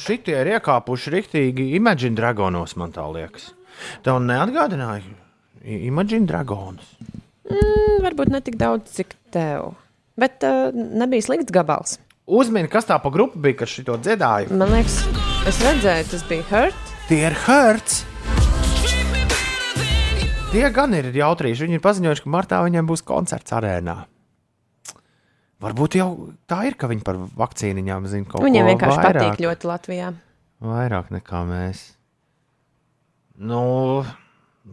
[0.03, 3.53] Šitie ir iekāpuši rīktīgi Imagine Dragonos, man tā liekas.
[4.03, 5.15] Tev neatgādināja
[5.63, 6.89] Imagine Dragonus.
[7.47, 9.77] Mm, varbūt ne tik daudz, cik tev.
[10.19, 11.97] Bet uh, nebija slikts gabals.
[12.27, 14.51] Uzmini, kas tā pa grupu bija, kas šito dziedāja.
[14.51, 14.99] Man liekas,
[15.47, 16.95] es redzēju, tas bija Hurt.
[17.07, 18.01] Tie ir Hertz.
[20.51, 21.63] Tie gan ir jautrīši.
[21.63, 24.03] Viņi ir paziņojuši, ka martā viņiem būs koncerts arēnā.
[25.63, 26.07] Varbūt jau
[26.49, 29.13] tā ir, ka viņi par vakcīniņām zina kaut Viņiem ko vienkārši vairāk.
[29.15, 30.09] patīk ļoti Latvijā.
[30.63, 31.83] Vairāk nekā mēs.
[33.43, 33.61] Nu,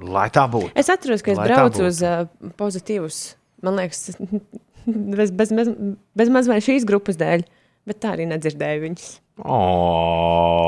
[0.02, 0.72] lai tā būtu.
[0.78, 2.26] Es atceros, ka es Lai braucu uz uh,
[2.58, 3.16] pozitīvus,
[3.64, 4.00] man liekas,
[5.20, 5.68] bez, bez, bez,
[6.18, 7.46] bez maz vai šīs grupas dēļ,
[7.88, 9.06] bet tā arī nedzirdēju viņus.
[9.40, 10.60] Oh.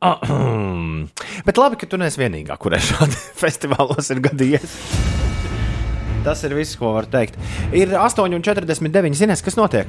[1.46, 4.72] Bet labi, ka tu neesi vienīgā, kurai šādi festivālos ir gadījies.
[6.24, 7.38] Tas ir viss, ko var teikt.
[7.72, 9.88] Ir 8,49 zinās, kas notiek.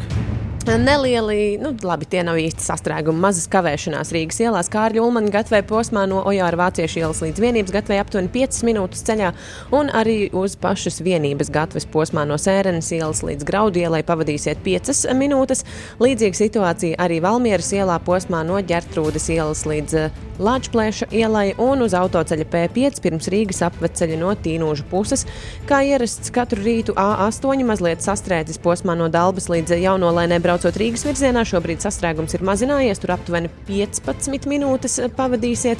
[0.68, 3.18] Nelieli, nu, labi, tie nav īsti sastrēgumi.
[3.24, 7.74] Mazas kavēšanās Rīgas ielās, kā arī Ulmaņa gatavē posmā no Ojāra Vāciešu ielas līdz vienības
[7.74, 9.32] gatavē aptuveni 5 minūtes ceļā,
[9.74, 15.08] un arī uz pašas vienības gatavas posmā no Sērenes ielas līdz Graudu ielai pavadīsiet 5
[15.18, 15.66] minūtes.
[16.04, 21.94] Līdzīga situācija arī Valmieras ielā posmā no Ģertrūdas ielas līdz eh, Lāčplēša ielai un uz
[21.98, 25.28] autoceļa P5 pirms Rīgas apveceļa no Tīnūžu puses.
[25.70, 31.45] Kā ierasts katru rītu A8 mazliet sastrēdzis posmā no Dalbas līdz Jaunolēnē braucot Rīgas virzienā.
[31.48, 35.80] Šobrīd sastrēgums ir mazinājies, tur aptuveni 15 minūtes eh, pavadīsiet.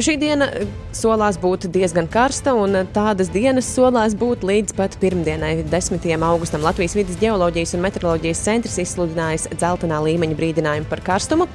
[0.00, 4.96] Šī diena eh, solās būt diezgan karsta, un eh, tādas dienas solās būt līdz pat
[5.02, 6.08] pirmdienai, 10.
[6.24, 6.64] augustam.
[6.64, 11.50] Latvijas vidas geoloģijas un meteoroloģijas centrs izsludinājis dzeltenā līmeņa brīdinājumu par karstumu.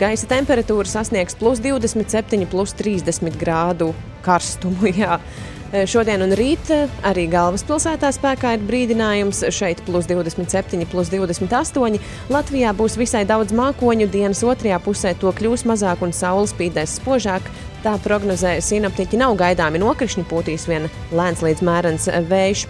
[0.00, 3.92] Gaisa temperatūra sasniegs plus 27, plus 30 grādu
[4.26, 4.90] karstumu.
[5.04, 5.20] Jā.
[5.68, 9.42] Eh, Šodien un rīt eh, arī galvaspilsētā spēkā ir brīdinājums.
[9.52, 11.98] Šeit plus 27, plus 28.
[12.32, 14.06] Latvijā būs visai daudz mākoņu.
[14.08, 17.52] Dienas otrajā pusē to kļūs mazāk un saule spīdēs spožāk.
[17.84, 22.64] Tā prognozē sinaptiķi nav gaidāmi nokrišņi, pūtīs vien lēns līdz mērens eh, vējš.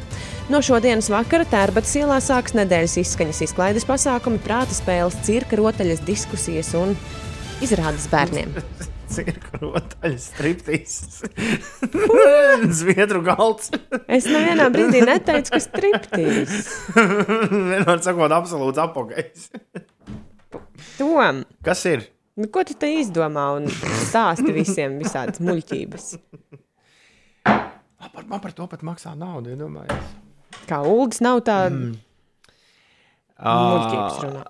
[0.51, 6.75] No šodienas vakara tērbatas ielā sāks nedēļas izskaņas izklaides pasākumi, prāta spēles, cirka rotaļas, diskusijas
[6.75, 6.99] un
[7.63, 8.59] izrādes bērniem.
[9.09, 10.97] Cirka rotaļas, striptīs.
[12.81, 13.73] Zviedru galds.
[14.05, 16.69] Es nevienā brīdī neteicu, ka striptīs.
[17.71, 19.49] Vienmēr sakot, absolūts apgājis.
[20.99, 22.09] Tom, Kas ir?
[22.39, 23.67] nu, ko tu te izdomā un
[24.05, 26.11] stāsti visiem visādas muļķības?
[27.45, 30.15] Par, man par to pat maksā naudu, iedomājieties.
[30.69, 31.97] Kā ULDS nav tāda mm.
[33.43, 34.45] muļķības Ā, runā.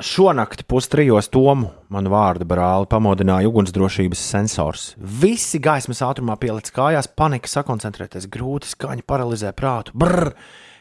[0.00, 4.86] Šonakt pustrijos Tomu, manu vārdu brāli, pamodināja ugunsdrošības sensors.
[4.98, 9.94] Visi gaismas ātrumā pielic kājās, panika, sakoncentrēties, grūti skaņa paralizē prātu.
[9.94, 10.32] Brr!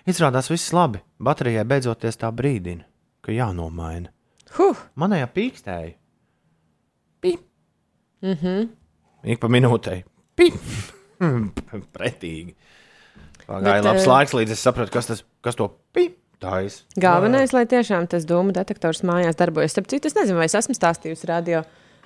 [0.09, 1.03] Izrādās viss labi.
[1.21, 2.87] Baterijai beidzoties tā brīdina,
[3.21, 4.09] ka jānomaina.
[4.57, 4.81] Huh!
[4.97, 5.93] Manējā pīkstēja.
[8.23, 8.67] Mm -hmm.
[9.23, 10.03] Ik pa minūtei.
[10.35, 10.53] Pip!
[11.97, 12.55] Pretīgi.
[13.47, 16.83] Pagāja Bet, labs eh, laiks, līdz es sapratu, kas, tas, kas to pip taisa.
[16.99, 19.75] Galvenais, lai tiešām tas dūmu detektors mājās darbojas.
[19.75, 21.63] Starp citu, es nezinu, vai es esmu stāstījusi radio.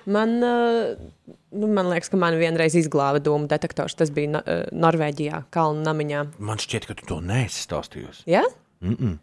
[0.08, 3.98] Man, uh, nu, man liekas, ka man vienreiz izglāba dūmu detektors.
[3.98, 6.26] Tas bija no, uh, Norvēģijā, Kalnu namiņā.
[6.40, 8.24] Man šķiet, ka tu to neesi stāstījusi.
[8.30, 8.46] Ja?
[8.80, 9.16] Mm -mm.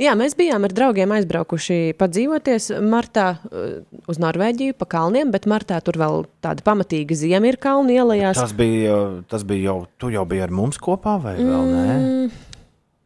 [0.00, 5.78] Jā, mēs bijām ar draugiem aizbraukuši padzīvoties martā uh, uz Norvēģiju pa kalniem, bet martā
[5.84, 8.40] tur vēl tāda pamatīga ziema ir kalnu ielās.
[8.40, 12.30] Tas bija, tas bija jau, tu jau biji ar mums kopā, vai vēl nē?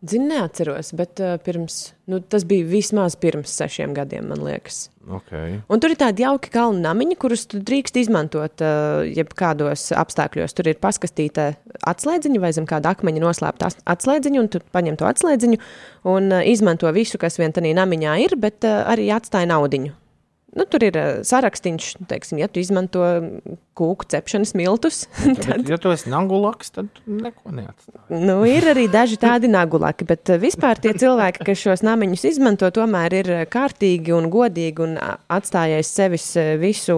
[0.05, 4.90] Zinu, neatceros, bet uh, pirms, nu, tas bija vismaz pirms sešiem gadiem, man liekas.
[5.06, 5.56] Okay.
[5.73, 10.52] Un tur ir tādi jauki kalnu namiņi, kurus drīkst izmantot uh, jebkādos apstākļos.
[10.59, 15.62] Tur ir paskastīta atslēdziņa vai zem kāda akmeņa noslēpta atslēdziņa, un tu paņem to atslēdziņu
[16.12, 19.97] un uh, izmanto visu, kas vien tajā namiņā ir, bet uh, arī atstāja naudiņu.
[20.56, 23.04] Nu, tur ir uh, sarakstīns, teiksim, ja tu izmanto
[23.76, 25.04] kūku cepšanas miltus.
[25.44, 27.98] Tad, ja tu esi nagulaks, tad neko neatstāj.
[28.24, 32.70] Nu, ir arī daži tādi nagulaki, bet eh, vispār tie cilvēki, kas šos namiņus izmanto,
[32.74, 36.96] tomēr ir eh, kārtīgi un godīgi un a, atstājies sevis eh, visu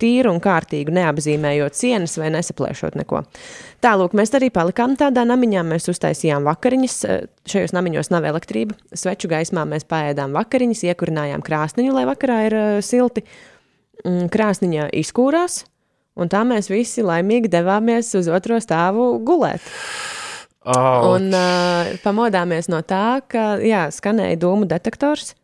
[0.00, 3.24] tīru un kārtīgu, neapzīmējot sienas vai nesaplēšot neko.
[3.80, 6.96] Tālūk, mēs arī palikām tādā namiņā, mēs uztaisījām vakariņas.
[7.08, 7.20] eh,
[7.50, 8.76] Šajos namiņos nav elektrība.
[8.94, 12.66] Sveču gaismā mēs pēdām vakariņas, iekurinājām krāsniņu, lai vakarā ir uh,
[13.00, 13.24] silti.
[14.04, 15.64] Mm, Krāsniņa izkūrās,
[16.20, 19.64] un tā mēs visi laimīgi devāmies uz otro stāvu gulēt.
[20.60, 25.34] Oh, Un uh, pamodāmies no tā, ka jā, skanēja dūmu detektors.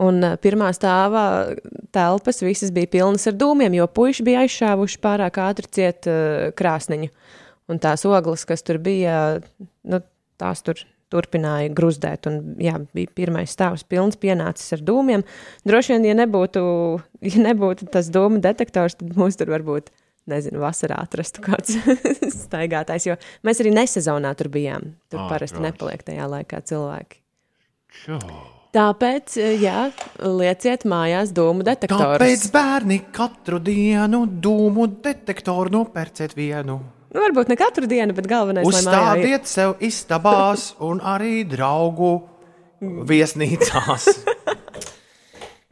[0.00, 1.56] Un pirmā stāvā
[1.92, 7.10] telpas visas bija pilnas ar dūmiem, jo puiši bija aizšāvuši pārāk ātri ciet uh, krāsniņu.
[7.68, 9.42] Un tās ogles, kas tur bija,
[9.84, 10.00] nu,
[10.40, 10.80] tās tur
[11.12, 12.28] turpināja gruzdēt.
[12.30, 15.24] Un, jā, bija pirmais stāvs pilns, pienācis ar dūmiem.
[15.68, 16.64] Droši vien, ja nebūtu,
[17.28, 19.88] ja nebūtu tas dūmu detektors, tad mums tur varbūt,
[20.28, 21.78] nezinu, vasarā atrastu kāds
[22.44, 23.08] staigātājs.
[23.08, 23.16] Jo
[23.46, 24.92] mēs arī nesezonā tur bijām.
[25.08, 25.72] Tur Ā, parasti protams.
[25.72, 27.20] nepaliek tajā laikā cilvēki.
[28.04, 28.20] Čau.
[28.76, 29.86] Tāpēc, jā,
[30.20, 32.20] lieciet mājās dūmu detektorus.
[32.20, 36.76] Tāpēc bērni katru dienu dūmu detektoru nopērciet vienu.
[37.08, 38.68] Nu, varbūt ne katru dienu, bet galvenais ir.
[38.68, 42.28] Uzstādiet sev istabās un arī draugu
[43.08, 44.08] viesnīcās.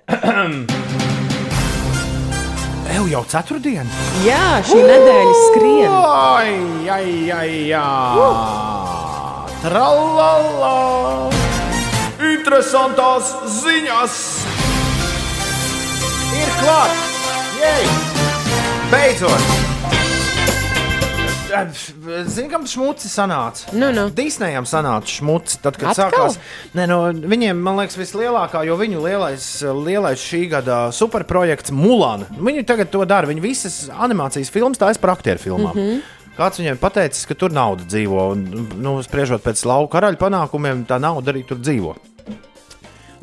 [2.96, 3.90] Eju jau ceturtdienu.
[4.24, 5.92] Jā, šī nedēļa skrien.
[5.92, 6.56] Ai,
[6.94, 7.84] ai, ai, jā.
[9.60, 10.72] Tralala!
[12.32, 14.16] Interesantās ziņas!
[16.40, 17.04] Ir klāts!
[17.60, 17.84] Jej!
[18.94, 19.66] Beidzot!
[21.46, 23.70] Zini, kam šmuci sanāca?
[23.76, 24.08] Nu, nu.
[24.14, 26.08] Disneyam sanāca šmuci, tad, kad Atkal?
[26.10, 26.38] sākās.
[26.74, 29.46] Nē, no, viņiem, man liekas, vislielākā, jo viņu lielais,
[29.86, 32.26] lielais šī gada superprojekts Mulāna.
[32.34, 33.30] Viņi tagad to dara.
[33.30, 35.72] Viņi visas animācijas filmas taisa par aktieru filmām.
[35.76, 35.86] Mm.
[35.86, 36.12] -hmm.
[36.36, 40.98] Kāds viņiem pateicis, ka tur nauda dzīvo, un, nu, spriežot pēc lauka karaļa panākumiem, tā
[41.00, 41.94] nauda arī tur dzīvo.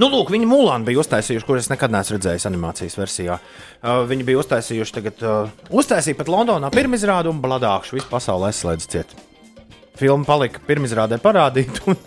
[0.02, 3.38] Nu, lūk, viņi Mulānu bija uztaisījuši, kuras nekad neesmu redzējis animācijas versijā.
[3.38, 8.88] Uh, viņi bija uztaisījuši, tagad uh, uztaisīja pat Londonā pirmizrādi un bladākšu visu pasauli aizslēdz
[8.90, 9.14] ciet.
[10.00, 12.00] Filma palika pirmizrādē parādīt, un,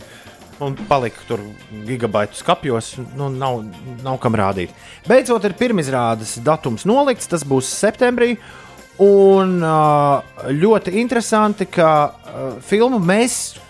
[0.67, 1.45] un palika tur
[1.87, 2.97] gigabaitu skapjos.
[3.15, 3.63] Nu, nav,
[4.03, 4.75] nav kam rādīt.
[5.07, 8.35] Beidzot, ir pirmizrādes datums nolikts, tas būs septembrī.
[9.05, 13.61] Un uh, ļoti interesanti, ka uh, filmu mēs,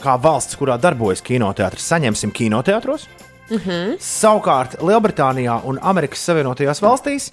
[0.00, 3.08] kā valsts, kurā darbojas kinoteātris, saņemsim kinoteātros.
[3.50, 3.96] Mm -hmm.
[4.00, 7.32] Savukārt Lielbritānijā un Amerikas Savienotajās valstīs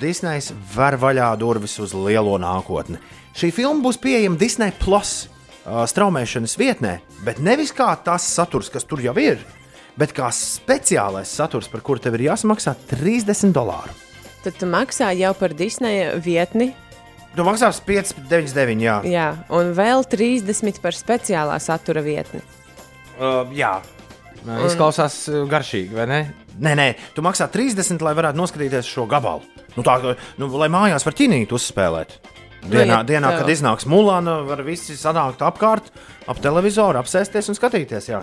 [0.00, 2.98] Disney's ver vaļā durvis uz lielo nākotni.
[3.36, 8.84] Šī filma būs pieejama Disney Plus uh, straumēšanas vietnē, bet nevis kā tas saturs, kas
[8.84, 9.38] tur jau ir,
[9.96, 13.92] bet kā speciālais saturs, par kuru tev ir jāsamaksā 30 dolāru.
[14.44, 16.74] Tad tu maksā jau par Disneja vietni,
[17.34, 18.78] Tu maksās 5,99.
[18.78, 22.38] Jā, jā, un vēl 30 par speciālā satura vietni.
[23.18, 23.80] uh, jā.
[24.44, 26.20] Izklausās uh, garšīgi, vai ne?
[26.60, 29.42] Nē, nē, tu maksā 30, lai varētu noskatīties šo gabalu.
[29.74, 29.96] Nu, tā,
[30.38, 32.18] nu, lai mājās var ķinīt uzspēlēt.
[32.64, 35.90] Dienā, ja dienā tev- kad iznāks Mulāna, var visi sanākt apkārt,
[36.28, 38.08] ap televizoru, apsēsties un skatīties.
[38.12, 38.22] Jā.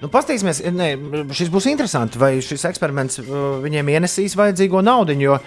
[0.00, 0.90] Nu, Paskatīsimies, ne,
[1.32, 5.38] šis būs interesanti, vai šis eksperiments uh, viņiem ienesīs vajadzīgo naudu, jo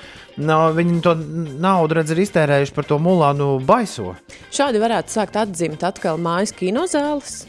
[0.41, 1.13] no, viņi to
[1.61, 4.15] naudu redz ir iztērējuši par to Mulānu baiso.
[4.49, 7.43] Šādi varētu sākt atzīmēt atkal mājas kinozāles.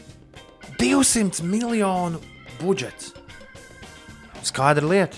[0.77, 2.21] 200 miljonu
[2.61, 3.11] budžets.
[4.45, 5.17] Skaidra lieta.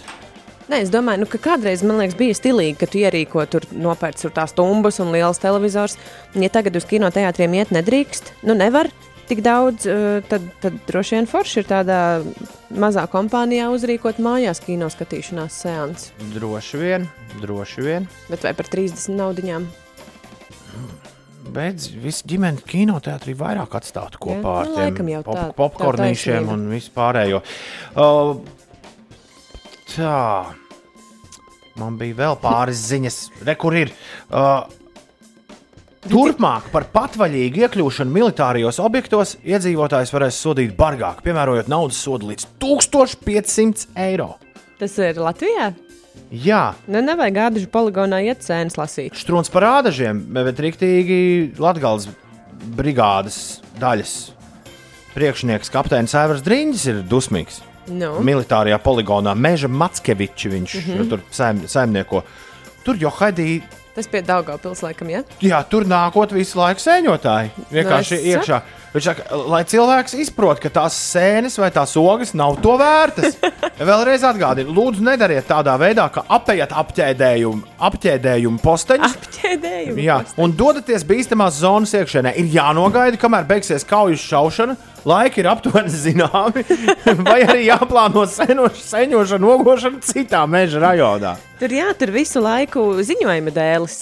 [0.72, 4.22] Nē, es domāju, nu, ka kādreiz man liekas, bija stilīgi, ka tu ierīko tur nopērc
[4.22, 5.98] tur tās tumbas un liels televizors.
[6.34, 8.90] Un, Ja tagad uz kinoteātriem iet nedrīkst, nu nevar
[9.28, 11.99] tik daudz, eh, tad, tad droši vien forši ir tādā
[12.72, 16.11] mazā kompānijā uzrīkot mājās kino skatīšanās seansu.
[16.34, 17.07] Droši vien,
[17.44, 18.10] droši vien.
[18.32, 19.68] Bet vai par 30 naudiņām?
[21.53, 25.48] Bet visi ģimenes kinoteātrī vairāk atstātu kopā Jā, ar nu, tiem laikam jau pop, tā-
[25.49, 26.53] tā popkornīšiem taisnība.
[26.53, 27.41] un vispārējo.
[27.95, 28.36] Uh,
[29.95, 30.56] tā.
[31.76, 33.91] Man bija vēl pāris ziņas, re, kur ir.
[34.32, 34.64] Uh,
[36.03, 43.88] Turpmāk par patvaļīgu iekļūšanu militārijos objektos iedzīvotājs varēs sodīt bargāk, piemērojot naudas sodu līdz 1500
[43.95, 44.34] eiro.
[44.82, 45.70] Tas ir Latvijā.
[46.34, 49.14] Jā, Nu, nevajag gāduši poligonā iet sēnes lasīt.
[49.14, 52.07] strūns par ādažiem, bet rīktīgi Latvijas
[52.77, 54.15] brigādes daļas
[55.14, 57.61] priekšnieks kapteinis Evers Drīņģis ir dusmīgs.
[57.91, 58.15] Nu.
[58.23, 60.90] Militārajā poligonā Meža Matskevičs viņš mm.
[60.90, 61.10] -hmm.
[61.10, 62.23] tur saim, saimnieko.
[62.84, 63.61] Tur jau Haidī,
[63.94, 65.22] Tas pie Daugavpils laikam, ja?
[65.41, 67.52] jā, tur nākot visu laiku sēņotāji.
[67.69, 68.61] Vienkārši Nu, es iekšā.
[68.94, 73.40] Viņš saka, lai cilvēks izprot, ka tās sēnes vai tās ogas nav to vērtas.
[73.90, 79.15] Vēlreiz atgādinu, lūdzu, nedariet tādā veidā, ka apējat apķēdējumu, apķēdējumu posteņus.
[79.18, 79.98] Apķēdējumu.
[80.06, 82.36] Jā, un dodaties bīstamās zonas iekšienē.
[82.38, 84.78] Ir jānogaida, kamēr beigsies kaujas šaušana.
[85.10, 86.61] Laiki ir aptuveni zināmi,
[87.26, 91.34] vai arī jāplāno senoš- seņošana, nogošana citā meža rajonā.
[91.60, 93.98] Tur jā, tur visu laiku ziņojuma dēlis.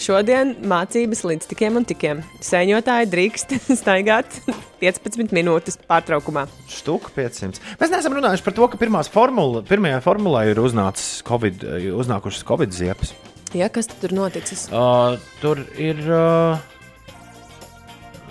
[0.00, 2.22] Šodien mācības līdz tikiem un tikiem.
[2.42, 4.40] Sēņotāji drīkst staigāt
[4.82, 6.46] 15 minūtes pārtraukumā.
[6.70, 7.60] Štuka 500.
[7.80, 11.66] Mēs neesam runājuši par to, ka pirmās formula, pirmajā formulā ir uznācis COVID,
[12.00, 13.14] uznākušas Covid ziepes.
[13.54, 14.66] Jā, kas tur noticis?
[14.74, 16.00] Uh, tur ir.
[16.10, 16.58] Uh,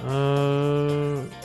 [0.04, 1.42] uh,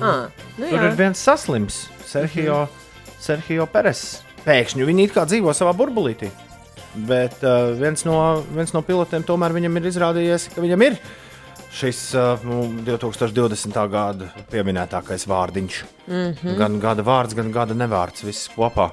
[0.00, 0.86] Ah, nu tur jā.
[0.88, 3.16] ir viens saslims, Sergio, mm -hmm.
[3.20, 4.22] Sergio Peres.
[4.46, 6.30] Pēkšņi viņi it kā dzīvo savā burbulītī.
[6.94, 8.16] Bet uh, viens, no,
[8.50, 10.98] viens no pilotiem tomēr viņam ir izrādījies, ka viņam ir
[11.70, 13.78] šis uh, nu, 2020.
[13.92, 15.80] gada pieminētākais vārdiņš.
[16.10, 16.58] Mhm.
[16.58, 18.90] Gan gada vārds, gan gada nevārds, viss kopā.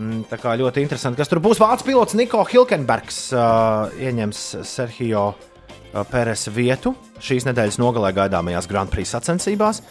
[0.00, 1.60] Mm, Tā kā ļoti interesanti, kas tur būs.
[1.60, 8.92] Vācu pilots Niko Hilkenbergs uh, ieņems Sergio uh, Peres vietu šīs nedēļas nogalē gaidāmajās Grand
[8.92, 9.82] Prix sacensībās.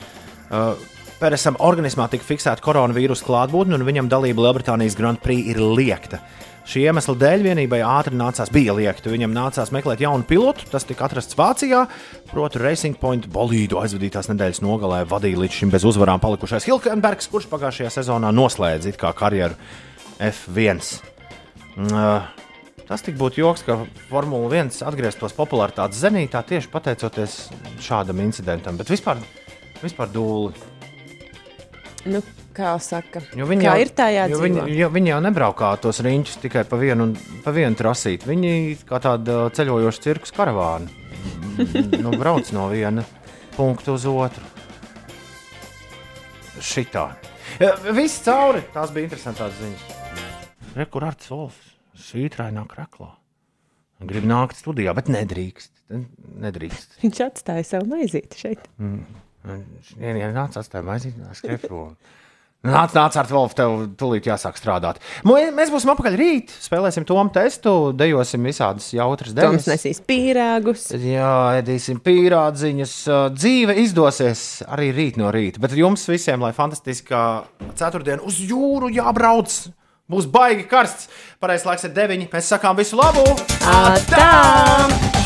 [0.49, 0.73] Uh,
[1.19, 6.21] Peresam organismā tika fiksēta koronavīrusa klātbūtne, un viņam dalība Lielbritānijas Grand Prix ir liekta.
[6.69, 9.09] Šī iemesla dēļ vienībai ātri nācās, bija liekta.
[9.09, 11.87] Viņam nācās meklēt jaunu pilotu, tas tika atrasts Vācijā.
[12.29, 17.49] Proti, Racing Point bolīdu aizvadītās nedēļas nogalē vadīja līdz šim bez uzvarām palikušais Hilkenbergs, kurš
[17.49, 19.57] pagājušajā sezonā noslēdz karjeru
[20.19, 20.83] F1.
[21.79, 22.29] Uh,
[22.89, 23.75] Tas tik būtu joks, ka
[24.09, 27.35] Formula 1 atgrieztos popularitātes zenītā tieši pateicoties
[27.85, 28.79] šādam incidentam.
[28.79, 29.21] Bet vispār,
[29.83, 30.57] vispār dūli.
[32.09, 32.23] Nu,
[32.59, 34.43] kā saka, Jo kā jau, ir tā jo jādzīvo?
[34.45, 37.09] viņi, jo viņi jau nebraukā tos riņķus tikai pa vienu,
[37.45, 38.27] pa vienu trasīti.
[38.29, 38.53] Viņi
[38.89, 40.91] kā tāda ceļojoša cirkus karavāna.
[42.03, 43.05] nu, brauc no viena
[43.55, 44.43] punkta uz otru.
[46.59, 47.07] Šitā.
[47.59, 48.61] Ja, Viss cauri.
[48.75, 49.87] Tās bija interesantas ziņas.
[50.75, 51.73] Rekur ar Wolfs
[52.09, 53.13] svītrainā kraklā.
[54.07, 55.73] Grib nākt studijā, bet nedrīkst.
[56.39, 56.99] Nedrīkst.
[57.01, 58.69] Viņš atstāja savu maizīti šeit.
[58.79, 59.01] Mm.
[59.47, 61.95] Vienu dienu nāca atstāja maizīt, skriet prom.
[62.59, 64.97] Nāc, nāc, ar Wolfu, tev tūlīt jāsāk strādāt.
[65.23, 69.69] Mēs būsim apakaļ rīt, spēlēsim tomu testu, dejosim visādas jautras Toms dejas.
[69.71, 70.89] nesīs pīrāgus.
[70.99, 71.31] Jā,
[71.61, 72.95] ēdīsim pīrādziņas.
[73.37, 75.63] Dzīve izdosies arī rīt no rīta.
[75.63, 77.23] Bet jums visiem, lai fantastiskā
[77.79, 79.55] ceturtdiena uz jūru jābrauc,
[80.11, 81.07] būs baigi karsts.
[81.39, 82.27] Pareizais laiks ir deviņi.
[82.35, 83.23] Mēs sakām visu labu!
[83.71, 85.18] Atā!